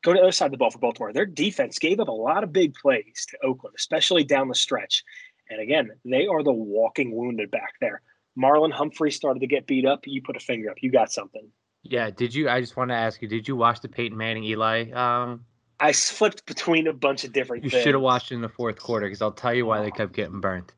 go 0.04 0.14
to 0.14 0.18
the 0.18 0.24
other 0.24 0.32
side 0.32 0.46
of 0.46 0.52
the 0.52 0.58
ball 0.58 0.72
for 0.72 0.80
Baltimore. 0.80 1.14
Their 1.14 1.26
defense 1.26 1.80
gave 1.80 2.00
up 2.00 2.08
a 2.08 2.12
lot 2.12 2.44
of 2.44 2.52
big 2.52 2.74
plays 2.76 3.26
to 3.30 3.38
Oakland, 3.44 3.76
especially 3.78 4.24
down 4.24 4.48
the 4.48 4.56
stretch. 4.56 5.04
And 5.50 5.60
again, 5.60 5.92
they 6.06 6.28
are 6.28 6.44
the 6.44 6.52
walking 6.52 7.16
wounded 7.16 7.52
back 7.52 7.74
there. 7.82 8.02
Marlon 8.40 8.72
Humphrey 8.72 9.12
started 9.12 9.42
to 9.42 9.48
get 9.48 9.68
beat 9.68 9.86
up. 9.86 10.02
You 10.06 10.22
put 10.22 10.38
a 10.38 10.40
finger 10.40 10.72
up. 10.72 10.78
You 10.82 10.92
got 10.92 11.12
something. 11.12 11.48
Yeah. 11.84 12.10
Did 12.10 12.34
you? 12.34 12.50
I 12.50 12.62
just 12.62 12.78
want 12.78 12.90
to 12.90 12.96
ask 12.96 13.22
you. 13.22 13.28
Did 13.28 13.48
you 13.48 13.56
watch 13.56 13.82
the 13.82 13.90
Peyton 13.90 14.18
Manning 14.18 14.46
Eli? 14.46 14.92
Um, 14.92 15.46
I 15.80 15.92
flipped 15.92 16.46
between 16.46 16.88
a 16.88 16.94
bunch 16.94 17.24
of 17.24 17.34
different. 17.34 17.64
You 17.64 17.70
should 17.70 17.94
have 17.94 18.02
watched 18.02 18.32
in 18.32 18.42
the 18.42 18.50
fourth 18.50 18.80
quarter 18.80 19.08
because 19.08 19.22
I'll 19.22 19.32
tell 19.32 19.54
you 19.54 19.66
why 19.66 19.82
they 19.82 19.92
kept 19.92 20.14
getting 20.14 20.40
burnt. 20.40 20.74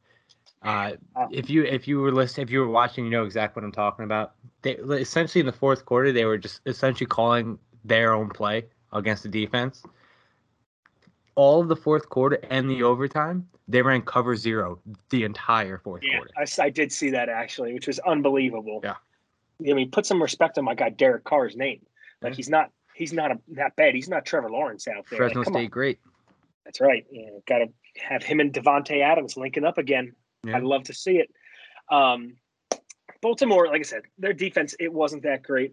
Uh, 0.64 0.94
if 1.30 1.50
you 1.50 1.66
if 1.66 1.88
you 1.88 2.00
were 2.00 2.14
listening, 2.14 2.48
if 2.48 2.52
you 2.52 2.60
were 2.62 2.70
watching, 2.70 3.04
you 3.04 3.12
know 3.12 3.26
exactly 3.26 3.62
what 3.62 3.66
I'm 3.66 3.74
talking 3.74 4.06
about. 4.06 4.36
They 4.62 4.76
essentially 4.76 5.42
in 5.42 5.46
the 5.46 5.52
fourth 5.52 5.86
quarter 5.86 6.14
they 6.14 6.24
were 6.24 6.38
just 6.38 6.62
essentially 6.66 7.06
calling 7.06 7.60
their 7.84 8.14
own 8.14 8.30
play 8.30 8.64
against 8.94 9.24
the 9.24 9.30
defense. 9.30 9.84
All 11.36 11.62
of 11.62 11.68
the 11.68 11.76
fourth 11.76 12.10
quarter 12.10 12.40
and 12.50 12.70
the 12.70 12.84
overtime, 12.84 13.48
they 13.68 13.82
ran 13.82 14.02
cover 14.04 14.36
zero 14.36 14.80
the 15.10 15.24
entire 15.24 15.80
fourth 15.80 16.04
yeah, 16.04 16.18
quarter. 16.18 16.32
I, 16.38 16.66
I 16.66 16.70
did 16.70 16.92
see 16.92 17.10
that 17.12 17.30
actually, 17.30 17.74
which 17.74 17.88
was 17.88 18.00
unbelievable. 18.00 18.82
Yeah. 18.84 18.96
I 19.68 19.74
mean, 19.74 19.90
put 19.90 20.06
some 20.06 20.22
respect 20.22 20.58
on 20.58 20.66
my 20.66 20.76
guy 20.76 20.90
Derek 20.90 21.24
Carr's 21.24 21.56
name. 21.56 21.82
Like 22.22 22.34
yeah. 22.34 22.38
he's 22.38 22.50
not 22.50 22.72
he's 22.94 23.14
not 23.14 23.32
a, 23.32 23.40
that 23.54 23.76
bad. 23.76 23.96
He's 23.96 24.10
not 24.10 24.26
Trevor 24.26 24.50
Lawrence 24.50 24.88
out 24.88 25.06
there. 25.10 25.18
Fresno 25.18 25.42
like, 25.42 25.50
State, 25.50 25.64
on. 25.66 25.70
great. 25.70 26.00
That's 26.66 26.80
right. 26.80 27.06
You 27.12 27.26
know, 27.26 27.44
got 27.48 27.60
to 27.60 27.68
have 28.00 28.24
him 28.24 28.40
and 28.40 28.54
Davante 28.54 29.02
Adams 29.02 29.38
linking 29.38 29.66
up 29.66 29.78
again. 29.78 30.14
Yeah. 30.44 30.58
I'd 30.58 30.64
love 30.64 30.84
to 30.84 30.94
see 30.94 31.18
it. 31.18 31.32
Um, 31.90 32.36
Baltimore, 33.22 33.68
like 33.68 33.80
I 33.80 33.84
said, 33.84 34.04
their 34.18 34.34
defense 34.34 34.76
it 34.80 34.92
wasn't 34.92 35.24
that 35.24 35.44
great 35.44 35.72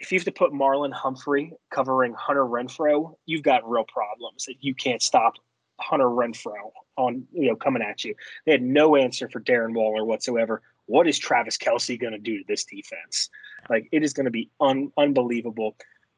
if 0.00 0.10
you 0.10 0.18
have 0.18 0.24
to 0.24 0.32
put 0.32 0.52
Marlon 0.52 0.92
Humphrey 0.92 1.52
covering 1.70 2.14
Hunter 2.14 2.44
Renfrow, 2.44 3.14
you've 3.26 3.42
got 3.42 3.68
real 3.68 3.84
problems 3.84 4.46
that 4.46 4.56
you 4.60 4.74
can't 4.74 5.02
stop 5.02 5.34
Hunter 5.78 6.06
Renfrow 6.06 6.70
on 6.96 7.24
you 7.32 7.48
know 7.48 7.56
coming 7.56 7.82
at 7.82 8.02
you. 8.02 8.14
They 8.46 8.52
had 8.52 8.62
no 8.62 8.96
answer 8.96 9.28
for 9.28 9.40
Darren 9.40 9.74
Waller 9.74 10.04
whatsoever. 10.04 10.62
What 10.86 11.06
is 11.06 11.18
Travis 11.18 11.56
Kelce 11.56 12.00
going 12.00 12.12
to 12.12 12.18
do 12.18 12.38
to 12.38 12.44
this 12.48 12.64
defense? 12.64 13.28
Like 13.68 13.88
it 13.92 14.02
is 14.02 14.12
going 14.12 14.24
to 14.24 14.30
be 14.30 14.50
un- 14.60 14.90
unbelievable. 14.96 15.76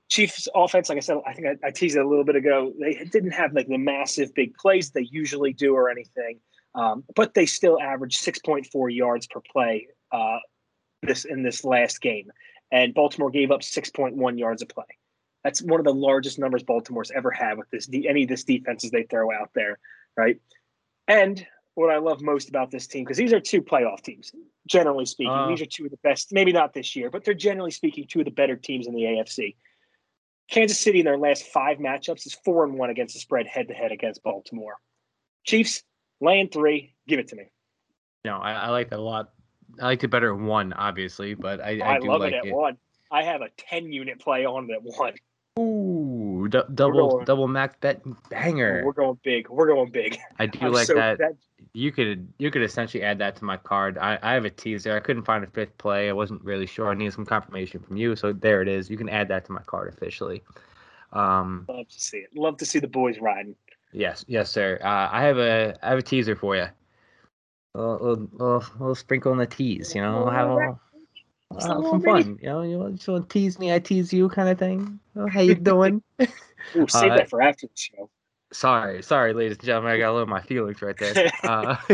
Chiefs 0.08 0.46
offense, 0.54 0.88
like 0.88 0.98
I 0.98 1.00
said, 1.00 1.18
I 1.26 1.32
think 1.32 1.46
I, 1.46 1.68
I, 1.68 1.70
teased 1.70 1.96
it 1.96 2.04
a 2.04 2.08
little 2.08 2.24
bit 2.24 2.36
ago. 2.36 2.72
They 2.78 2.94
didn't 3.10 3.30
have 3.30 3.54
like 3.54 3.66
the 3.66 3.78
massive 3.78 4.34
big 4.34 4.54
plays 4.56 4.90
they 4.90 5.08
usually 5.10 5.54
do 5.54 5.74
or 5.74 5.88
anything, 5.88 6.38
um, 6.74 7.04
but 7.16 7.32
they 7.32 7.46
still 7.46 7.80
averaged 7.80 8.22
6.4 8.22 8.94
yards 8.94 9.26
per 9.26 9.40
play 9.40 9.88
uh, 10.10 10.38
this 11.02 11.24
in 11.24 11.42
this 11.42 11.64
last 11.64 12.00
game 12.02 12.30
and 12.72 12.94
Baltimore 12.94 13.30
gave 13.30 13.50
up 13.50 13.60
6.1 13.60 14.38
yards 14.38 14.62
a 14.62 14.66
play. 14.66 14.86
That's 15.44 15.62
one 15.62 15.78
of 15.78 15.84
the 15.84 15.94
largest 15.94 16.38
numbers 16.38 16.62
Baltimore's 16.62 17.10
ever 17.14 17.30
had 17.30 17.58
with 17.58 17.70
this 17.70 17.88
any 17.92 18.22
of 18.22 18.28
this 18.28 18.44
defenses 18.44 18.90
they 18.90 19.02
throw 19.04 19.30
out 19.30 19.50
there, 19.54 19.78
right? 20.16 20.40
And 21.06 21.46
what 21.74 21.90
I 21.90 21.98
love 21.98 22.22
most 22.22 22.48
about 22.48 22.70
this 22.70 22.86
team 22.86 23.04
because 23.04 23.16
these 23.16 23.32
are 23.32 23.40
two 23.40 23.60
playoff 23.60 24.02
teams, 24.02 24.32
generally 24.66 25.04
speaking. 25.04 25.32
Uh, 25.32 25.48
these 25.48 25.60
are 25.60 25.66
two 25.66 25.84
of 25.84 25.90
the 25.90 25.98
best, 26.02 26.32
maybe 26.32 26.52
not 26.52 26.72
this 26.74 26.96
year, 26.96 27.10
but 27.10 27.24
they're 27.24 27.34
generally 27.34 27.70
speaking 27.70 28.06
two 28.08 28.20
of 28.20 28.24
the 28.24 28.30
better 28.30 28.56
teams 28.56 28.86
in 28.86 28.94
the 28.94 29.02
AFC. 29.02 29.56
Kansas 30.50 30.78
City 30.78 31.00
in 31.00 31.04
their 31.04 31.18
last 31.18 31.46
five 31.46 31.78
matchups 31.78 32.26
is 32.26 32.34
four 32.44 32.64
and 32.64 32.74
one 32.74 32.90
against 32.90 33.14
the 33.14 33.20
spread 33.20 33.46
head 33.46 33.68
to 33.68 33.74
head 33.74 33.90
against 33.90 34.22
Baltimore. 34.22 34.76
Chiefs 35.44 35.82
laying 36.20 36.48
three, 36.48 36.94
give 37.08 37.18
it 37.18 37.28
to 37.28 37.36
me. 37.36 37.44
No, 38.24 38.38
I, 38.38 38.52
I 38.52 38.68
like 38.68 38.90
that 38.90 38.98
a 38.98 39.02
lot. 39.02 39.30
I 39.80 39.84
liked 39.86 40.04
it 40.04 40.08
better 40.08 40.32
at 40.34 40.40
one, 40.40 40.72
obviously, 40.74 41.34
but 41.34 41.60
I, 41.60 41.78
I, 41.80 41.94
I 41.96 41.98
do 42.00 42.08
love 42.08 42.20
like 42.20 42.32
it 42.32 42.36
at 42.36 42.46
it. 42.46 42.54
one. 42.54 42.76
I 43.10 43.22
have 43.24 43.40
a 43.42 43.48
ten 43.56 43.92
unit 43.92 44.18
play 44.18 44.44
on 44.46 44.68
it 44.70 44.74
at 44.74 44.82
one. 44.82 45.14
Ooh, 45.58 46.48
d- 46.48 46.60
double 46.74 47.10
going- 47.10 47.24
double 47.24 47.48
max 47.48 47.76
bet 47.80 48.00
banger. 48.30 48.82
We're 48.84 48.92
going 48.92 49.18
big. 49.22 49.48
We're 49.50 49.66
going 49.66 49.90
big. 49.90 50.18
I 50.38 50.46
do 50.46 50.58
I'm 50.62 50.72
like 50.72 50.86
so- 50.86 50.94
that. 50.94 51.18
You 51.74 51.90
could 51.90 52.30
you 52.38 52.50
could 52.50 52.62
essentially 52.62 53.02
add 53.02 53.18
that 53.18 53.36
to 53.36 53.44
my 53.44 53.56
card. 53.56 53.96
I, 53.96 54.18
I 54.22 54.34
have 54.34 54.44
a 54.44 54.50
teaser. 54.50 54.94
I 54.94 55.00
couldn't 55.00 55.24
find 55.24 55.42
a 55.42 55.46
fifth 55.46 55.76
play. 55.78 56.08
I 56.10 56.12
wasn't 56.12 56.42
really 56.44 56.66
sure. 56.66 56.90
I 56.90 56.94
needed 56.94 57.14
some 57.14 57.24
confirmation 57.24 57.80
from 57.80 57.96
you, 57.96 58.14
so 58.14 58.32
there 58.32 58.60
it 58.60 58.68
is. 58.68 58.90
You 58.90 58.98
can 58.98 59.08
add 59.08 59.28
that 59.28 59.44
to 59.46 59.52
my 59.52 59.62
card 59.62 59.92
officially. 59.94 60.42
Um, 61.12 61.64
Love 61.68 61.88
to 61.88 62.00
see 62.00 62.18
it. 62.18 62.30
Love 62.34 62.56
to 62.58 62.66
see 62.66 62.78
the 62.78 62.88
boys 62.88 63.18
riding. 63.20 63.54
yes, 63.92 64.24
yes, 64.28 64.50
sir. 64.50 64.78
Uh, 64.82 65.08
I 65.12 65.22
have 65.22 65.38
a 65.38 65.74
I 65.82 65.88
have 65.90 65.98
a 65.98 66.02
teaser 66.02 66.36
for 66.36 66.56
you. 66.56 66.66
A 67.74 67.80
little, 67.80 67.96
little, 67.96 68.28
little, 68.32 68.64
little 68.78 68.94
sprinkle 68.94 69.32
in 69.32 69.38
the 69.38 69.46
tease, 69.46 69.94
you 69.94 70.02
know. 70.02 70.24
We'll 70.24 70.30
have 70.30 70.50
a 70.50 70.78
have 71.60 71.82
some 71.82 72.02
fun, 72.02 72.38
you 72.40 72.48
know. 72.48 72.62
You 72.62 72.78
want, 72.78 73.00
to 73.00 73.24
tease 73.28 73.58
me, 73.58 73.72
I 73.72 73.78
tease 73.78 74.12
you, 74.12 74.28
kind 74.28 74.48
of 74.48 74.58
thing. 74.58 74.98
Oh, 75.16 75.28
how 75.28 75.40
you 75.40 75.54
doing? 75.54 76.02
Ooh, 76.76 76.86
save 76.88 77.12
Uh, 77.12 77.16
that 77.16 77.30
for 77.30 77.42
after 77.42 77.66
the 77.66 77.72
show. 77.74 78.10
Sorry, 78.52 79.02
sorry, 79.02 79.32
ladies 79.32 79.56
and 79.56 79.66
gentlemen. 79.66 79.92
I 79.92 79.98
got 79.98 80.10
a 80.10 80.12
little 80.12 80.22
of 80.22 80.28
my 80.28 80.42
feelings 80.42 80.82
right 80.82 80.96
there. 80.98 81.32
uh, 81.42 81.76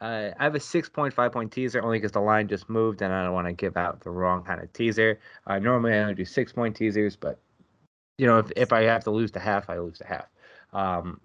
uh, 0.00 0.30
I 0.38 0.44
have 0.44 0.54
a 0.54 0.58
6.5 0.58 1.32
point 1.32 1.52
teaser 1.52 1.82
only 1.82 1.98
because 1.98 2.12
the 2.12 2.20
line 2.20 2.48
just 2.48 2.68
moved 2.68 3.02
and 3.02 3.12
I 3.12 3.24
don't 3.24 3.32
want 3.32 3.46
to 3.46 3.52
give 3.52 3.76
out 3.76 4.00
the 4.00 4.10
wrong 4.10 4.44
kind 4.44 4.60
of 4.60 4.72
teaser. 4.72 5.18
Uh, 5.46 5.58
normally 5.58 5.94
I 5.94 6.00
only 6.00 6.14
do 6.14 6.24
six 6.24 6.52
point 6.52 6.76
teasers, 6.76 7.16
but 7.16 7.40
you 8.18 8.26
know 8.26 8.38
if, 8.38 8.50
if 8.56 8.72
I 8.72 8.82
have 8.82 9.04
to 9.04 9.10
lose 9.10 9.32
the 9.32 9.40
half, 9.40 9.70
I 9.70 9.78
lose 9.78 9.98
the 9.98 10.06
half. 10.06 10.26
Um, 10.72 11.20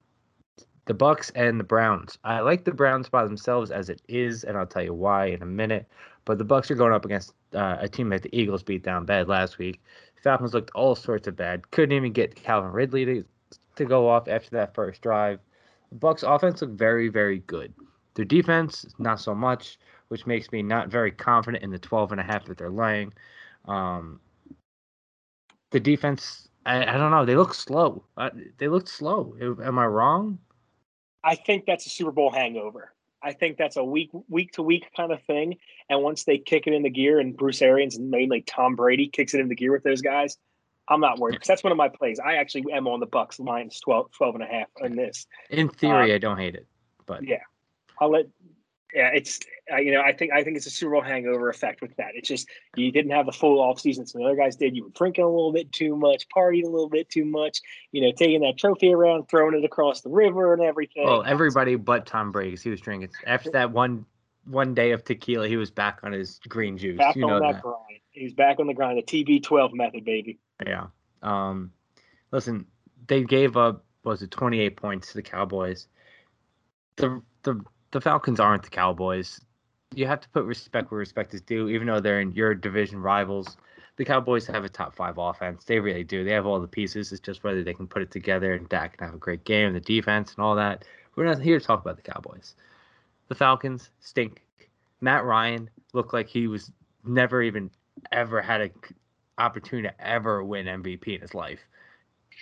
the 0.85 0.93
Bucks 0.93 1.29
and 1.31 1.59
the 1.59 1.63
Browns. 1.63 2.17
I 2.23 2.41
like 2.41 2.65
the 2.65 2.73
Browns 2.73 3.09
by 3.09 3.23
themselves 3.23 3.71
as 3.71 3.89
it 3.89 4.01
is, 4.07 4.43
and 4.43 4.57
I'll 4.57 4.65
tell 4.65 4.83
you 4.83 4.93
why 4.93 5.27
in 5.27 5.41
a 5.41 5.45
minute. 5.45 5.87
But 6.25 6.37
the 6.37 6.43
Bucks 6.43 6.69
are 6.71 6.75
going 6.75 6.93
up 6.93 7.05
against 7.05 7.33
uh, 7.53 7.77
a 7.79 7.87
team 7.87 8.09
that 8.09 8.23
the 8.23 8.37
Eagles 8.37 8.63
beat 8.63 8.83
down 8.83 9.05
bad 9.05 9.27
last 9.27 9.57
week. 9.57 9.81
Falcons 10.21 10.53
looked 10.53 10.71
all 10.73 10.95
sorts 10.95 11.27
of 11.27 11.35
bad. 11.35 11.69
Couldn't 11.71 11.95
even 11.95 12.13
get 12.13 12.35
Calvin 12.35 12.71
Ridley 12.71 13.05
to 13.05 13.25
to 13.75 13.85
go 13.85 14.07
off 14.07 14.27
after 14.27 14.51
that 14.51 14.73
first 14.75 15.01
drive. 15.01 15.39
The 15.89 15.95
Bucks 15.95 16.23
offense 16.23 16.61
looked 16.61 16.77
very, 16.77 17.09
very 17.09 17.39
good. 17.39 17.73
Their 18.15 18.25
defense, 18.25 18.85
not 18.99 19.19
so 19.19 19.33
much, 19.33 19.79
which 20.09 20.27
makes 20.27 20.51
me 20.51 20.61
not 20.61 20.89
very 20.89 21.11
confident 21.11 21.63
in 21.63 21.71
the 21.71 21.79
12 21.79 22.11
and 22.11 22.21
a 22.21 22.23
half 22.23 22.45
that 22.45 22.57
they're 22.57 22.69
laying. 22.69 23.13
Um, 23.65 24.19
the 25.71 25.79
defense, 25.79 26.47
I, 26.65 26.83
I 26.83 26.97
don't 26.97 27.09
know. 27.09 27.25
They 27.25 27.35
look 27.35 27.53
slow. 27.53 28.03
Uh, 28.15 28.29
they 28.59 28.67
looked 28.67 28.89
slow. 28.89 29.35
Am 29.41 29.79
I 29.79 29.85
wrong? 29.87 30.37
I 31.23 31.35
think 31.35 31.65
that's 31.65 31.85
a 31.85 31.89
Super 31.89 32.11
Bowl 32.11 32.31
hangover. 32.31 32.93
I 33.21 33.31
think 33.31 33.57
that's 33.57 33.77
a 33.77 33.83
week 33.83 34.09
week 34.27 34.51
to 34.53 34.63
week 34.63 34.85
kind 34.95 35.11
of 35.11 35.21
thing. 35.23 35.57
And 35.89 36.03
once 36.03 36.25
they 36.25 36.37
kick 36.37 36.67
it 36.67 36.73
in 36.73 36.83
the 36.83 36.89
gear 36.89 37.19
and 37.19 37.35
Bruce 37.35 37.61
Arians 37.61 37.95
and 37.95 38.11
mainly 38.11 38.41
Tom 38.41 38.75
Brady 38.75 39.07
kicks 39.07 39.33
it 39.33 39.39
in 39.39 39.47
the 39.47 39.55
gear 39.55 39.71
with 39.71 39.83
those 39.83 40.01
guys, 40.01 40.37
I'm 40.89 40.99
not 40.99 41.19
worried 41.19 41.33
because 41.33 41.47
that's 41.47 41.63
one 41.63 41.71
of 41.71 41.77
my 41.77 41.87
plays. 41.87 42.19
I 42.19 42.35
actually 42.35 42.65
am 42.73 42.87
on 42.87 42.99
the 42.99 43.05
Bucks 43.05 43.39
minus 43.39 43.79
12, 43.79 44.11
12 44.11 44.35
and 44.35 44.43
a 44.43 44.47
half 44.47 44.67
in 44.81 44.95
this. 44.95 45.25
In 45.49 45.69
theory, 45.69 46.11
um, 46.11 46.15
I 46.15 46.17
don't 46.17 46.37
hate 46.37 46.55
it, 46.55 46.67
but 47.05 47.23
yeah. 47.23 47.37
I'll 47.99 48.11
let. 48.11 48.25
Yeah, 48.93 49.09
it's 49.13 49.39
uh, 49.71 49.77
you 49.77 49.91
know 49.91 50.01
I 50.01 50.13
think 50.13 50.31
I 50.33 50.43
think 50.43 50.55
it's 50.57 50.67
a 50.67 50.69
Super 50.69 50.91
Bowl 50.93 51.01
hangover 51.01 51.49
effect 51.49 51.81
with 51.81 51.95
that. 51.95 52.09
It's 52.13 52.27
just 52.27 52.47
you 52.75 52.91
didn't 52.91 53.11
have 53.11 53.25
the 53.25 53.31
full 53.31 53.59
off 53.59 53.79
season. 53.79 54.05
Some 54.05 54.21
other 54.21 54.35
guys 54.35 54.55
did. 54.55 54.75
You 54.75 54.83
were 54.83 54.89
drinking 54.91 55.23
a 55.23 55.27
little 55.29 55.51
bit 55.51 55.71
too 55.71 55.95
much, 55.95 56.27
partying 56.29 56.63
a 56.65 56.69
little 56.69 56.89
bit 56.89 57.09
too 57.09 57.25
much. 57.25 57.59
You 57.91 58.01
know, 58.01 58.11
taking 58.15 58.41
that 58.41 58.57
trophy 58.57 58.93
around, 58.93 59.29
throwing 59.29 59.55
it 59.57 59.65
across 59.65 60.01
the 60.01 60.09
river, 60.09 60.53
and 60.53 60.61
everything. 60.61 61.05
well, 61.05 61.23
everybody 61.25 61.75
but 61.75 62.05
Tom 62.05 62.31
Brady, 62.31 62.51
'cause 62.51 62.61
he 62.61 62.69
was 62.69 62.81
drinking 62.81 63.09
after 63.25 63.49
that 63.51 63.71
one 63.71 64.05
one 64.45 64.73
day 64.73 64.91
of 64.91 65.03
tequila. 65.03 65.47
He 65.47 65.57
was 65.57 65.71
back 65.71 65.99
on 66.03 66.11
his 66.11 66.39
green 66.47 66.77
juice. 66.77 66.97
back 66.97 67.15
you 67.15 67.23
on 67.23 67.29
know 67.29 67.39
that, 67.39 67.53
that. 67.53 67.61
grind. 67.63 67.99
He's 68.11 68.33
back 68.33 68.59
on 68.59 68.67
the 68.67 68.73
grind. 68.73 68.99
The 68.99 69.01
TB12 69.23 69.73
method, 69.73 70.05
baby. 70.05 70.37
Yeah. 70.63 70.87
Um, 71.23 71.71
listen, 72.31 72.67
they 73.07 73.23
gave 73.23 73.57
up 73.57 73.85
was 74.03 74.21
it 74.21 74.29
28 74.31 74.75
points 74.75 75.07
to 75.09 75.13
the 75.15 75.21
Cowboys. 75.23 75.87
The 76.97 77.21
the 77.43 77.63
the 77.93 78.01
Falcons 78.01 78.39
aren't 78.39 78.63
the 78.63 78.69
Cowboys. 78.69 79.39
You 79.95 80.07
have 80.07 80.19
to 80.21 80.29
put 80.29 80.45
respect 80.45 80.91
where 80.91 80.97
respect 80.97 81.33
is 81.35 81.41
due, 81.41 81.69
even 81.69 81.87
though 81.87 81.99
they're 81.99 82.19
in 82.19 82.31
your 82.31 82.55
division 82.55 82.99
rivals. 82.99 83.55
The 83.97 84.03
Cowboys 84.03 84.47
have 84.47 84.65
a 84.65 84.69
top 84.69 84.95
five 84.95 85.19
offense. 85.19 85.63
They 85.63 85.79
really 85.79 86.03
do. 86.03 86.25
They 86.25 86.31
have 86.31 86.47
all 86.47 86.59
the 86.59 86.67
pieces. 86.67 87.11
It's 87.11 87.21
just 87.21 87.43
whether 87.43 87.63
they 87.63 87.75
can 87.75 87.85
put 87.85 88.01
it 88.01 88.09
together 88.09 88.55
and 88.55 88.67
Dak 88.67 88.97
can 88.97 89.05
have 89.05 89.15
a 89.15 89.19
great 89.19 89.45
game, 89.45 89.71
the 89.73 89.79
defense 89.79 90.33
and 90.33 90.43
all 90.43 90.55
that. 90.55 90.83
We're 91.15 91.25
not 91.25 91.39
here 91.39 91.59
to 91.59 91.65
talk 91.65 91.81
about 91.81 91.95
the 91.95 92.11
Cowboys. 92.11 92.55
The 93.27 93.35
Falcons 93.35 93.91
stink. 93.99 94.41
Matt 94.99 95.23
Ryan 95.23 95.69
looked 95.93 96.13
like 96.13 96.27
he 96.27 96.47
was 96.47 96.71
never 97.05 97.43
even 97.43 97.69
ever 98.11 98.41
had 98.41 98.61
a 98.61 98.69
opportunity 99.37 99.87
to 99.87 100.07
ever 100.07 100.43
win 100.43 100.65
MVP 100.65 101.15
in 101.15 101.21
his 101.21 101.35
life. 101.35 101.59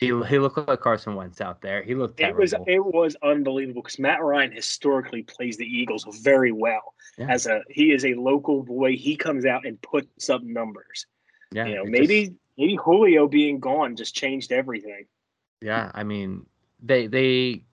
He 0.02 0.08
he 0.08 0.40
looked 0.40 0.58
like 0.68 0.82
Carson 0.82 1.14
Wentz 1.14 1.42
out 1.42 1.62
there. 1.62 1.84
He 1.84 1.94
looked 1.94 2.20
It 2.20 2.36
was 2.36 2.56
it 2.66 2.84
was 2.84 3.16
unbelievable 3.22 3.84
because 3.84 4.00
Matt 4.00 4.24
Ryan 4.24 4.52
historically 4.52 5.22
plays 5.22 5.58
the 5.58 5.66
Eagles 5.66 6.06
very 6.24 6.52
well. 6.52 6.96
Yeah. 7.20 7.28
As 7.30 7.46
a 7.46 7.62
he 7.70 7.92
is 7.92 8.04
a 8.04 8.16
local 8.16 8.64
boy, 8.64 8.98
he 8.98 9.16
comes 9.16 9.46
out 9.46 9.64
and 9.64 9.80
puts 9.84 10.28
up 10.32 10.42
numbers. 10.42 11.06
yeah, 11.52 11.68
you 11.68 11.76
know, 11.76 11.86
maybe 11.86 12.26
just- 12.26 12.38
maybe 12.58 12.76
Julio 12.76 13.28
being 13.28 13.60
gone 13.60 13.96
just 13.96 14.16
changed 14.16 14.52
everything. 14.52 15.06
yeah, 15.62 15.92
I 15.94 16.04
mean, 16.04 16.48
they 16.82 17.06
they 17.06 17.64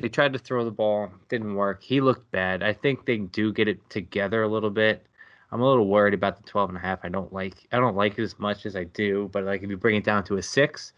they 0.00 0.08
tried 0.08 0.32
to 0.32 0.40
throw 0.40 0.64
the 0.64 0.72
ball, 0.72 1.08
didn't 1.28 1.54
work. 1.54 1.84
He 1.84 2.00
looked 2.00 2.32
bad. 2.32 2.64
I 2.64 2.72
think 2.72 3.06
they 3.06 3.18
do 3.18 3.52
get 3.52 3.68
it 3.68 3.78
together 3.90 4.42
a 4.42 4.48
little 4.48 4.70
bit. 4.70 5.06
I'm 5.52 5.60
a 5.60 5.68
little 5.68 5.86
worried 5.86 6.14
about 6.14 6.36
the 6.42 6.42
12 6.50 6.70
and 6.70 6.78
a 6.78 6.80
half. 6.80 6.98
I 7.04 7.08
don't 7.10 7.32
like 7.32 7.68
I 7.70 7.78
don't 7.78 7.94
like 7.94 8.18
it 8.18 8.22
as 8.22 8.40
much 8.40 8.66
as 8.66 8.74
I 8.74 8.82
do, 8.82 9.28
but 9.32 9.44
like 9.44 9.62
if 9.62 9.70
you 9.70 9.76
bring 9.76 9.94
it 9.94 10.02
down 10.02 10.24
to 10.24 10.38
a 10.38 10.42
6, 10.42 10.92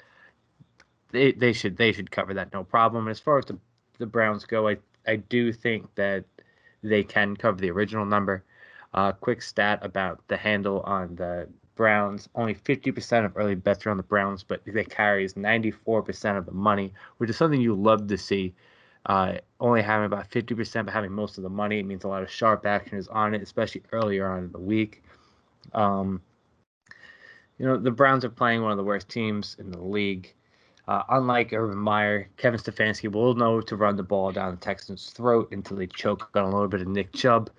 they 1.14 1.32
they 1.32 1.52
should 1.52 1.76
they 1.76 1.92
should 1.92 2.10
cover 2.10 2.34
that 2.34 2.52
no 2.52 2.64
problem. 2.64 3.08
As 3.08 3.20
far 3.20 3.38
as 3.38 3.46
the 3.46 3.58
the 3.98 4.06
Browns 4.06 4.44
go, 4.44 4.68
I 4.68 4.76
I 5.06 5.16
do 5.16 5.52
think 5.52 5.94
that 5.94 6.24
they 6.82 7.02
can 7.02 7.36
cover 7.36 7.60
the 7.60 7.70
original 7.70 8.04
number. 8.04 8.44
Uh, 8.92 9.12
quick 9.12 9.42
stat 9.42 9.78
about 9.82 10.20
the 10.28 10.36
handle 10.36 10.80
on 10.80 11.14
the 11.16 11.48
Browns: 11.76 12.28
only 12.34 12.54
50% 12.54 13.24
of 13.24 13.36
early 13.36 13.54
bets 13.54 13.86
are 13.86 13.90
on 13.90 13.96
the 13.96 14.02
Browns, 14.02 14.42
but 14.42 14.62
they 14.66 14.84
carries 14.84 15.34
94% 15.34 16.38
of 16.38 16.46
the 16.46 16.52
money, 16.52 16.92
which 17.18 17.30
is 17.30 17.36
something 17.36 17.60
you 17.60 17.74
love 17.74 18.06
to 18.08 18.18
see. 18.18 18.54
Uh, 19.06 19.34
only 19.60 19.82
having 19.82 20.06
about 20.06 20.30
50%, 20.30 20.84
but 20.86 20.94
having 20.94 21.12
most 21.12 21.36
of 21.36 21.42
the 21.42 21.50
money, 21.50 21.80
it 21.80 21.84
means 21.84 22.04
a 22.04 22.08
lot 22.08 22.22
of 22.22 22.30
sharp 22.30 22.64
action 22.64 22.96
is 22.96 23.08
on 23.08 23.34
it, 23.34 23.42
especially 23.42 23.82
earlier 23.92 24.26
on 24.26 24.44
in 24.44 24.52
the 24.52 24.58
week. 24.58 25.02
Um, 25.74 26.22
you 27.58 27.66
know, 27.66 27.76
the 27.76 27.90
Browns 27.90 28.24
are 28.24 28.30
playing 28.30 28.62
one 28.62 28.72
of 28.72 28.78
the 28.78 28.84
worst 28.84 29.08
teams 29.08 29.56
in 29.58 29.70
the 29.70 29.80
league. 29.80 30.32
Uh, 30.86 31.02
unlike 31.08 31.52
Urban 31.52 31.78
Meyer, 31.78 32.28
Kevin 32.36 32.60
Stefanski 32.60 33.10
will 33.10 33.34
know 33.34 33.60
to 33.60 33.76
run 33.76 33.96
the 33.96 34.02
ball 34.02 34.32
down 34.32 34.50
the 34.50 34.60
Texans' 34.60 35.10
throat 35.10 35.48
until 35.52 35.78
they 35.78 35.86
choke 35.86 36.28
on 36.34 36.44
a 36.44 36.50
little 36.50 36.68
bit 36.68 36.82
of 36.82 36.88
Nick 36.88 37.12
Chubb. 37.12 37.50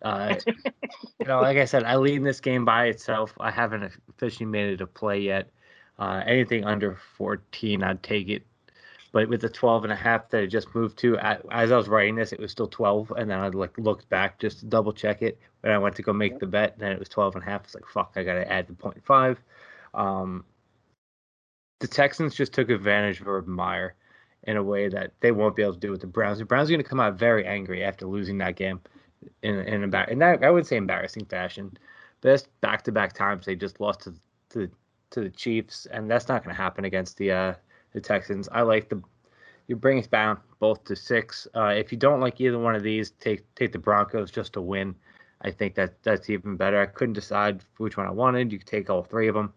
Uh, 0.00 0.36
you 0.46 1.26
know, 1.26 1.40
like 1.40 1.58
I 1.58 1.66
said, 1.66 1.84
I 1.84 1.96
lead 1.96 2.24
this 2.24 2.40
game 2.40 2.64
by 2.64 2.86
itself. 2.86 3.34
I 3.38 3.50
haven't 3.50 3.92
officially 4.08 4.46
made 4.46 4.72
it 4.72 4.80
a 4.80 4.86
play 4.86 5.20
yet. 5.20 5.50
Uh, 5.98 6.22
anything 6.26 6.64
under 6.64 6.98
14, 7.16 7.82
I'd 7.82 8.02
take 8.02 8.28
it. 8.28 8.46
But 9.12 9.28
with 9.28 9.42
the 9.42 9.48
12 9.48 9.84
and 9.84 9.92
a 9.92 9.96
half 9.96 10.28
that 10.30 10.42
I 10.42 10.46
just 10.46 10.74
moved 10.74 10.98
to, 10.98 11.16
I, 11.18 11.38
as 11.52 11.70
I 11.70 11.76
was 11.76 11.88
writing 11.88 12.16
this, 12.16 12.32
it 12.32 12.40
was 12.40 12.50
still 12.50 12.66
12. 12.66 13.12
And 13.16 13.30
then 13.30 13.38
I 13.38 13.48
like 13.48 13.78
looked 13.78 14.08
back 14.08 14.40
just 14.40 14.60
to 14.60 14.66
double 14.66 14.92
check 14.92 15.22
it. 15.22 15.38
When 15.60 15.72
I 15.72 15.78
went 15.78 15.94
to 15.96 16.02
go 16.02 16.12
make 16.12 16.40
the 16.40 16.46
bet, 16.46 16.72
and 16.72 16.80
then 16.80 16.92
it 16.92 16.98
was 16.98 17.08
12 17.10 17.36
and 17.36 17.44
a 17.44 17.46
half. 17.46 17.64
It's 17.64 17.74
like, 17.74 17.86
fuck, 17.86 18.14
I 18.16 18.24
got 18.24 18.34
to 18.34 18.52
add 18.52 18.66
the 18.66 18.72
0.5. 18.72 19.36
Um, 19.94 20.44
the 21.80 21.88
Texans 21.88 22.34
just 22.34 22.52
took 22.52 22.70
advantage 22.70 23.20
of 23.20 23.28
Urban 23.28 23.54
Meyer 23.54 23.94
in 24.44 24.56
a 24.56 24.62
way 24.62 24.88
that 24.88 25.12
they 25.20 25.32
won't 25.32 25.56
be 25.56 25.62
able 25.62 25.74
to 25.74 25.80
do 25.80 25.90
with 25.90 26.00
the 26.00 26.06
Browns. 26.06 26.38
The 26.38 26.44
Browns 26.44 26.68
are 26.68 26.72
going 26.72 26.82
to 26.82 26.88
come 26.88 27.00
out 27.00 27.18
very 27.18 27.46
angry 27.46 27.82
after 27.82 28.06
losing 28.06 28.38
that 28.38 28.56
game 28.56 28.80
in 29.42 29.58
in 29.60 29.84
about 29.84 30.16
that 30.18 30.44
I 30.44 30.50
would 30.50 30.66
say 30.66 30.76
embarrassing 30.76 31.26
fashion. 31.26 31.76
But 32.20 32.30
that's 32.30 32.48
back 32.60 32.82
to 32.84 32.92
back 32.92 33.12
times 33.12 33.46
they 33.46 33.56
just 33.56 33.80
lost 33.80 34.00
to 34.02 34.14
to 34.50 34.70
to 35.10 35.20
the 35.20 35.30
Chiefs, 35.30 35.86
and 35.86 36.10
that's 36.10 36.28
not 36.28 36.44
going 36.44 36.54
to 36.54 36.60
happen 36.60 36.84
against 36.84 37.16
the 37.16 37.32
uh, 37.32 37.54
the 37.92 38.00
Texans. 38.00 38.48
I 38.52 38.62
like 38.62 38.88
the 38.88 39.02
you 39.66 39.76
bring 39.76 39.98
us 39.98 40.06
down 40.06 40.38
both 40.58 40.84
to 40.84 40.96
six. 40.96 41.48
Uh, 41.54 41.68
if 41.76 41.90
you 41.90 41.98
don't 41.98 42.20
like 42.20 42.40
either 42.40 42.58
one 42.58 42.74
of 42.74 42.82
these, 42.82 43.12
take 43.12 43.42
take 43.54 43.72
the 43.72 43.78
Broncos 43.78 44.30
just 44.30 44.52
to 44.54 44.60
win. 44.60 44.94
I 45.42 45.50
think 45.50 45.74
that 45.74 46.02
that's 46.02 46.30
even 46.30 46.56
better. 46.56 46.80
I 46.80 46.86
couldn't 46.86 47.14
decide 47.14 47.62
which 47.76 47.96
one 47.96 48.06
I 48.06 48.10
wanted. 48.10 48.52
You 48.52 48.58
could 48.58 48.66
take 48.66 48.90
all 48.90 49.02
three 49.02 49.28
of 49.28 49.34
them. 49.34 49.52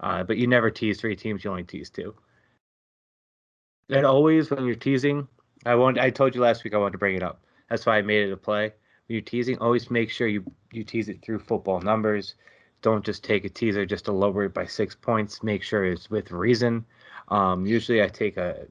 Uh, 0.00 0.22
but 0.22 0.36
you 0.36 0.46
never 0.46 0.70
tease 0.70 1.00
three 1.00 1.16
teams; 1.16 1.44
you 1.44 1.50
only 1.50 1.64
tease 1.64 1.90
two. 1.90 2.14
And 3.90 4.04
always, 4.04 4.50
when 4.50 4.66
you're 4.66 4.74
teasing, 4.74 5.26
I 5.64 5.74
want. 5.74 5.98
I 5.98 6.10
told 6.10 6.34
you 6.34 6.40
last 6.40 6.64
week 6.64 6.74
I 6.74 6.78
wanted 6.78 6.92
to 6.92 6.98
bring 6.98 7.16
it 7.16 7.22
up. 7.22 7.42
That's 7.68 7.86
why 7.86 7.98
I 7.98 8.02
made 8.02 8.28
it 8.28 8.32
a 8.32 8.36
play. 8.36 8.72
When 9.06 9.14
you're 9.14 9.20
teasing, 9.22 9.58
always 9.58 9.90
make 9.90 10.10
sure 10.10 10.28
you 10.28 10.44
you 10.72 10.84
tease 10.84 11.08
it 11.08 11.22
through 11.22 11.40
football 11.40 11.80
numbers. 11.80 12.34
Don't 12.80 13.04
just 13.04 13.24
take 13.24 13.44
a 13.44 13.48
teaser 13.48 13.84
just 13.84 14.04
to 14.04 14.12
lower 14.12 14.44
it 14.44 14.54
by 14.54 14.66
six 14.66 14.94
points. 14.94 15.42
Make 15.42 15.62
sure 15.62 15.84
it's 15.84 16.10
with 16.10 16.30
reason. 16.30 16.84
Um, 17.28 17.66
usually, 17.66 18.02
I 18.02 18.08
take 18.08 18.36
a 18.36 18.66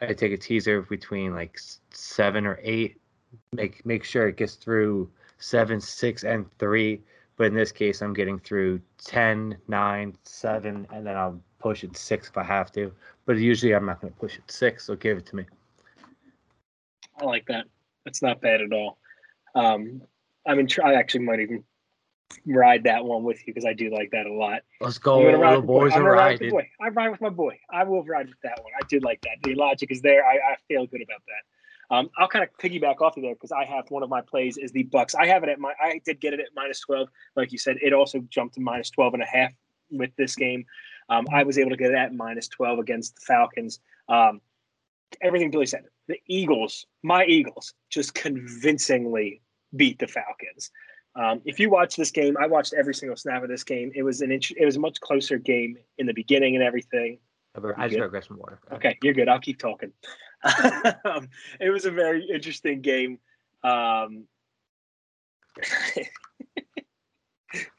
I 0.00 0.14
take 0.14 0.32
a 0.32 0.38
teaser 0.38 0.82
between 0.82 1.34
like 1.34 1.58
seven 1.90 2.46
or 2.46 2.58
eight. 2.62 3.00
Make 3.52 3.84
make 3.84 4.04
sure 4.04 4.28
it 4.28 4.36
gets 4.36 4.54
through 4.54 5.10
seven, 5.38 5.80
six, 5.80 6.24
and 6.24 6.50
three. 6.58 7.02
But 7.40 7.46
in 7.46 7.54
this 7.54 7.72
case, 7.72 8.02
I'm 8.02 8.12
getting 8.12 8.38
through 8.38 8.82
10, 9.02 9.56
9, 9.66 10.16
7, 10.24 10.86
and 10.92 11.06
then 11.06 11.16
I'll 11.16 11.40
push 11.58 11.84
it 11.84 11.96
six 11.96 12.28
if 12.28 12.36
I 12.36 12.42
have 12.42 12.70
to. 12.72 12.92
But 13.24 13.38
usually 13.38 13.74
I'm 13.74 13.86
not 13.86 14.02
going 14.02 14.12
to 14.12 14.20
push 14.20 14.36
it 14.36 14.42
six, 14.50 14.84
so 14.84 14.94
give 14.94 15.16
it 15.16 15.24
to 15.24 15.36
me. 15.36 15.46
I 17.18 17.24
like 17.24 17.46
that. 17.46 17.64
That's 18.04 18.20
not 18.20 18.42
bad 18.42 18.60
at 18.60 18.74
all. 18.74 18.98
Um, 19.54 20.02
I 20.46 20.54
mean, 20.54 20.68
I 20.84 20.96
actually 20.96 21.24
might 21.24 21.40
even 21.40 21.64
ride 22.44 22.84
that 22.84 23.06
one 23.06 23.22
with 23.22 23.38
you 23.46 23.54
because 23.54 23.64
I 23.64 23.72
do 23.72 23.88
like 23.88 24.10
that 24.10 24.26
a 24.26 24.32
lot. 24.34 24.60
Let's 24.82 24.98
go, 24.98 25.24
the 25.24 25.62
boys 25.62 25.94
are 25.94 26.02
riding. 26.02 26.50
Boy. 26.50 26.68
I 26.78 26.88
ride 26.88 27.08
with 27.08 27.22
my 27.22 27.30
boy. 27.30 27.58
I 27.70 27.84
will 27.84 28.04
ride 28.04 28.28
with 28.28 28.40
that 28.42 28.62
one. 28.62 28.72
I 28.78 28.84
do 28.86 29.00
like 29.00 29.22
that. 29.22 29.38
The 29.44 29.54
logic 29.54 29.90
is 29.90 30.02
there. 30.02 30.26
I, 30.26 30.34
I 30.34 30.56
feel 30.68 30.86
good 30.86 31.00
about 31.00 31.22
that. 31.26 31.49
Um, 31.90 32.08
I'll 32.16 32.28
kind 32.28 32.44
of 32.44 32.50
piggyback 32.58 33.00
off 33.00 33.16
of 33.16 33.22
there 33.22 33.34
because 33.34 33.52
I 33.52 33.64
have 33.64 33.90
one 33.90 34.02
of 34.02 34.08
my 34.08 34.20
plays 34.20 34.56
is 34.56 34.70
the 34.70 34.84
Bucks. 34.84 35.14
I 35.14 35.26
have 35.26 35.42
it 35.42 35.48
at 35.48 35.58
my. 35.58 35.72
I 35.80 36.00
did 36.04 36.20
get 36.20 36.32
it 36.32 36.40
at 36.40 36.46
minus 36.54 36.80
twelve, 36.80 37.08
like 37.36 37.52
you 37.52 37.58
said. 37.58 37.76
It 37.82 37.92
also 37.92 38.20
jumped 38.28 38.54
to 38.54 38.60
minus 38.60 38.90
12 38.90 39.14
and 39.14 39.22
a 39.22 39.26
half 39.26 39.52
with 39.90 40.14
this 40.16 40.36
game. 40.36 40.64
Um, 41.08 41.26
I 41.32 41.42
was 41.42 41.58
able 41.58 41.70
to 41.70 41.76
get 41.76 41.90
it 41.90 41.96
at 41.96 42.14
minus 42.14 42.46
twelve 42.48 42.78
against 42.78 43.16
the 43.16 43.22
Falcons. 43.22 43.80
Um, 44.08 44.40
everything 45.20 45.50
Billy 45.50 45.66
said. 45.66 45.84
The 46.06 46.20
Eagles, 46.26 46.86
my 47.02 47.24
Eagles, 47.24 47.74
just 47.88 48.14
convincingly 48.14 49.42
beat 49.74 49.98
the 49.98 50.06
Falcons. 50.06 50.70
Um, 51.16 51.40
if 51.44 51.58
you 51.58 51.70
watch 51.70 51.96
this 51.96 52.10
game, 52.10 52.36
I 52.40 52.46
watched 52.46 52.72
every 52.72 52.94
single 52.94 53.16
snap 53.16 53.42
of 53.42 53.48
this 53.48 53.64
game. 53.64 53.90
It 53.94 54.02
was 54.02 54.20
an 54.20 54.30
inch, 54.30 54.52
it 54.56 54.64
was 54.64 54.76
a 54.76 54.80
much 54.80 55.00
closer 55.00 55.38
game 55.38 55.76
in 55.98 56.06
the 56.06 56.14
beginning 56.14 56.54
and 56.54 56.64
everything. 56.64 57.18
I 57.76 57.88
just 57.88 57.98
grab 58.10 58.24
some 58.24 58.38
water. 58.38 58.60
Okay, 58.72 58.96
you're 59.02 59.14
good. 59.14 59.28
I'll 59.28 59.40
keep 59.40 59.58
talking. 59.58 59.92
um, 61.04 61.28
it 61.60 61.70
was 61.70 61.84
a 61.84 61.90
very 61.90 62.26
interesting 62.32 62.80
game. 62.80 63.18
Um, 63.62 64.24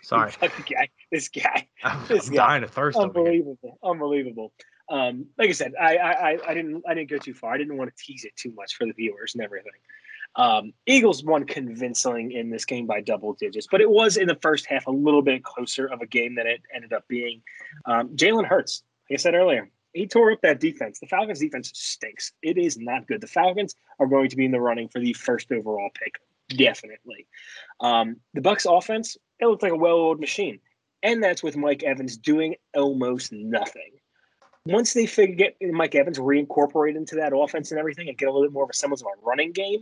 Sorry, 0.01 0.31
guy, 0.41 0.89
this 1.11 1.29
guy, 1.29 1.67
I'm, 1.83 2.05
this 2.07 2.27
I'm 2.27 2.35
guy. 2.35 2.47
dying 2.47 2.63
of 2.63 2.71
thirst. 2.71 2.97
unbelievable, 2.97 3.79
unbelievable. 3.83 4.53
Um, 4.89 5.27
like 5.37 5.49
I 5.49 5.53
said, 5.53 5.73
I, 5.79 5.97
I 5.97 6.37
I 6.49 6.53
didn't 6.53 6.83
I 6.87 6.93
didn't 6.93 7.09
go 7.09 7.17
too 7.17 7.33
far. 7.33 7.53
I 7.53 7.57
didn't 7.57 7.77
want 7.77 7.95
to 7.95 8.03
tease 8.03 8.25
it 8.25 8.35
too 8.35 8.51
much 8.55 8.75
for 8.75 8.85
the 8.85 8.91
viewers 8.91 9.33
and 9.33 9.43
everything. 9.43 9.71
Um, 10.35 10.73
Eagles 10.85 11.23
won 11.23 11.45
convincingly 11.45 12.35
in 12.35 12.49
this 12.49 12.65
game 12.65 12.85
by 12.85 13.01
double 13.01 13.33
digits, 13.33 13.67
but 13.69 13.81
it 13.81 13.89
was 13.89 14.17
in 14.17 14.27
the 14.27 14.37
first 14.41 14.65
half 14.65 14.87
a 14.87 14.91
little 14.91 15.21
bit 15.21 15.43
closer 15.43 15.85
of 15.87 16.01
a 16.01 16.05
game 16.05 16.35
than 16.35 16.47
it 16.47 16.61
ended 16.73 16.93
up 16.93 17.07
being. 17.07 17.41
Um, 17.85 18.15
Jalen 18.15 18.45
Hurts, 18.45 18.83
like 19.09 19.19
I 19.19 19.21
said 19.21 19.35
earlier, 19.35 19.69
he 19.93 20.07
tore 20.07 20.31
up 20.31 20.41
that 20.41 20.59
defense. 20.59 20.99
The 20.99 21.07
Falcons' 21.07 21.39
defense 21.39 21.71
stinks. 21.73 22.31
It 22.41 22.57
is 22.57 22.77
not 22.77 23.07
good. 23.07 23.21
The 23.21 23.27
Falcons 23.27 23.75
are 23.99 24.07
going 24.07 24.29
to 24.29 24.35
be 24.35 24.45
in 24.45 24.51
the 24.51 24.61
running 24.61 24.87
for 24.87 24.99
the 24.99 25.13
first 25.13 25.51
overall 25.51 25.89
pick, 25.93 26.15
definitely. 26.49 27.27
Um, 27.79 28.17
the 28.33 28.41
Bucks' 28.41 28.65
offense, 28.65 29.17
it 29.39 29.45
looked 29.45 29.63
like 29.63 29.71
a 29.71 29.77
well-oiled 29.77 30.19
machine, 30.19 30.59
and 31.03 31.23
that's 31.23 31.43
with 31.43 31.57
Mike 31.57 31.83
Evans 31.83 32.17
doing 32.17 32.55
almost 32.73 33.31
nothing 33.31 33.91
once 34.65 34.93
they 34.93 35.05
figure 35.05 35.35
get 35.35 35.57
Mike 35.73 35.95
Evans 35.95 36.19
reincorporated 36.19 36.95
into 36.95 37.15
that 37.15 37.35
offense 37.35 37.71
and 37.71 37.79
everything 37.79 38.09
and 38.09 38.17
get 38.17 38.29
a 38.29 38.31
little 38.31 38.47
bit 38.47 38.53
more 38.53 38.63
of 38.63 38.69
a 38.69 38.73
semblance 38.73 39.01
of 39.01 39.07
a 39.07 39.25
running 39.25 39.51
game, 39.51 39.81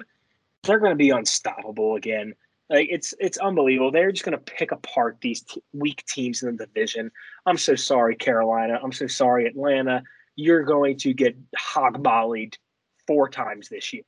they're 0.64 0.80
going 0.80 0.92
to 0.92 0.96
be 0.96 1.10
unstoppable 1.10 1.96
again. 1.96 2.34
Like 2.70 2.88
it's 2.92 3.14
it's 3.20 3.38
unbelievable. 3.40 3.92
They're 3.92 4.12
just 4.12 4.26
going 4.26 4.38
to 4.38 4.44
pick 4.44 4.72
apart 4.72 5.18
these 5.22 5.42
t- 5.42 5.64
weak 5.74 6.04
teams 6.08 6.44
in 6.44 6.56
the 6.56 6.66
division. 6.66 7.12
I'm 7.46 7.58
so 7.58 7.76
sorry, 7.76 8.16
Carolina. 8.16 8.80
I'm 8.82 8.92
so 8.92 9.08
sorry, 9.08 9.48
Atlanta. 9.48 10.04
You're 10.36 10.64
going 10.64 10.98
to 11.00 11.14
get 11.14 11.36
hog 11.58 12.02
mollied 12.04 12.58
four 13.08 13.28
times 13.28 13.70
this 13.70 13.92
year, 13.92 14.04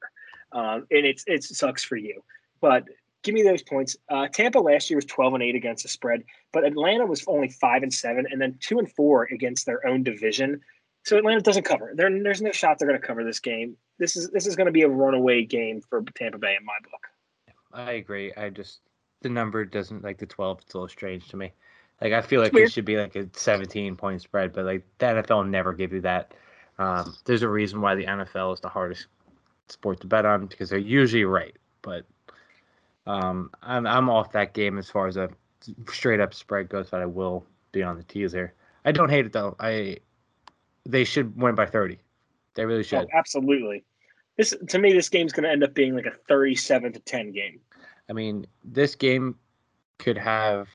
um, 0.51 0.85
and 0.91 1.05
it's 1.05 1.23
it 1.25 1.43
sucks 1.43 1.83
for 1.83 1.95
you. 1.95 2.23
But 2.61 2.85
give 3.23 3.33
me 3.33 3.41
those 3.41 3.63
points. 3.63 3.97
Uh, 4.09 4.27
Tampa 4.27 4.59
last 4.59 4.89
year 4.89 4.97
was 4.97 5.05
12 5.05 5.33
and 5.35 5.43
eight 5.43 5.55
against 5.55 5.83
the 5.83 5.89
spread, 5.89 6.23
but 6.53 6.63
Atlanta 6.63 7.07
was 7.07 7.23
only 7.27 7.49
five 7.49 7.81
and 7.81 7.93
seven, 7.93 8.27
and 8.29 8.39
then 8.39 8.57
two 8.59 8.77
and 8.77 8.91
four 8.91 9.23
against 9.31 9.65
their 9.65 9.85
own 9.87 10.03
division. 10.03 10.61
So 11.03 11.17
Atlanta 11.17 11.41
doesn't 11.41 11.63
cover. 11.63 11.93
There, 11.95 12.11
there's 12.21 12.43
no 12.43 12.51
shot 12.51 12.77
they're 12.77 12.87
going 12.87 13.01
to 13.01 13.05
cover 13.05 13.23
this 13.23 13.39
game. 13.39 13.75
This 13.97 14.15
is 14.15 14.29
this 14.29 14.45
is 14.45 14.55
going 14.55 14.67
to 14.67 14.71
be 14.71 14.83
a 14.83 14.89
runaway 14.89 15.45
game 15.45 15.81
for 15.81 16.03
Tampa 16.15 16.37
Bay 16.37 16.55
in 16.59 16.63
my 16.63 16.77
book. 16.83 17.07
I 17.73 17.91
agree. 17.93 18.33
I 18.35 18.49
just 18.49 18.81
the 19.21 19.29
number 19.29 19.63
doesn't 19.65 20.03
like 20.03 20.17
the 20.17 20.25
12. 20.25 20.59
It's 20.61 20.73
a 20.73 20.77
little 20.77 20.87
strange 20.89 21.27
to 21.29 21.37
me. 21.37 21.51
Like 22.01 22.13
I 22.13 22.21
feel 22.21 22.41
like 22.41 22.53
it 22.55 22.71
should 22.71 22.85
be 22.85 22.97
like 22.97 23.15
a 23.15 23.27
17 23.33 23.95
point 23.95 24.21
spread, 24.21 24.53
but 24.53 24.65
like 24.65 24.83
the 24.97 25.05
NFL 25.05 25.47
never 25.49 25.73
give 25.73 25.93
you 25.93 26.01
that. 26.01 26.33
Um, 26.79 27.15
there's 27.25 27.43
a 27.43 27.49
reason 27.49 27.81
why 27.81 27.95
the 27.95 28.05
NFL 28.05 28.53
is 28.55 28.59
the 28.59 28.69
hardest 28.69 29.05
sport 29.67 30.01
to 30.01 30.07
bet 30.07 30.25
on 30.25 30.47
because 30.47 30.69
they're 30.69 30.79
usually 30.79 31.25
right. 31.25 31.55
But 31.83 32.05
um, 33.05 33.51
I'm 33.61 33.85
I'm 33.85 34.09
off 34.09 34.31
that 34.31 34.53
game 34.53 34.77
as 34.77 34.89
far 34.89 35.07
as 35.07 35.17
a 35.17 35.29
straight 35.89 36.19
up 36.19 36.33
spread 36.33 36.69
goes, 36.69 36.89
but 36.89 37.01
I 37.01 37.05
will 37.05 37.45
be 37.71 37.83
on 37.83 37.97
the 37.97 38.03
teaser. 38.03 38.53
I 38.83 38.91
don't 38.91 39.09
hate 39.09 39.27
it 39.27 39.33
though. 39.33 39.55
I 39.59 39.97
they 40.85 41.03
should 41.03 41.39
win 41.39 41.53
by 41.53 41.67
30. 41.67 41.99
They 42.55 42.65
really 42.65 42.79
Oh, 42.79 42.83
should. 42.83 43.07
absolutely. 43.13 43.83
This 44.37 44.55
to 44.69 44.79
me, 44.79 44.93
this 44.93 45.09
game's 45.09 45.33
going 45.33 45.43
to 45.43 45.49
end 45.51 45.63
up 45.63 45.73
being 45.73 45.95
like 45.95 46.05
a 46.05 46.15
37 46.27 46.93
to 46.93 46.99
10 46.99 47.31
game. 47.31 47.59
I 48.09 48.13
mean, 48.13 48.45
this 48.63 48.95
game 48.95 49.35
could 49.99 50.17
have 50.17 50.67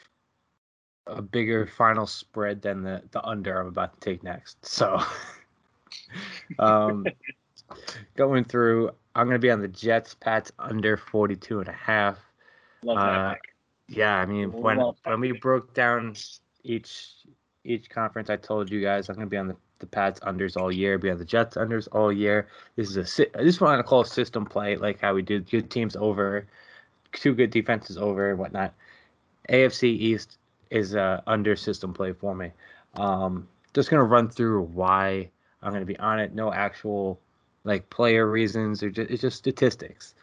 a 1.06 1.22
bigger 1.22 1.66
final 1.66 2.06
spread 2.06 2.62
than 2.62 2.82
the, 2.82 3.02
the 3.10 3.24
under 3.24 3.60
I'm 3.60 3.66
about 3.68 4.00
to 4.00 4.10
take 4.10 4.22
next. 4.22 4.64
So, 4.64 5.00
um, 6.58 7.06
going 8.16 8.44
through, 8.44 8.90
I'm 9.14 9.26
going 9.26 9.34
to 9.36 9.44
be 9.44 9.50
on 9.50 9.60
the 9.60 9.68
Jets, 9.68 10.14
Pats 10.14 10.52
under 10.58 10.96
42 10.96 11.60
and 11.60 11.68
a 11.68 11.72
half. 11.72 12.18
Love 12.82 12.98
Uh, 12.98 13.10
that. 13.10 13.32
pick. 13.34 13.52
Yeah, 13.88 14.16
I 14.16 14.26
mean, 14.26 14.50
when 14.52 14.80
when 15.04 15.20
we 15.20 15.32
broke 15.32 15.72
down 15.72 16.16
each 16.64 17.14
each 17.62 17.88
conference, 17.88 18.30
I 18.30 18.36
told 18.36 18.68
you 18.70 18.80
guys 18.82 19.08
I'm 19.08 19.14
going 19.14 19.26
to 19.26 19.30
be 19.30 19.36
on 19.36 19.46
the 19.46 19.56
the 19.78 19.86
Pats 19.86 20.20
unders 20.20 20.56
all 20.56 20.72
year, 20.72 20.98
be 20.98 21.10
on 21.10 21.18
the 21.18 21.24
Jets 21.24 21.56
unders 21.56 21.88
all 21.92 22.12
year. 22.12 22.48
This 22.76 22.88
is 22.88 22.96
a 22.96 23.06
si- 23.06 23.30
this 23.34 23.56
is 23.56 23.60
what 23.60 23.78
I 23.78 23.82
call 23.82 24.02
a 24.02 24.06
system 24.06 24.46
play, 24.46 24.76
like 24.76 25.00
how 25.00 25.14
we 25.14 25.22
do 25.22 25.40
good 25.40 25.70
teams 25.70 25.96
over, 25.96 26.46
two 27.12 27.34
good 27.34 27.50
defenses 27.50 27.98
over, 27.98 28.30
and 28.30 28.38
whatnot. 28.38 28.72
AFC 29.48 29.84
East 29.84 30.38
is 30.70 30.94
a 30.94 31.22
under 31.26 31.56
system 31.56 31.92
play 31.92 32.12
for 32.12 32.34
me. 32.34 32.50
Um, 32.94 33.48
just 33.74 33.90
gonna 33.90 34.04
run 34.04 34.28
through 34.28 34.62
why 34.62 35.28
I'm 35.62 35.72
gonna 35.72 35.84
be 35.84 35.98
on 35.98 36.18
it. 36.18 36.34
No 36.34 36.52
actual 36.52 37.20
like 37.64 37.88
player 37.90 38.30
reasons 38.30 38.82
or 38.82 38.90
just, 38.90 39.10
it's 39.10 39.22
just 39.22 39.36
statistics. 39.36 40.14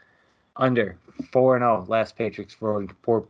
Under 0.56 0.98
four 1.32 1.56
and 1.56 1.64
zero 1.64 1.86
last 1.88 2.16
Patriots 2.16 2.62
road 2.62 2.92
four 3.04 3.28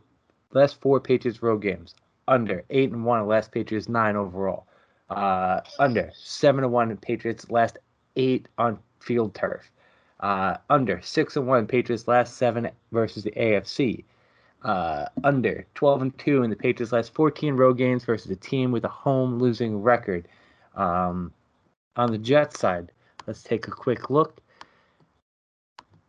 last 0.52 0.80
four 0.80 1.00
Patriots 1.00 1.42
road 1.42 1.58
games. 1.58 1.94
Under 2.26 2.64
eight 2.70 2.90
and 2.90 3.04
one 3.04 3.26
last 3.26 3.52
Patriots 3.52 3.88
nine 3.88 4.16
overall. 4.16 4.66
Uh, 5.14 5.60
under 5.78 6.10
seven 6.14 6.70
one 6.70 6.96
Patriots 6.96 7.50
last 7.50 7.78
eight 8.16 8.48
on 8.58 8.78
field 9.00 9.34
turf. 9.34 9.70
Uh, 10.20 10.56
under 10.70 11.00
six 11.02 11.36
and 11.36 11.46
one 11.46 11.66
Patriots 11.66 12.08
last 12.08 12.36
seven 12.36 12.70
versus 12.92 13.24
the 13.24 13.32
AFC. 13.32 14.04
Uh, 14.62 15.04
under 15.24 15.66
12 15.74 16.02
and 16.02 16.18
2 16.18 16.42
in 16.42 16.48
the 16.48 16.56
Patriots' 16.56 16.90
last 16.90 17.12
14 17.12 17.54
road 17.54 17.76
games 17.76 18.02
versus 18.06 18.30
a 18.30 18.36
team 18.36 18.72
with 18.72 18.84
a 18.84 18.88
home 18.88 19.38
losing 19.38 19.82
record. 19.82 20.26
Um, 20.74 21.32
on 21.96 22.10
the 22.10 22.16
Jets 22.16 22.60
side, 22.60 22.90
let's 23.26 23.42
take 23.42 23.68
a 23.68 23.70
quick 23.70 24.08
look. 24.08 24.40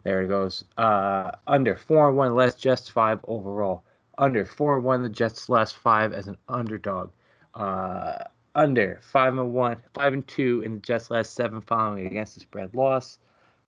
There 0.04 0.22
it 0.22 0.30
goes. 0.30 0.64
Uh, 0.78 1.32
under 1.48 1.76
4 1.76 2.10
and 2.10 2.18
1 2.18 2.36
last 2.36 2.58
Jets 2.58 2.88
5 2.88 3.20
overall. 3.28 3.84
Under 4.18 4.46
4 4.46 4.78
and 4.78 4.86
1 4.86 5.04
the 5.04 5.10
Jets' 5.10 5.50
last 5.50 5.76
5 5.76 6.14
as 6.14 6.28
an 6.28 6.38
underdog. 6.48 7.12
Uh, 7.56 8.20
under 8.56 9.00
5 9.04 9.38
and 9.38 9.54
1, 9.54 9.78
5 9.94 10.14
and 10.14 10.28
2 10.28 10.62
in 10.66 10.76
the 10.76 10.80
Jets' 10.80 11.12
last 11.12 11.36
7 11.36 11.62
following 11.62 12.08
against 12.08 12.36
the 12.36 12.42
spread 12.42 12.74
loss. 12.74 13.20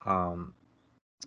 Um, 0.06 0.54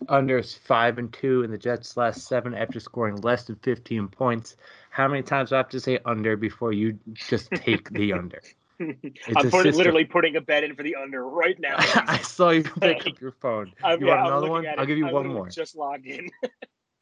under 0.10 0.40
is 0.40 0.56
five 0.56 0.98
and 0.98 1.12
two 1.14 1.44
in 1.44 1.52
the 1.52 1.58
Jets' 1.58 1.98
last 1.98 2.28
seven 2.28 2.54
after 2.54 2.80
scoring 2.80 3.18
less 3.18 3.44
than 3.46 3.56
15 3.58 4.08
points. 4.08 4.56
How 4.90 5.08
many 5.08 5.22
times 5.22 5.50
do 5.50 5.56
I 5.56 5.60
have 5.60 5.70
to 5.70 5.80
say 5.80 6.00
under 6.06 6.36
before 6.38 6.74
you 6.74 6.98
just 7.14 7.52
take 7.52 7.90
the 7.90 8.14
under? 8.14 8.42
I'm 8.80 9.14
a 9.28 9.34
putting, 9.36 9.52
system. 9.52 9.74
literally 9.78 10.06
putting 10.06 10.36
a 10.38 10.42
bet 10.42 10.64
in 10.64 10.76
for 10.76 10.84
the 10.84 10.96
under 10.96 11.28
right 11.28 11.60
now. 11.60 11.76
I 11.78 12.18
saw 12.24 12.50
you 12.50 12.64
pick 12.64 13.06
up 13.06 13.22
your 13.22 13.32
phone. 13.32 13.74
I'm, 13.84 14.00
You 14.00 14.08
yeah, 14.08 14.16
want 14.16 14.22
I'm 14.22 14.34
another 14.34 14.50
one? 14.50 14.66
I'll 14.78 14.86
give 14.86 14.98
you 14.98 15.08
I 15.08 15.14
one 15.14 15.28
more. 15.28 15.50
Just 15.50 15.76
logged 15.76 16.08
in. 16.08 16.30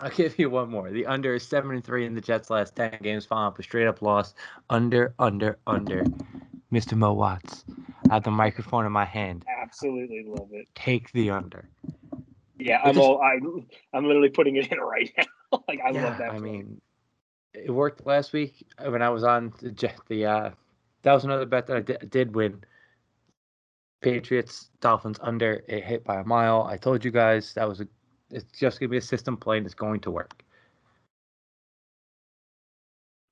I'll 0.02 0.10
give 0.10 0.40
you 0.40 0.50
one 0.50 0.70
more. 0.70 0.90
The 0.92 1.06
under 1.06 1.36
is 1.36 1.46
seven 1.46 1.72
and 1.72 1.84
three 1.84 2.06
in 2.06 2.16
the 2.16 2.22
Jets' 2.22 2.50
last 2.50 2.76
ten 2.76 2.98
games, 3.02 3.26
following 3.26 3.48
up 3.48 3.60
a 3.60 3.64
straight 3.64 3.88
up 3.88 4.02
loss. 4.02 4.34
Under, 4.70 5.14
under, 5.20 5.60
under. 5.68 6.06
Mr. 6.72 6.96
Mo 6.96 7.14
Watts, 7.14 7.66
I 8.10 8.14
have 8.14 8.24
the 8.24 8.32
microphone 8.32 8.86
in 8.86 8.92
my 8.92 9.06
hand. 9.06 9.44
Absolutely 9.62 10.24
love 10.26 10.50
it. 10.52 10.68
Take 10.76 11.12
the 11.12 11.32
under. 11.32 11.68
Yeah, 12.60 12.82
I'm 12.84 13.00
all 13.00 13.22
I 13.22 13.40
I'm 13.94 14.06
literally 14.06 14.30
putting 14.30 14.56
it 14.58 14.72
in 14.72 14.78
right 14.80 15.12
now. 15.18 15.24
like 15.68 15.80
I 15.86 15.92
yeah, 15.92 16.04
love 16.06 16.18
that. 16.20 16.32
I 16.32 16.40
play. 16.40 16.50
mean, 16.52 16.82
it 17.54 17.72
worked 17.72 18.06
last 18.06 18.34
week 18.34 18.66
when 18.84 19.02
I 19.02 19.10
was 19.10 19.24
on 19.24 19.54
the 19.60 19.72
Jet. 19.72 20.00
The 20.08 20.26
uh, 20.26 20.50
that 21.02 21.14
was 21.14 21.24
another 21.24 21.46
bet 21.46 21.68
that 21.68 21.78
I 21.78 21.82
did, 21.82 22.10
did 22.10 22.36
win. 22.36 22.64
Patriots 24.02 24.70
Dolphins 24.80 25.20
under 25.22 25.64
it 25.68 25.84
hit 25.84 26.04
by 26.04 26.22
a 26.22 26.24
mile. 26.24 26.64
I 26.64 26.78
told 26.78 27.04
you 27.04 27.12
guys 27.12 27.54
that 27.56 27.68
was 27.68 27.82
a. 27.82 27.88
It's 28.32 28.46
just 28.60 28.80
gonna 28.80 28.90
be 28.90 28.98
a 28.98 29.02
system 29.02 29.38
play 29.38 29.58
and 29.58 29.66
it's 29.66 29.76
going 29.76 30.00
to 30.02 30.12
work. 30.12 30.44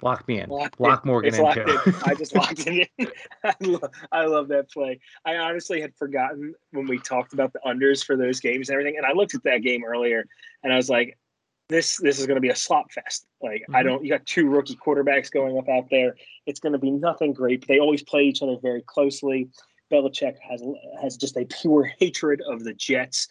Lock 0.03 0.27
me 0.27 0.39
in. 0.39 0.49
Locked 0.49 0.79
Lock 0.79 1.05
in. 1.05 1.07
Morgan 1.07 1.33
It's 1.33 1.39
in 1.39 1.53
too. 1.53 1.71
in. 1.71 1.93
I 2.05 2.13
just 2.13 2.35
locked 2.35 2.59
it 2.67 2.87
in. 2.99 3.07
I, 3.43 3.55
love, 3.61 3.91
I 4.11 4.25
love 4.25 4.47
that 4.49 4.69
play. 4.71 4.99
I 5.25 5.37
honestly 5.37 5.81
had 5.81 5.95
forgotten 5.95 6.53
when 6.71 6.85
we 6.85 6.99
talked 6.99 7.33
about 7.33 7.51
the 7.51 7.59
unders 7.65 8.05
for 8.05 8.15
those 8.15 8.39
games 8.39 8.69
and 8.69 8.75
everything. 8.75 8.97
And 8.97 9.05
I 9.07 9.13
looked 9.13 9.33
at 9.33 9.43
that 9.43 9.63
game 9.63 9.83
earlier 9.83 10.25
and 10.63 10.71
I 10.71 10.75
was 10.75 10.89
like, 10.89 11.17
this 11.69 11.97
this 11.97 12.19
is 12.19 12.27
going 12.27 12.35
to 12.35 12.41
be 12.41 12.49
a 12.49 12.55
slop 12.55 12.91
fest. 12.91 13.25
Like 13.41 13.65
I 13.73 13.81
Mhm. 13.81 13.85
don't. 13.85 14.03
You 14.05 14.11
got 14.11 14.25
two 14.25 14.47
rookie 14.47 14.75
quarterbacks 14.75 15.31
going 15.31 15.57
up 15.57 15.67
out 15.67 15.89
there. 15.89 16.15
It's 16.45 16.59
going 16.59 16.73
to 16.73 16.79
be 16.79 16.91
nothing 16.91 17.33
great. 17.33 17.67
They 17.67 17.79
always 17.79 18.03
play 18.03 18.23
each 18.23 18.41
other 18.41 18.57
very 18.61 18.83
closely. 18.83 19.49
Belichick 19.91 20.35
has 20.47 20.61
has 21.01 21.17
just 21.17 21.35
a 21.37 21.45
pure 21.45 21.83
hatred 21.99 22.41
of 22.47 22.63
the 22.63 22.73
Jets, 22.73 23.27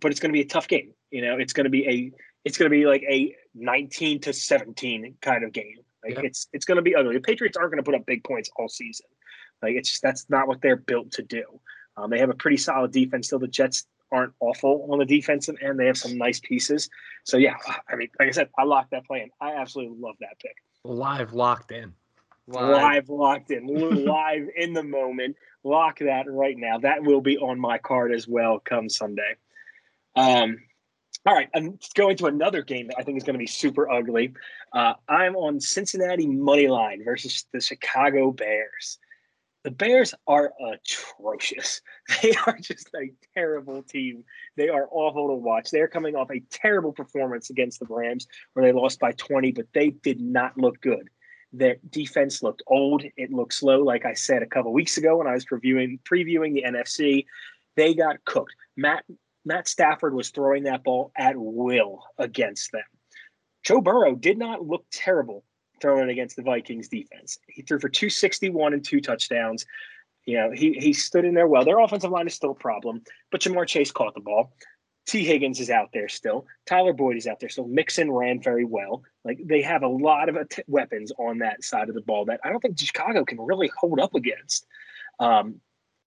but 0.00 0.10
it's 0.10 0.20
going 0.20 0.30
to 0.30 0.36
be 0.36 0.40
a 0.40 0.48
tough 0.48 0.68
game. 0.68 0.92
You 1.10 1.22
know, 1.22 1.36
it's 1.38 1.52
going 1.52 1.64
to 1.64 1.70
be 1.70 1.86
a 1.88 2.12
it's 2.44 2.56
going 2.58 2.70
to 2.70 2.76
be 2.76 2.86
like 2.86 3.02
a 3.08 3.34
19 3.54 4.20
to 4.20 4.32
17 4.32 5.16
kind 5.20 5.44
of 5.44 5.52
game. 5.52 5.78
Like 6.04 6.14
Yep. 6.16 6.24
it's 6.24 6.48
it's 6.52 6.64
going 6.64 6.76
to 6.76 6.82
be 6.82 6.94
ugly. 6.94 7.14
The 7.14 7.20
Patriots 7.20 7.56
aren't 7.56 7.72
going 7.72 7.82
to 7.82 7.88
put 7.90 7.94
up 7.98 8.06
big 8.06 8.24
points 8.24 8.50
all 8.56 8.68
season. 8.68 9.06
Like 9.62 9.74
it's 9.74 9.90
just 9.90 10.02
that's 10.02 10.28
not 10.30 10.46
what 10.48 10.60
they're 10.60 10.76
built 10.76 11.12
to 11.12 11.22
do. 11.22 11.44
Um, 11.96 12.10
they 12.10 12.18
have 12.20 12.30
a 12.30 12.34
pretty 12.34 12.56
solid 12.56 12.92
defense. 12.92 13.26
Still, 13.26 13.40
the 13.40 13.48
Jets 13.48 13.86
aren't 14.12 14.32
awful 14.40 14.86
on 14.90 14.98
the 14.98 15.04
defensive 15.04 15.56
end. 15.60 15.78
They 15.78 15.86
have 15.86 15.98
some 15.98 16.16
nice 16.16 16.40
pieces. 16.40 16.88
So 17.24 17.36
yeah, 17.36 17.56
I 17.90 17.96
mean, 17.96 18.08
like 18.18 18.28
I 18.28 18.30
said, 18.30 18.48
I 18.58 18.64
locked 18.64 18.92
that 18.92 19.06
play 19.06 19.22
in. 19.22 19.30
I 19.40 19.54
absolutely 19.54 19.96
love 19.98 20.14
that 20.20 20.38
pick. 20.40 20.56
Live 20.84 21.32
locked 21.32 21.72
in. 21.72 21.92
Live, 22.46 23.10
locked 23.10 23.50
in, 23.50 23.66
live 23.66 24.48
in 24.56 24.72
the 24.72 24.82
moment. 24.82 25.36
Lock 25.64 25.98
that 25.98 26.24
right 26.30 26.56
now. 26.56 26.78
That 26.78 27.02
will 27.02 27.20
be 27.20 27.36
on 27.36 27.60
my 27.60 27.76
card 27.76 28.12
as 28.12 28.26
well 28.26 28.58
come 28.58 28.88
Sunday. 28.88 29.34
Um, 30.16 30.56
all 31.28 31.34
right, 31.34 31.50
I'm 31.54 31.78
going 31.94 32.16
to 32.16 32.26
another 32.26 32.62
game 32.62 32.86
that 32.86 32.96
I 32.98 33.02
think 33.02 33.18
is 33.18 33.22
going 33.22 33.34
to 33.34 33.38
be 33.38 33.46
super 33.46 33.90
ugly. 33.90 34.32
Uh, 34.72 34.94
I'm 35.10 35.36
on 35.36 35.60
Cincinnati 35.60 36.26
money 36.26 36.68
line 36.68 37.04
versus 37.04 37.44
the 37.52 37.60
Chicago 37.60 38.30
Bears. 38.30 38.98
The 39.62 39.70
Bears 39.70 40.14
are 40.26 40.54
atrocious. 40.58 41.82
They 42.22 42.32
are 42.46 42.56
just 42.58 42.88
a 42.96 43.12
terrible 43.34 43.82
team. 43.82 44.24
They 44.56 44.70
are 44.70 44.88
awful 44.90 45.28
to 45.28 45.34
watch. 45.34 45.70
They're 45.70 45.86
coming 45.86 46.16
off 46.16 46.30
a 46.30 46.40
terrible 46.50 46.94
performance 46.94 47.50
against 47.50 47.78
the 47.80 47.86
Rams 47.90 48.26
where 48.54 48.64
they 48.64 48.72
lost 48.72 48.98
by 48.98 49.12
20, 49.12 49.52
but 49.52 49.66
they 49.74 49.90
did 49.90 50.22
not 50.22 50.56
look 50.56 50.80
good. 50.80 51.10
Their 51.52 51.76
defense 51.90 52.42
looked 52.42 52.62
old. 52.66 53.04
It 53.18 53.30
looked 53.30 53.52
slow, 53.52 53.82
like 53.82 54.06
I 54.06 54.14
said 54.14 54.42
a 54.42 54.46
couple 54.46 54.72
weeks 54.72 54.96
ago 54.96 55.18
when 55.18 55.26
I 55.26 55.34
was 55.34 55.44
previewing 55.44 56.00
previewing 56.10 56.54
the 56.54 56.62
NFC. 56.62 57.26
They 57.76 57.92
got 57.92 58.24
cooked. 58.24 58.54
Matt 58.78 59.04
Matt 59.48 59.66
Stafford 59.66 60.14
was 60.14 60.28
throwing 60.28 60.64
that 60.64 60.84
ball 60.84 61.10
at 61.16 61.34
will 61.36 62.04
against 62.18 62.70
them. 62.70 62.82
Joe 63.64 63.80
Burrow 63.80 64.14
did 64.14 64.36
not 64.38 64.66
look 64.66 64.84
terrible 64.92 65.42
throwing 65.80 66.08
it 66.08 66.12
against 66.12 66.36
the 66.36 66.42
Vikings 66.42 66.88
defense. 66.88 67.38
He 67.48 67.62
threw 67.62 67.78
for 67.78 67.88
261 67.88 68.74
and 68.74 68.84
two 68.84 69.00
touchdowns. 69.00 69.64
You 70.26 70.36
know, 70.36 70.50
he 70.52 70.74
he 70.74 70.92
stood 70.92 71.24
in 71.24 71.32
there 71.32 71.46
well. 71.46 71.64
Their 71.64 71.78
offensive 71.78 72.10
line 72.10 72.26
is 72.26 72.34
still 72.34 72.50
a 72.50 72.54
problem, 72.54 73.02
but 73.32 73.40
Ja'Marr 73.40 73.66
Chase 73.66 73.90
caught 73.90 74.14
the 74.14 74.20
ball. 74.20 74.52
Tee 75.06 75.24
Higgins 75.24 75.58
is 75.58 75.70
out 75.70 75.88
there 75.94 76.08
still. 76.08 76.46
Tyler 76.66 76.92
Boyd 76.92 77.16
is 77.16 77.26
out 77.26 77.40
there 77.40 77.48
still. 77.48 77.66
Mixon 77.66 78.10
ran 78.12 78.42
very 78.42 78.66
well. 78.66 79.02
Like 79.24 79.40
they 79.42 79.62
have 79.62 79.82
a 79.82 79.88
lot 79.88 80.28
of 80.28 80.36
weapons 80.66 81.10
on 81.18 81.38
that 81.38 81.64
side 81.64 81.88
of 81.88 81.94
the 81.94 82.02
ball 82.02 82.26
that 82.26 82.40
I 82.44 82.50
don't 82.50 82.60
think 82.60 82.78
Chicago 82.78 83.24
can 83.24 83.40
really 83.40 83.70
hold 83.78 83.98
up 84.00 84.14
against. 84.14 84.66
Um, 85.18 85.62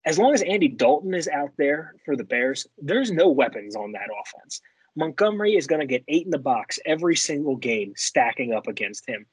as 0.06 0.18
long 0.18 0.34
as 0.34 0.41
Andy 0.41 0.68
Dalton 0.68 1.14
is 1.14 1.28
out 1.28 1.52
there 1.58 1.95
for 2.06 2.16
the 2.16 2.24
Bears, 2.24 2.68
there's 2.78 3.12
no 3.12 3.30
weapons 3.30 3.76
on 3.76 3.91
that 3.93 4.08
offense. 4.22 4.62
Montgomery 4.95 5.56
is 5.56 5.68
going 5.68 5.82
to 5.82 5.86
get 5.86 6.04
eight 6.08 6.26
in 6.26 6.32
the 6.32 6.38
box 6.39 6.80
every 6.86 7.16
single 7.16 7.56
game, 7.56 7.93
stacking 7.95 8.54
up 8.54 8.68
against 8.68 9.08
him. 9.08 9.26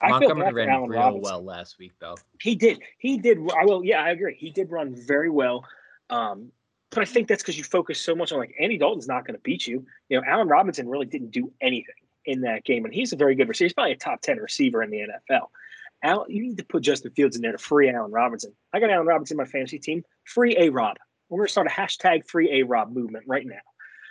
I 0.00 0.10
Montgomery 0.10 0.52
ran 0.52 0.68
Allen 0.68 0.90
real 0.90 1.00
Robinson. 1.00 1.22
well 1.22 1.44
last 1.44 1.78
week, 1.78 1.92
though. 2.00 2.16
He 2.40 2.54
did. 2.54 2.80
He 2.98 3.18
did. 3.18 3.38
I 3.38 3.64
will. 3.64 3.84
Yeah, 3.84 4.02
I 4.02 4.10
agree. 4.10 4.36
He 4.38 4.50
did 4.50 4.70
run 4.70 4.94
very 4.94 5.30
well. 5.30 5.64
Um, 6.08 6.52
but 6.90 7.00
I 7.00 7.04
think 7.04 7.28
that's 7.28 7.42
because 7.42 7.58
you 7.58 7.64
focus 7.64 8.00
so 8.00 8.14
much 8.14 8.32
on 8.32 8.38
like 8.38 8.54
Andy 8.60 8.78
Dalton's 8.78 9.08
not 9.08 9.26
going 9.26 9.34
to 9.34 9.42
beat 9.42 9.66
you. 9.66 9.84
You 10.08 10.20
know, 10.20 10.26
Allen 10.26 10.48
Robinson 10.48 10.88
really 10.88 11.06
didn't 11.06 11.32
do 11.32 11.52
anything 11.60 11.94
in 12.24 12.42
that 12.42 12.64
game, 12.64 12.84
and 12.84 12.94
he's 12.94 13.12
a 13.12 13.16
very 13.16 13.34
good 13.34 13.48
receiver. 13.48 13.66
He's 13.66 13.72
probably 13.72 13.92
a 13.92 13.96
top 13.96 14.20
ten 14.22 14.38
receiver 14.38 14.82
in 14.82 14.90
the 14.90 14.98
NFL. 14.98 15.48
Al, 16.02 16.26
you 16.28 16.42
need 16.42 16.58
to 16.58 16.64
put 16.64 16.82
Justin 16.82 17.12
Fields 17.12 17.36
in 17.36 17.42
there 17.42 17.52
to 17.52 17.58
free 17.58 17.90
Allen 17.90 18.12
Robinson. 18.12 18.52
I 18.72 18.80
got 18.80 18.90
Allen 18.90 19.06
Robinson 19.06 19.34
in 19.34 19.38
my 19.38 19.44
fantasy 19.46 19.78
team. 19.78 20.04
Free 20.24 20.56
A 20.58 20.68
Rob. 20.70 20.96
We're 21.28 21.38
going 21.38 21.46
to 21.48 21.52
start 21.52 21.66
a 21.66 21.70
hashtag 21.70 22.26
free 22.26 22.60
A 22.60 22.64
Rob 22.64 22.92
movement 22.92 23.24
right 23.26 23.46
now. 23.46 23.56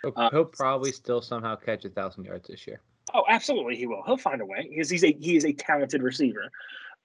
He'll, 0.04 0.14
Uh, 0.16 0.30
he'll 0.32 0.46
probably 0.46 0.92
still 0.92 1.22
somehow 1.22 1.56
catch 1.56 1.86
a 1.86 1.90
thousand 1.90 2.26
yards 2.26 2.48
this 2.48 2.68
year. 2.68 2.82
Oh, 3.14 3.24
absolutely, 3.30 3.78
he 3.78 3.88
will. 3.88 4.04
He'll 4.06 4.18
find 4.18 4.42
a 4.42 4.46
way 4.46 4.68
because 4.70 4.90
he's 4.90 5.04
a 5.04 5.16
he 5.20 5.38
is 5.38 5.46
a 5.46 5.54
talented 5.54 6.04
receiver. 6.04 6.52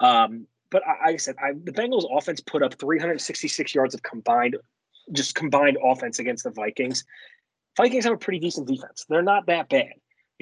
Um, 0.01 0.47
but 0.71 0.83
I, 0.87 1.11
I 1.11 1.17
said, 1.17 1.37
I, 1.41 1.53
the 1.53 1.73
Bengals' 1.73 2.07
offense 2.11 2.41
put 2.41 2.63
up 2.63 2.75
366 2.75 3.75
yards 3.75 3.95
of 3.95 4.03
combined, 4.03 4.57
just 5.13 5.35
combined 5.35 5.79
offense 5.83 6.19
against 6.19 6.45
the 6.45 6.51
Vikings. 6.51 7.05
Vikings 7.77 8.05
have 8.05 8.15
a 8.15 8.19
pretty 8.19 8.41
decent 8.41 8.67
defense. 8.67 9.07
They're 9.09 9.23
not 9.23 9.47
that 9.47 9.69
bad. 9.69 9.93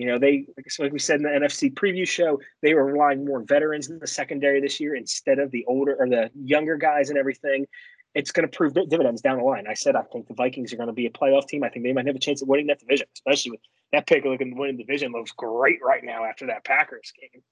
You 0.01 0.07
know, 0.07 0.18
they 0.18 0.46
like, 0.57 0.92
we 0.92 0.98
said 0.98 1.16
in 1.16 1.24
the 1.24 1.28
NFC 1.28 1.74
preview 1.74 2.09
show, 2.09 2.40
they 2.62 2.72
were 2.72 2.86
relying 2.86 3.22
more 3.22 3.38
on 3.38 3.46
veterans 3.46 3.90
in 3.90 3.98
the 3.98 4.07
secondary 4.07 4.59
this 4.59 4.80
year 4.80 4.94
instead 4.94 5.38
of 5.38 5.51
the 5.51 5.62
older 5.68 5.94
or 5.94 6.09
the 6.09 6.30
younger 6.34 6.78
guys 6.78 7.11
and 7.11 7.18
everything. 7.18 7.66
It's 8.14 8.32
going 8.32 8.48
to 8.48 8.57
prove 8.57 8.72
dividends 8.88 9.20
down 9.20 9.36
the 9.36 9.44
line. 9.44 9.66
I 9.68 9.74
said 9.74 9.96
I 9.96 10.03
think 10.11 10.26
the 10.26 10.32
Vikings 10.32 10.72
are 10.72 10.76
going 10.76 10.86
to 10.86 10.94
be 10.94 11.05
a 11.05 11.11
playoff 11.11 11.48
team. 11.48 11.62
I 11.64 11.68
think 11.68 11.84
they 11.84 11.92
might 11.92 12.07
have 12.07 12.16
a 12.16 12.18
chance 12.18 12.40
of 12.40 12.48
winning 12.48 12.68
that 12.68 12.78
division, 12.78 13.09
especially 13.14 13.51
with 13.51 13.61
that 13.92 14.07
pick 14.07 14.24
looking 14.24 14.57
winning 14.57 14.78
division 14.78 15.12
looks 15.12 15.32
great 15.32 15.80
right 15.84 16.03
now 16.03 16.24
after 16.24 16.46
that 16.46 16.64
Packers 16.64 17.12
game. 17.20 17.42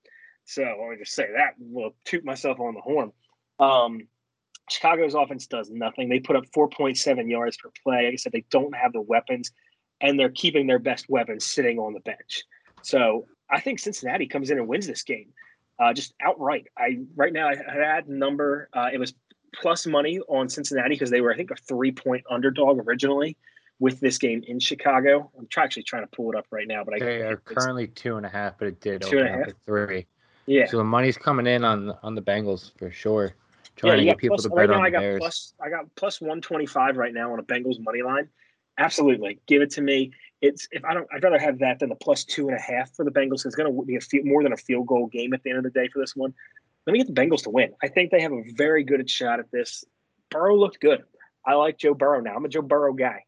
So 0.47 0.63
me 0.63 0.97
just 0.99 1.15
say 1.15 1.27
that. 1.37 1.53
We'll 1.59 1.95
toot 2.07 2.25
myself 2.25 2.61
on 2.61 2.73
the 2.73 2.81
horn. 2.81 3.13
Um, 3.61 4.09
Chicago's 4.71 5.13
offense 5.13 5.47
does 5.47 5.69
nothing. 5.71 6.09
They 6.09 6.21
put 6.21 6.37
up 6.37 6.45
4.7 6.57 7.31
yards 7.31 7.59
per 7.59 7.71
play. 7.85 8.07
Like 8.07 8.15
I 8.15 8.17
said, 8.17 8.33
they 8.33 8.47
don't 8.51 8.75
have 8.75 8.95
the 8.95 9.03
weapons, 9.03 9.53
and 10.01 10.19
they're 10.19 10.31
keeping 10.31 10.67
their 10.67 10.79
best 10.79 11.09
weapons 11.09 11.45
sitting 11.45 11.79
on 11.79 11.93
the 11.93 12.01
bench. 12.01 12.45
So 12.83 13.27
I 13.51 13.61
think 13.61 13.79
Cincinnati 13.79 14.27
comes 14.27 14.51
in 14.51 14.59
and 14.59 14.69
wins 14.69 14.87
this 14.87 15.03
game, 15.03 15.29
uh, 15.79 15.93
just 15.93 16.15
outright. 16.23 16.67
I 16.77 16.99
right 17.17 17.33
now 17.33 17.49
I 17.49 17.57
had 17.57 18.07
a 18.07 18.13
number. 18.13 18.69
Uh, 18.73 18.89
it 18.93 18.99
was 18.99 19.15
plus 19.55 19.87
money 19.87 20.21
on 20.29 20.49
Cincinnati 20.49 20.91
because 20.95 21.11
they 21.11 21.21
were 21.21 21.33
I 21.33 21.37
think 21.37 21.51
a 21.51 21.57
three 21.57 21.93
point 21.93 22.25
underdog 22.31 22.79
originally 22.87 23.37
with 23.81 24.01
this 24.01 24.19
game 24.19 24.43
in 24.47 24.59
Chicago. 24.61 25.31
I'm 25.39 25.47
try, 25.47 25.65
actually 25.65 25.85
trying 25.85 26.03
to 26.03 26.09
pull 26.09 26.31
it 26.33 26.37
up 26.37 26.47
right 26.51 26.67
now, 26.67 26.83
but 26.85 26.95
I 26.95 26.99
They 26.99 27.23
are 27.23 27.37
currently 27.37 27.87
two 27.87 28.17
and 28.17 28.27
a 28.27 28.29
half, 28.29 28.59
but 28.59 28.69
it 28.69 28.81
did 28.81 29.03
Two 29.03 29.19
open 29.19 29.19
and 29.21 29.29
a 29.29 29.41
up 29.41 29.47
half? 29.47 29.55
three. 29.67 30.07
yeah. 30.47 30.67
So 30.67 30.77
the 30.79 30.85
money's 30.85 31.17
coming 31.17 31.47
in 31.47 31.65
on 31.65 31.93
on 32.03 32.15
the 32.15 32.23
Bengals 32.23 32.73
for 32.79 32.91
sure. 32.91 33.27
Yeah, 33.27 33.93
Trying 33.93 33.99
to 33.99 34.03
you 34.05 34.11
get 34.11 34.19
people 34.19 34.37
plus, 34.37 34.45
to 34.47 34.49
right 34.51 34.67
bet 34.67 34.71
now 34.71 34.81
on 34.81 34.87
I 34.87 34.91
got 34.91 35.01
Bears. 35.01 35.19
plus 35.21 35.55
I 35.61 35.71
got 35.71 35.85
plus 35.95 36.21
one 36.21 36.41
twenty 36.41 36.67
five 36.67 36.97
right 36.97 37.15
now 37.15 37.33
on 37.33 37.39
a 37.39 37.43
Bengals 37.45 37.79
money 37.81 38.03
line. 38.03 38.29
Absolutely, 38.79 39.41
give 39.47 39.63
it 39.63 39.71
to 39.73 39.81
me. 39.81 40.13
It's 40.41 40.69
if 40.71 40.85
I 40.85 40.95
don't, 40.95 41.07
I'd 41.13 41.23
rather 41.23 41.39
have 41.39 41.59
that 41.59 41.81
than 41.81 41.89
the 41.89 41.97
plus 41.97 42.25
two 42.25 42.49
and 42.49 42.57
a 42.57 42.61
half 42.61 42.95
for 42.95 43.05
the 43.05 43.11
Bengals. 43.11 43.45
It's 43.45 43.57
going 43.57 43.75
to 43.75 43.85
be 43.85 43.97
a 43.97 44.01
few, 44.01 44.25
more 44.25 44.43
than 44.43 44.53
a 44.53 44.57
field 44.57 44.87
goal 44.87 45.09
game 45.09 45.33
at 45.33 45.43
the 45.43 45.51
end 45.51 45.59
of 45.59 45.65
the 45.65 45.71
day 45.71 45.89
for 45.89 45.99
this 45.99 46.15
one. 46.15 46.33
Let 46.87 46.93
me 46.93 46.99
get 47.01 47.13
the 47.13 47.21
Bengals 47.21 47.43
to 47.43 47.51
win. 47.51 47.73
I 47.83 47.89
think 47.89 48.11
they 48.11 48.23
have 48.23 48.33
a 48.33 48.43
very 48.57 48.85
good 48.85 49.11
shot 49.11 49.41
at 49.41 49.51
this. 49.51 49.85
Burrow 50.31 50.57
looked 50.57 50.81
good. 50.81 51.03
I 51.45 51.55
like 51.55 51.79
Joe 51.79 51.95
Burrow 51.95 52.21
now. 52.21 52.37
I'm 52.37 52.45
a 52.45 52.49
Joe 52.49 52.63
Burrow 52.63 52.93
guy. 52.93 53.25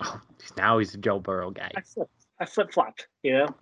Oh, 0.00 0.20
now 0.56 0.78
he's 0.78 0.94
a 0.94 0.98
Joe 0.98 1.18
Burrow 1.18 1.50
guy. 1.50 1.72
I 1.76 1.80
flip, 1.80 2.08
I 2.38 2.46
flip 2.46 2.72
flopped. 2.72 3.08
You 3.22 3.38
know, 3.38 3.54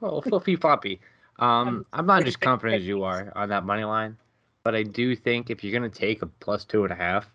Oh, 0.00 0.20
flippy 0.20 0.56
floppy. 0.56 1.00
Um, 1.38 1.86
I'm 1.92 2.06
not 2.06 2.26
as 2.26 2.36
confident 2.48 2.80
as 2.80 2.86
you 2.86 3.04
are 3.04 3.32
on 3.36 3.48
that 3.50 3.64
money 3.64 3.84
line, 3.84 4.16
but 4.64 4.74
I 4.74 4.82
do 4.82 5.14
think 5.14 5.50
if 5.50 5.62
you're 5.62 5.72
gonna 5.72 5.88
take 5.88 6.22
a 6.22 6.26
plus 6.26 6.64
two 6.64 6.84
and 6.84 6.92
a 6.92 6.96
half 6.96 7.30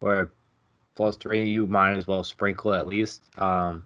or 0.00 0.20
a 0.20 0.28
plus 0.94 1.16
three, 1.16 1.48
you 1.48 1.66
might 1.66 1.96
as 1.96 2.06
well 2.06 2.24
sprinkle 2.24 2.74
at 2.74 2.86
least. 2.86 3.22
Um, 3.38 3.84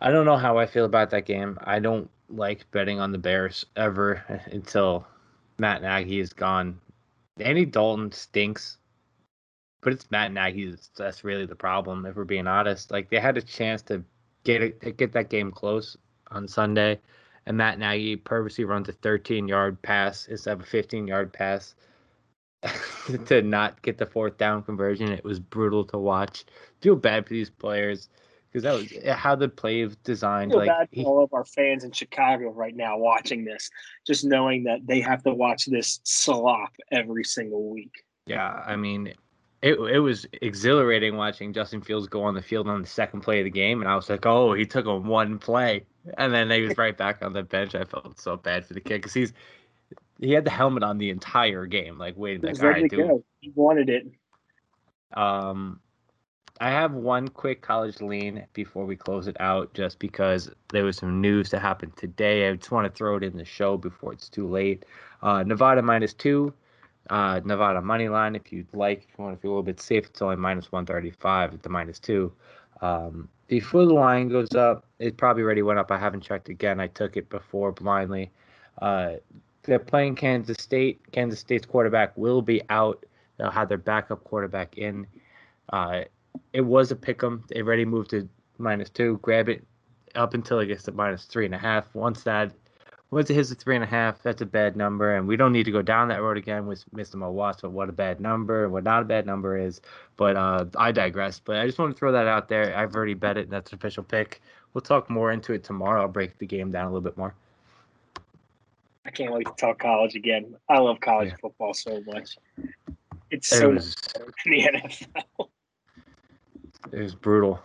I 0.00 0.10
don't 0.10 0.26
know 0.26 0.36
how 0.36 0.58
I 0.58 0.66
feel 0.66 0.84
about 0.84 1.10
that 1.10 1.26
game. 1.26 1.58
I 1.62 1.78
don't 1.78 2.10
like 2.28 2.70
betting 2.70 3.00
on 3.00 3.12
the 3.12 3.18
Bears 3.18 3.66
ever 3.76 4.22
until 4.52 5.06
Matt 5.58 5.82
Nagy 5.82 6.20
is 6.20 6.32
gone. 6.32 6.80
Andy 7.38 7.64
Dalton 7.64 8.12
stinks, 8.12 8.78
but 9.80 9.92
it's 9.92 10.10
Matt 10.10 10.32
Nagy 10.32 10.76
that's 10.96 11.24
really 11.24 11.46
the 11.46 11.56
problem. 11.56 12.06
If 12.06 12.16
we're 12.16 12.24
being 12.24 12.46
honest, 12.46 12.90
like 12.90 13.10
they 13.10 13.18
had 13.18 13.36
a 13.36 13.42
chance 13.42 13.82
to 13.82 14.04
get 14.44 14.62
it, 14.62 14.80
to 14.82 14.92
get 14.92 15.12
that 15.12 15.30
game 15.30 15.50
close 15.50 15.96
on 16.30 16.48
Sunday, 16.48 17.00
and 17.46 17.56
Matt 17.56 17.78
Nagy 17.78 18.16
purposely 18.16 18.64
runs 18.64 18.88
a 18.88 18.92
13 18.92 19.48
yard 19.48 19.80
pass 19.82 20.26
instead 20.26 20.52
of 20.52 20.60
a 20.60 20.66
15 20.66 21.06
yard 21.06 21.32
pass 21.32 21.74
to 23.26 23.42
not 23.42 23.80
get 23.82 23.98
the 23.98 24.06
fourth 24.06 24.38
down 24.38 24.62
conversion. 24.62 25.10
It 25.12 25.24
was 25.24 25.38
brutal 25.38 25.84
to 25.86 25.98
watch. 25.98 26.44
Feel 26.80 26.96
bad 26.96 27.26
for 27.26 27.34
these 27.34 27.50
players 27.50 28.08
because 28.50 28.62
that 28.62 28.72
was 28.72 28.92
eh, 29.02 29.12
how 29.12 29.34
the 29.34 29.48
play 29.48 29.84
was 29.84 29.96
designed. 29.96 30.52
feel 30.52 30.60
like 30.60 30.68
bad 30.68 30.88
for 30.88 30.94
he- 30.96 31.04
all 31.04 31.24
of 31.24 31.34
our 31.34 31.44
fans 31.44 31.84
in 31.84 31.92
Chicago 31.92 32.50
right 32.50 32.74
now 32.74 32.96
watching 32.96 33.44
this, 33.44 33.70
just 34.06 34.24
knowing 34.24 34.64
that 34.64 34.86
they 34.86 35.00
have 35.00 35.22
to 35.24 35.34
watch 35.34 35.66
this 35.66 36.00
slop 36.04 36.72
every 36.90 37.24
single 37.24 37.68
week. 37.68 38.04
Yeah, 38.26 38.62
I 38.66 38.76
mean, 38.76 39.12
it 39.60 39.74
it 39.74 39.98
was 39.98 40.26
exhilarating 40.40 41.16
watching 41.16 41.52
Justin 41.52 41.82
Fields 41.82 42.06
go 42.06 42.22
on 42.22 42.34
the 42.34 42.42
field 42.42 42.68
on 42.68 42.82
the 42.82 42.88
second 42.88 43.20
play 43.20 43.40
of 43.40 43.44
the 43.44 43.50
game, 43.50 43.80
and 43.80 43.90
I 43.90 43.96
was 43.96 44.08
like, 44.08 44.24
oh, 44.24 44.54
he 44.54 44.64
took 44.66 44.86
on 44.86 45.06
one 45.06 45.38
play, 45.38 45.84
and 46.16 46.32
then 46.32 46.50
he 46.50 46.62
was 46.62 46.78
right 46.78 46.96
back 46.96 47.22
on 47.22 47.32
the 47.32 47.42
bench. 47.42 47.74
I 47.74 47.84
felt 47.84 48.20
so 48.20 48.36
bad 48.36 48.64
for 48.64 48.74
the 48.74 48.80
kid 48.80 48.98
because 48.98 49.14
he's 49.14 49.32
he 50.20 50.32
had 50.32 50.44
the 50.44 50.50
helmet 50.50 50.82
on 50.82 50.98
the 50.98 51.10
entire 51.10 51.66
game, 51.66 51.98
like 51.98 52.16
waiting, 52.16 52.42
like, 52.42 52.62
all 52.62 52.68
right, 52.68 52.90
dude. 52.90 53.08
go. 53.08 53.24
He 53.40 53.52
wanted 53.54 53.88
it. 53.88 54.06
Um, 55.12 55.80
I 56.60 56.70
have 56.70 56.92
one 56.92 57.28
quick 57.28 57.62
college 57.62 58.00
lean 58.00 58.46
before 58.52 58.86
we 58.86 58.94
close 58.94 59.26
it 59.26 59.36
out, 59.40 59.74
just 59.74 59.98
because 59.98 60.50
there 60.72 60.84
was 60.84 60.96
some 60.96 61.20
news 61.20 61.50
that 61.50 61.60
happened 61.60 61.96
today. 61.96 62.48
I 62.48 62.54
just 62.54 62.70
want 62.70 62.86
to 62.86 62.96
throw 62.96 63.16
it 63.16 63.24
in 63.24 63.36
the 63.36 63.44
show 63.44 63.76
before 63.76 64.12
it's 64.12 64.28
too 64.28 64.48
late. 64.48 64.84
Uh, 65.20 65.42
Nevada 65.42 65.82
minus 65.82 66.14
two, 66.14 66.54
uh, 67.10 67.40
Nevada 67.44 67.80
money 67.80 68.08
line. 68.08 68.36
If 68.36 68.52
you'd 68.52 68.72
like, 68.72 69.02
if 69.02 69.18
you 69.18 69.24
want 69.24 69.36
to 69.36 69.42
feel 69.42 69.50
a 69.50 69.52
little 69.52 69.62
bit 69.64 69.80
safe, 69.80 70.06
it's 70.06 70.22
only 70.22 70.36
minus 70.36 70.70
one 70.70 70.86
thirty 70.86 71.10
five 71.10 71.52
at 71.54 71.62
the 71.62 71.68
minus 71.68 71.98
two. 71.98 72.32
Um, 72.80 73.28
before 73.48 73.84
the 73.84 73.94
line 73.94 74.28
goes 74.28 74.54
up, 74.54 74.86
it 74.98 75.16
probably 75.16 75.42
already 75.42 75.62
went 75.62 75.78
up. 75.78 75.90
I 75.90 75.98
haven't 75.98 76.22
checked 76.22 76.48
again. 76.48 76.80
I 76.80 76.86
took 76.86 77.16
it 77.16 77.28
before 77.30 77.72
blindly. 77.72 78.30
Uh, 78.80 79.14
they're 79.64 79.78
playing 79.78 80.16
Kansas 80.16 80.56
State. 80.60 81.00
Kansas 81.12 81.40
State's 81.40 81.66
quarterback 81.66 82.16
will 82.16 82.42
be 82.42 82.62
out. 82.70 83.04
They'll 83.36 83.50
have 83.50 83.68
their 83.68 83.78
backup 83.78 84.24
quarterback 84.24 84.78
in. 84.78 85.06
Uh, 85.72 86.02
it 86.52 86.62
was 86.62 86.90
a 86.90 86.96
pick 86.96 87.22
'em. 87.22 87.44
They 87.48 87.62
already 87.62 87.84
moved 87.84 88.10
to 88.10 88.28
minus 88.58 88.90
two. 88.90 89.18
Grab 89.22 89.48
it 89.48 89.64
up 90.14 90.34
until 90.34 90.60
it 90.60 90.66
gets 90.66 90.84
to 90.84 90.92
minus 90.92 91.24
three 91.24 91.46
and 91.46 91.54
a 91.54 91.58
half. 91.58 91.92
Once 91.94 92.22
that 92.24 92.52
once 93.14 93.30
it 93.30 93.34
hits 93.34 93.50
the 93.50 93.54
three 93.54 93.76
and 93.76 93.84
a 93.84 93.86
half, 93.86 94.20
that's 94.22 94.42
a 94.42 94.46
bad 94.46 94.76
number, 94.76 95.14
and 95.14 95.28
we 95.28 95.36
don't 95.36 95.52
need 95.52 95.64
to 95.64 95.70
go 95.70 95.82
down 95.82 96.08
that 96.08 96.20
road 96.20 96.36
again 96.36 96.66
with 96.66 96.84
Mr. 96.90 97.14
Mo 97.14 97.30
Watts. 97.30 97.62
But 97.62 97.70
what 97.70 97.88
a 97.88 97.92
bad 97.92 98.20
number 98.20 98.64
and 98.64 98.72
what 98.72 98.82
not 98.82 99.02
a 99.02 99.04
bad 99.04 99.24
number 99.24 99.56
is. 99.56 99.80
But 100.16 100.36
uh, 100.36 100.64
I 100.76 100.90
digress. 100.90 101.38
But 101.38 101.56
I 101.56 101.66
just 101.66 101.78
want 101.78 101.94
to 101.94 101.98
throw 101.98 102.10
that 102.10 102.26
out 102.26 102.48
there. 102.48 102.76
I've 102.76 102.94
already 102.96 103.14
bet 103.14 103.36
it. 103.36 103.44
And 103.44 103.52
that's 103.52 103.70
an 103.70 103.78
official 103.78 104.02
pick. 104.02 104.42
We'll 104.72 104.82
talk 104.82 105.08
more 105.08 105.30
into 105.30 105.52
it 105.52 105.62
tomorrow. 105.62 106.02
I'll 106.02 106.08
break 106.08 106.38
the 106.38 106.46
game 106.46 106.72
down 106.72 106.86
a 106.86 106.88
little 106.88 107.00
bit 107.00 107.16
more. 107.16 107.34
I 109.06 109.10
can't 109.10 109.32
wait 109.32 109.46
to 109.46 109.52
talk 109.58 109.78
college 109.78 110.14
again. 110.14 110.54
I 110.68 110.78
love 110.78 111.00
college 111.00 111.28
Yeah. 111.28 111.36
football 111.40 111.74
so 111.74 112.02
much. 112.06 112.36
It's 113.30 113.52
It 113.52 113.56
so 113.56 113.70
was 113.70 113.94
the 114.44 114.62
NFL. 114.62 115.48
it 116.92 117.00
was 117.00 117.14
brutal. 117.14 117.60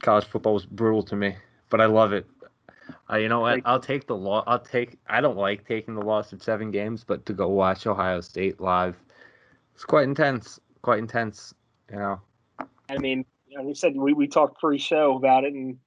College 0.00 0.26
football 0.26 0.54
was 0.54 0.66
brutal 0.66 1.02
to 1.04 1.16
me, 1.16 1.36
but 1.70 1.80
I 1.80 1.86
love 1.86 2.12
it. 2.12 2.26
Uh, 3.10 3.16
you 3.16 3.28
know 3.28 3.40
what? 3.40 3.60
I'll 3.64 3.80
take 3.80 4.06
the 4.06 4.16
law. 4.16 4.44
I'll 4.46 4.58
take. 4.58 4.98
I 5.08 5.20
don't 5.20 5.36
like 5.36 5.66
taking 5.66 5.94
the 5.94 6.02
loss 6.02 6.32
of 6.32 6.42
seven 6.42 6.70
games, 6.70 7.04
but 7.04 7.26
to 7.26 7.32
go 7.32 7.48
watch 7.48 7.86
Ohio 7.86 8.20
State 8.20 8.60
live, 8.60 8.96
it's 9.74 9.84
quite 9.84 10.04
intense. 10.04 10.60
Quite 10.82 10.98
intense. 10.98 11.54
You 11.90 11.96
know. 11.98 12.20
I 12.88 12.98
mean, 12.98 13.24
you 13.46 13.58
know, 13.58 13.64
we 13.64 13.74
said 13.74 13.96
we, 13.96 14.12
we 14.12 14.26
talked 14.28 14.60
pre-show 14.60 15.16
about 15.16 15.44
it, 15.44 15.54
and 15.54 15.78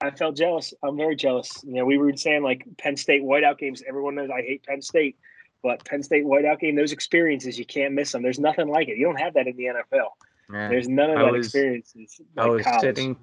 I 0.00 0.10
felt 0.10 0.36
jealous. 0.36 0.72
I'm 0.82 0.96
very 0.96 1.16
jealous. 1.16 1.62
You 1.64 1.74
know, 1.74 1.84
we 1.84 1.98
were 1.98 2.16
saying 2.16 2.42
like 2.42 2.64
Penn 2.78 2.96
State 2.96 3.22
whiteout 3.22 3.58
games. 3.58 3.82
Everyone 3.88 4.14
knows 4.14 4.30
I 4.30 4.42
hate 4.42 4.64
Penn 4.64 4.80
State, 4.80 5.16
but 5.62 5.84
Penn 5.84 6.02
State 6.02 6.24
whiteout 6.24 6.60
game, 6.60 6.76
those 6.76 6.92
experiences 6.92 7.58
you 7.58 7.64
can't 7.64 7.94
miss 7.94 8.12
them. 8.12 8.22
There's 8.22 8.38
nothing 8.38 8.68
like 8.68 8.88
it. 8.88 8.96
You 8.96 9.06
don't 9.06 9.20
have 9.20 9.34
that 9.34 9.46
in 9.46 9.56
the 9.56 9.64
NFL. 9.64 10.08
Yeah. 10.52 10.68
There's 10.68 10.88
none 10.88 11.10
of 11.10 11.18
I 11.18 11.24
that 11.24 11.32
was- 11.32 11.46
experiences. 11.46 12.20
I 12.36 12.46
was 12.46 12.62
college. 12.64 12.80
sitting 12.80 13.16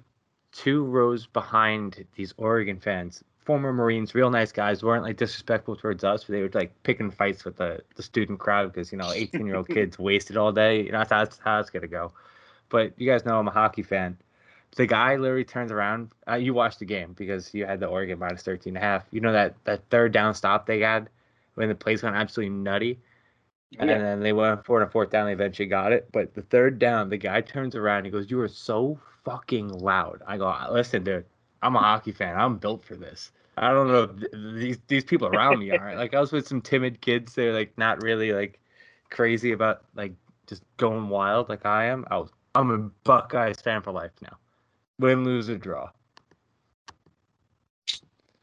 two 0.52 0.84
rows 0.84 1.26
behind 1.26 2.04
these 2.14 2.32
Oregon 2.36 2.78
fans, 2.78 3.22
former 3.38 3.72
Marines, 3.72 4.14
real 4.14 4.30
nice 4.30 4.52
guys, 4.52 4.82
weren't 4.82 5.02
like 5.02 5.16
disrespectful 5.16 5.76
towards 5.76 6.04
us, 6.04 6.24
but 6.24 6.32
they 6.32 6.42
were 6.42 6.50
like 6.54 6.72
picking 6.82 7.10
fights 7.10 7.44
with 7.44 7.56
the, 7.56 7.80
the 7.94 8.02
student 8.02 8.38
crowd 8.38 8.72
because 8.72 8.92
you 8.92 8.98
know, 8.98 9.10
eighteen 9.12 9.46
year 9.46 9.56
old 9.56 9.68
kids 9.76 9.98
wasted 9.98 10.36
all 10.36 10.52
day. 10.52 10.82
You 10.82 10.92
know, 10.92 10.98
that's, 10.98 11.10
that's 11.10 11.38
how 11.38 11.58
it's 11.60 11.70
gonna 11.70 11.86
go. 11.88 12.12
But 12.68 12.92
you 12.96 13.10
guys 13.10 13.24
know 13.24 13.38
I'm 13.38 13.48
a 13.48 13.52
hockey 13.52 13.82
fan. 13.82 14.18
The 14.76 14.86
guy 14.86 15.16
literally 15.16 15.44
turns 15.44 15.72
around. 15.72 16.10
Uh, 16.28 16.34
you 16.34 16.54
watched 16.54 16.78
the 16.78 16.84
game 16.84 17.14
because 17.14 17.52
you 17.54 17.66
had 17.66 17.80
the 17.80 17.86
Oregon 17.86 18.18
minus 18.18 18.42
13 18.42 18.76
and 18.76 18.82
a 18.82 18.86
half. 18.86 19.04
You 19.10 19.20
know 19.20 19.32
that 19.32 19.54
that 19.64 19.82
third 19.90 20.12
down 20.12 20.34
stop 20.34 20.66
they 20.66 20.80
had 20.80 21.08
when 21.54 21.68
the 21.68 21.74
plays 21.74 22.02
went 22.02 22.14
absolutely 22.16 22.54
nutty. 22.54 22.98
And 23.78 23.90
Yeah. 23.90 23.98
then 23.98 24.20
they 24.20 24.32
went 24.32 24.64
for 24.64 24.80
it 24.80 24.84
on 24.84 24.90
fourth 24.90 25.10
down. 25.10 25.26
They 25.26 25.32
eventually 25.32 25.66
got 25.66 25.92
it. 25.92 26.08
But 26.12 26.34
the 26.34 26.42
third 26.42 26.78
down, 26.78 27.08
the 27.08 27.16
guy 27.16 27.40
turns 27.40 27.74
around. 27.74 28.04
He 28.04 28.10
goes, 28.10 28.30
"You 28.30 28.40
are 28.40 28.48
so 28.48 28.98
fucking 29.24 29.68
loud." 29.68 30.22
I 30.26 30.36
go, 30.36 30.54
"Listen, 30.70 31.02
dude, 31.04 31.24
I'm 31.62 31.74
a 31.76 31.80
hockey 31.80 32.12
fan. 32.12 32.38
I'm 32.38 32.58
built 32.58 32.84
for 32.84 32.96
this. 32.96 33.32
I 33.56 33.72
don't 33.72 33.88
know 33.88 34.02
if 34.04 34.16
th- 34.20 34.32
these 34.54 34.78
these 34.88 35.04
people 35.04 35.26
around 35.28 35.58
me 35.58 35.70
are 35.70 35.96
like 35.96 36.14
I 36.14 36.20
was 36.20 36.32
with 36.32 36.46
some 36.46 36.60
timid 36.60 37.00
kids. 37.00 37.34
They're 37.34 37.52
like 37.54 37.76
not 37.78 38.02
really 38.02 38.32
like 38.32 38.60
crazy 39.10 39.52
about 39.52 39.84
like 39.94 40.12
just 40.46 40.62
going 40.76 41.08
wild 41.08 41.48
like 41.48 41.64
I 41.66 41.86
am. 41.86 42.04
I 42.10 42.18
was, 42.18 42.30
I'm 42.54 42.70
a 42.70 42.78
Buckeyes 43.04 43.60
fan 43.62 43.82
for 43.82 43.92
life 43.92 44.12
now. 44.22 44.36
Win, 44.98 45.24
lose, 45.24 45.50
or 45.50 45.58
draw. 45.58 45.90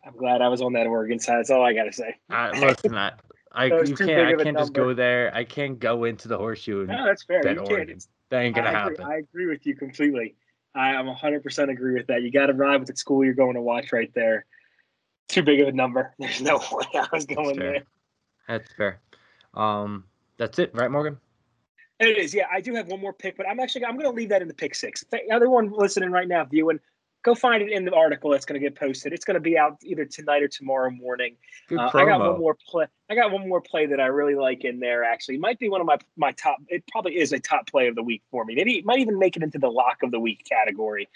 I'm 0.06 0.16
glad 0.18 0.42
I 0.42 0.50
was 0.50 0.62
on 0.62 0.74
that 0.74 0.86
Oregon 0.86 1.20
side. 1.20 1.38
That's 1.38 1.50
all 1.50 1.64
I 1.64 1.74
got 1.74 1.86
to 1.86 1.94
say. 1.94 2.16
I, 2.30 2.52
listen, 2.60 2.96
I, 2.96 3.14
I 3.54 3.66
you 3.66 3.96
can't 3.96 4.12
I 4.12 4.44
can't 4.44 4.58
just 4.58 4.74
number. 4.74 4.82
go 4.82 4.94
there. 4.94 5.34
I 5.34 5.44
can't 5.44 5.80
go 5.80 6.04
into 6.04 6.28
the 6.28 6.38
horseshoe 6.38 6.82
and 6.82 6.90
No, 6.90 7.06
that's 7.06 7.24
fair. 7.24 7.42
bet 7.42 7.56
You 7.56 7.62
Oregon. 7.62 7.88
can't. 7.88 8.08
That 8.30 8.40
ain't 8.42 8.56
gonna 8.56 8.70
I 8.70 8.72
happen. 8.72 8.94
Agree, 8.94 9.06
I 9.06 9.18
agree 9.18 9.48
with 9.48 9.66
you 9.66 9.76
completely. 9.76 10.36
I, 10.76 10.96
I'm 10.96 11.06
100% 11.06 11.70
agree 11.70 11.94
with 11.94 12.08
that. 12.08 12.24
You 12.24 12.32
got 12.32 12.48
to 12.48 12.54
ride 12.54 12.78
with 12.78 12.88
the 12.88 12.96
school 12.96 13.24
you're 13.24 13.36
going 13.36 13.54
to 13.54 13.62
watch 13.62 13.94
right 13.94 14.12
there. 14.16 14.46
Too 15.28 15.44
big 15.44 15.60
of 15.62 15.68
a 15.68 15.72
number. 15.72 16.14
There's 16.20 16.42
no 16.42 16.58
way 16.72 16.86
I 16.96 17.08
was 17.12 17.26
going 17.26 17.58
fair. 17.58 17.72
there. 17.74 17.84
That's 18.48 18.74
fair. 18.74 19.00
Um, 19.54 20.06
that's 20.38 20.58
it, 20.60 20.72
right, 20.74 20.90
Morgan? 20.90 21.20
It 22.00 22.18
is, 22.18 22.34
yeah. 22.34 22.48
I 22.52 22.60
do 22.60 22.74
have 22.76 22.88
one 22.88 23.00
more 23.00 23.14
pick, 23.14 23.38
but 23.38 23.48
I'm 23.48 23.60
actually 23.60 23.86
I'm 23.86 23.94
going 23.94 24.10
to 24.10 24.16
leave 24.16 24.30
that 24.30 24.42
in 24.42 24.48
the 24.48 24.54
pick 24.54 24.76
six. 24.76 25.06
The 25.12 25.32
other 25.32 25.50
one 25.50 25.72
listening 25.72 26.12
right 26.12 26.28
now, 26.28 26.44
viewing, 26.44 26.80
go 27.24 27.34
find 27.34 27.64
it 27.64 27.72
in 27.72 27.86
the 27.86 27.94
article 27.94 28.30
that's 28.32 28.46
going 28.46 28.60
to 28.60 28.68
get 28.68 28.78
posted. 28.78 29.14
It's 29.14 29.24
going 29.24 29.36
to 29.36 29.40
be 29.40 29.58
out 29.58 29.78
either 29.82 30.06
tonight 30.06 30.44
or 30.44 30.48
tomorrow 30.48 30.90
morning. 30.90 31.38
Good 31.70 31.80
Uh, 31.80 31.90
promo. 31.92 32.02
I 32.02 32.06
got 32.06 32.20
one 32.20 32.40
more 32.40 32.58
play. 32.68 32.86
I 33.10 33.16
got 33.16 33.32
one 33.32 33.48
more 33.48 33.62
play 33.62 33.86
that 33.86 34.00
I 34.00 34.08
really 34.08 34.36
like 34.36 34.66
in 34.66 34.80
there. 34.80 35.04
Actually, 35.04 35.38
might 35.38 35.60
be 35.60 35.70
one 35.70 35.82
of 35.82 35.88
my 35.88 35.98
my 36.18 36.32
top. 36.34 36.58
It 36.68 36.84
probably 36.92 37.18
is 37.18 37.32
a 37.32 37.40
top 37.40 37.68
play 37.68 37.88
of 37.88 37.96
the 37.96 38.04
week 38.04 38.24
for 38.30 38.44
me. 38.44 38.56
Maybe 38.56 38.78
it 38.78 38.86
might 38.86 39.00
even 39.00 39.18
make 39.18 39.38
it 39.38 39.44
into 39.44 39.60
the 39.60 39.70
lock 39.70 40.04
of 40.04 40.12
the 40.12 40.20
week 40.20 40.44
category. 40.50 41.08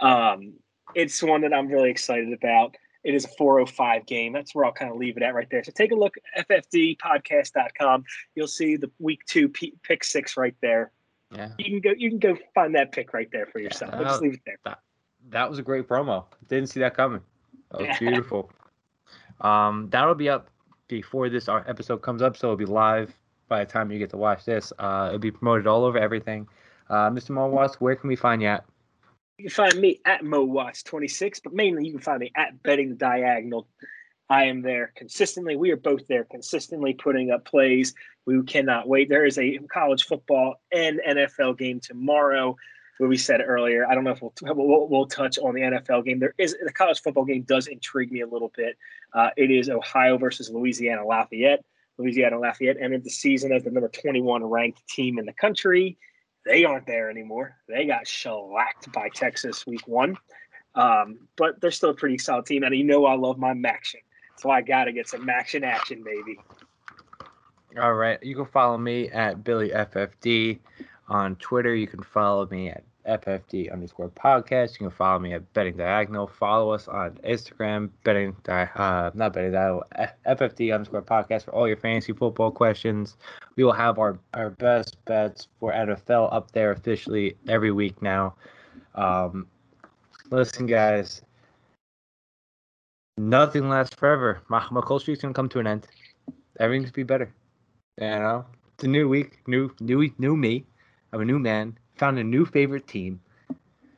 Um, 0.00 0.54
it's 0.94 1.22
one 1.22 1.42
that 1.42 1.52
I'm 1.52 1.68
really 1.68 1.90
excited 1.90 2.32
about. 2.32 2.76
It 3.04 3.14
is 3.14 3.24
a 3.24 3.28
405 3.36 4.06
game. 4.06 4.32
That's 4.32 4.54
where 4.54 4.64
I'll 4.64 4.72
kind 4.72 4.90
of 4.90 4.96
leave 4.96 5.16
it 5.16 5.22
at 5.22 5.34
right 5.34 5.48
there. 5.50 5.62
So 5.64 5.72
take 5.74 5.90
a 5.92 5.94
look 5.96 6.14
at 6.36 6.48
ffdpodcast.com. 6.48 8.04
You'll 8.34 8.46
see 8.46 8.76
the 8.76 8.90
week 8.98 9.24
two 9.26 9.48
p- 9.48 9.74
pick 9.82 10.04
six 10.04 10.36
right 10.36 10.54
there. 10.60 10.92
Yeah, 11.34 11.48
You 11.58 11.64
can 11.64 11.80
go. 11.80 11.94
You 11.96 12.10
can 12.10 12.18
go 12.18 12.36
find 12.54 12.74
that 12.74 12.92
pick 12.92 13.12
right 13.14 13.28
there 13.32 13.46
for 13.46 13.58
yourself. 13.58 13.92
I'll 13.94 14.04
just 14.04 14.18
Uh, 14.20 14.22
leave 14.24 14.34
it 14.34 14.40
there. 14.44 14.76
that 15.30 15.48
was 15.48 15.58
a 15.58 15.62
great 15.62 15.88
promo. 15.88 16.24
Didn't 16.48 16.68
see 16.68 16.80
that 16.80 16.94
coming. 16.94 17.22
That 17.70 17.80
was 17.88 17.98
beautiful. 17.98 18.50
um, 19.40 19.88
that'll 19.90 20.14
be 20.14 20.28
up 20.28 20.48
before 20.88 21.28
this 21.30 21.48
our 21.48 21.64
episode 21.68 22.02
comes 22.02 22.20
up, 22.22 22.36
so 22.36 22.48
it'll 22.48 22.56
be 22.56 22.66
live 22.66 23.14
by 23.48 23.64
the 23.64 23.70
time 23.70 23.90
you 23.90 23.98
get 23.98 24.10
to 24.10 24.16
watch 24.18 24.44
this. 24.44 24.72
Uh, 24.78 25.06
it'll 25.08 25.18
be 25.18 25.30
promoted 25.30 25.66
all 25.66 25.84
over 25.84 25.98
everything. 25.98 26.46
Uh, 26.90 27.08
Mr. 27.10 27.30
Mowas, 27.30 27.76
where 27.76 27.96
can 27.96 28.08
we 28.08 28.16
find 28.16 28.42
you 28.42 28.48
at? 28.48 28.64
You 29.38 29.44
can 29.44 29.50
find 29.50 29.80
me 29.80 30.00
at 30.04 30.22
MoWatch26, 30.22 31.40
but 31.42 31.52
mainly 31.52 31.86
you 31.86 31.92
can 31.92 32.00
find 32.00 32.20
me 32.20 32.32
at 32.36 32.62
Betting 32.62 32.96
Diagonal. 32.96 33.66
I 34.28 34.44
am 34.44 34.62
there 34.62 34.92
consistently. 34.96 35.56
We 35.56 35.72
are 35.72 35.76
both 35.76 36.06
there 36.06 36.24
consistently 36.24 36.94
putting 36.94 37.30
up 37.30 37.44
plays. 37.44 37.94
We 38.24 38.42
cannot 38.44 38.88
wait. 38.88 39.08
There 39.08 39.26
is 39.26 39.38
a 39.38 39.58
college 39.70 40.04
football 40.04 40.60
and 40.72 41.00
NFL 41.06 41.58
game 41.58 41.80
tomorrow. 41.80 42.56
Where 42.98 43.08
we 43.08 43.16
said 43.16 43.40
earlier, 43.44 43.84
I 43.86 43.94
don't 43.94 44.04
know 44.04 44.12
if 44.12 44.22
we'll, 44.22 44.32
we'll 44.42 44.86
we'll 44.86 45.06
touch 45.06 45.36
on 45.38 45.54
the 45.54 45.62
NFL 45.62 46.04
game. 46.04 46.20
There 46.20 46.34
is 46.38 46.54
the 46.62 46.72
college 46.72 47.00
football 47.00 47.24
game 47.24 47.42
does 47.42 47.66
intrigue 47.66 48.12
me 48.12 48.20
a 48.20 48.28
little 48.28 48.52
bit. 48.56 48.76
Uh, 49.12 49.30
it 49.36 49.50
is 49.50 49.68
Ohio 49.68 50.18
versus 50.18 50.50
Louisiana 50.50 51.04
Lafayette. 51.04 51.64
Louisiana 51.98 52.38
Lafayette 52.38 52.76
entered 52.80 53.02
the 53.02 53.10
season 53.10 53.50
as 53.52 53.64
the 53.64 53.70
number 53.70 53.88
21 53.88 54.44
ranked 54.44 54.86
team 54.88 55.18
in 55.18 55.26
the 55.26 55.32
country. 55.32 55.98
They 56.44 56.64
aren't 56.64 56.86
there 56.86 57.10
anymore. 57.10 57.56
They 57.68 57.86
got 57.86 58.06
shellacked 58.06 58.92
by 58.92 59.08
Texas 59.14 59.66
week 59.66 59.86
one. 59.86 60.16
Um, 60.74 61.28
but 61.36 61.60
they're 61.60 61.70
still 61.70 61.90
a 61.90 61.94
pretty 61.94 62.18
solid 62.18 62.46
team. 62.46 62.62
And 62.62 62.74
you 62.74 62.84
know 62.84 63.04
I 63.04 63.14
love 63.14 63.38
my 63.38 63.52
MACtion. 63.52 64.02
So 64.36 64.50
I 64.50 64.62
got 64.62 64.84
to 64.84 64.92
get 64.92 65.08
some 65.08 65.26
MACtion 65.26 65.62
action, 65.62 66.02
baby. 66.02 66.38
All 67.80 67.94
right, 67.94 68.22
you 68.22 68.34
can 68.36 68.46
follow 68.46 68.76
me 68.76 69.08
at 69.10 69.44
Billy 69.44 69.70
FFD. 69.70 70.58
On 71.08 71.36
Twitter, 71.36 71.74
you 71.74 71.86
can 71.86 72.02
follow 72.02 72.46
me 72.46 72.68
at 72.68 72.84
FFD 73.08 73.72
underscore 73.72 74.08
podcast. 74.08 74.72
You 74.72 74.88
can 74.88 74.90
follow 74.90 75.18
me 75.18 75.32
at 75.32 75.52
Betting 75.52 75.76
Diagonal. 75.76 76.26
Follow 76.26 76.70
us 76.70 76.88
on 76.88 77.18
Instagram, 77.24 77.90
Betting 78.04 78.36
Di- 78.44 78.70
uh, 78.74 79.10
not 79.14 79.32
Betting 79.32 79.52
Diagonal, 79.52 79.84
FFD 80.26 80.74
underscore 80.74 81.02
podcast 81.02 81.44
for 81.44 81.54
all 81.54 81.66
your 81.66 81.76
fantasy 81.76 82.12
football 82.12 82.50
questions. 82.50 83.16
We 83.56 83.64
will 83.64 83.72
have 83.72 83.98
our, 83.98 84.18
our 84.34 84.50
best 84.50 85.02
bets 85.04 85.48
for 85.58 85.72
NFL 85.72 86.32
up 86.32 86.52
there 86.52 86.70
officially 86.70 87.36
every 87.48 87.72
week 87.72 88.00
now. 88.02 88.34
Um, 88.94 89.46
listen, 90.30 90.66
guys, 90.66 91.22
nothing 93.18 93.68
lasts 93.68 93.94
forever. 93.94 94.42
My, 94.48 94.64
my 94.70 94.80
cold 94.80 95.02
streak's 95.02 95.22
gonna 95.22 95.34
come 95.34 95.48
to 95.50 95.58
an 95.58 95.66
end. 95.66 95.86
Everything's 96.58 96.90
gonna 96.90 96.96
be 96.96 97.02
better. 97.02 97.34
You 98.00 98.06
know, 98.06 98.46
it's 98.74 98.84
a 98.84 98.88
new 98.88 99.08
week, 99.08 99.38
new 99.46 99.70
new 99.80 100.10
new 100.18 100.36
me. 100.36 100.64
I'm 101.12 101.20
a 101.20 101.24
new 101.24 101.38
man. 101.38 101.76
Found 101.96 102.18
a 102.18 102.24
new 102.24 102.44
favorite 102.44 102.86
team. 102.86 103.20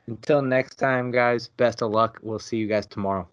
Until 0.06 0.42
next 0.42 0.76
time, 0.76 1.10
guys. 1.10 1.48
Best 1.48 1.82
of 1.82 1.90
luck. 1.92 2.18
We'll 2.22 2.38
see 2.38 2.58
you 2.58 2.66
guys 2.66 2.86
tomorrow. 2.86 3.28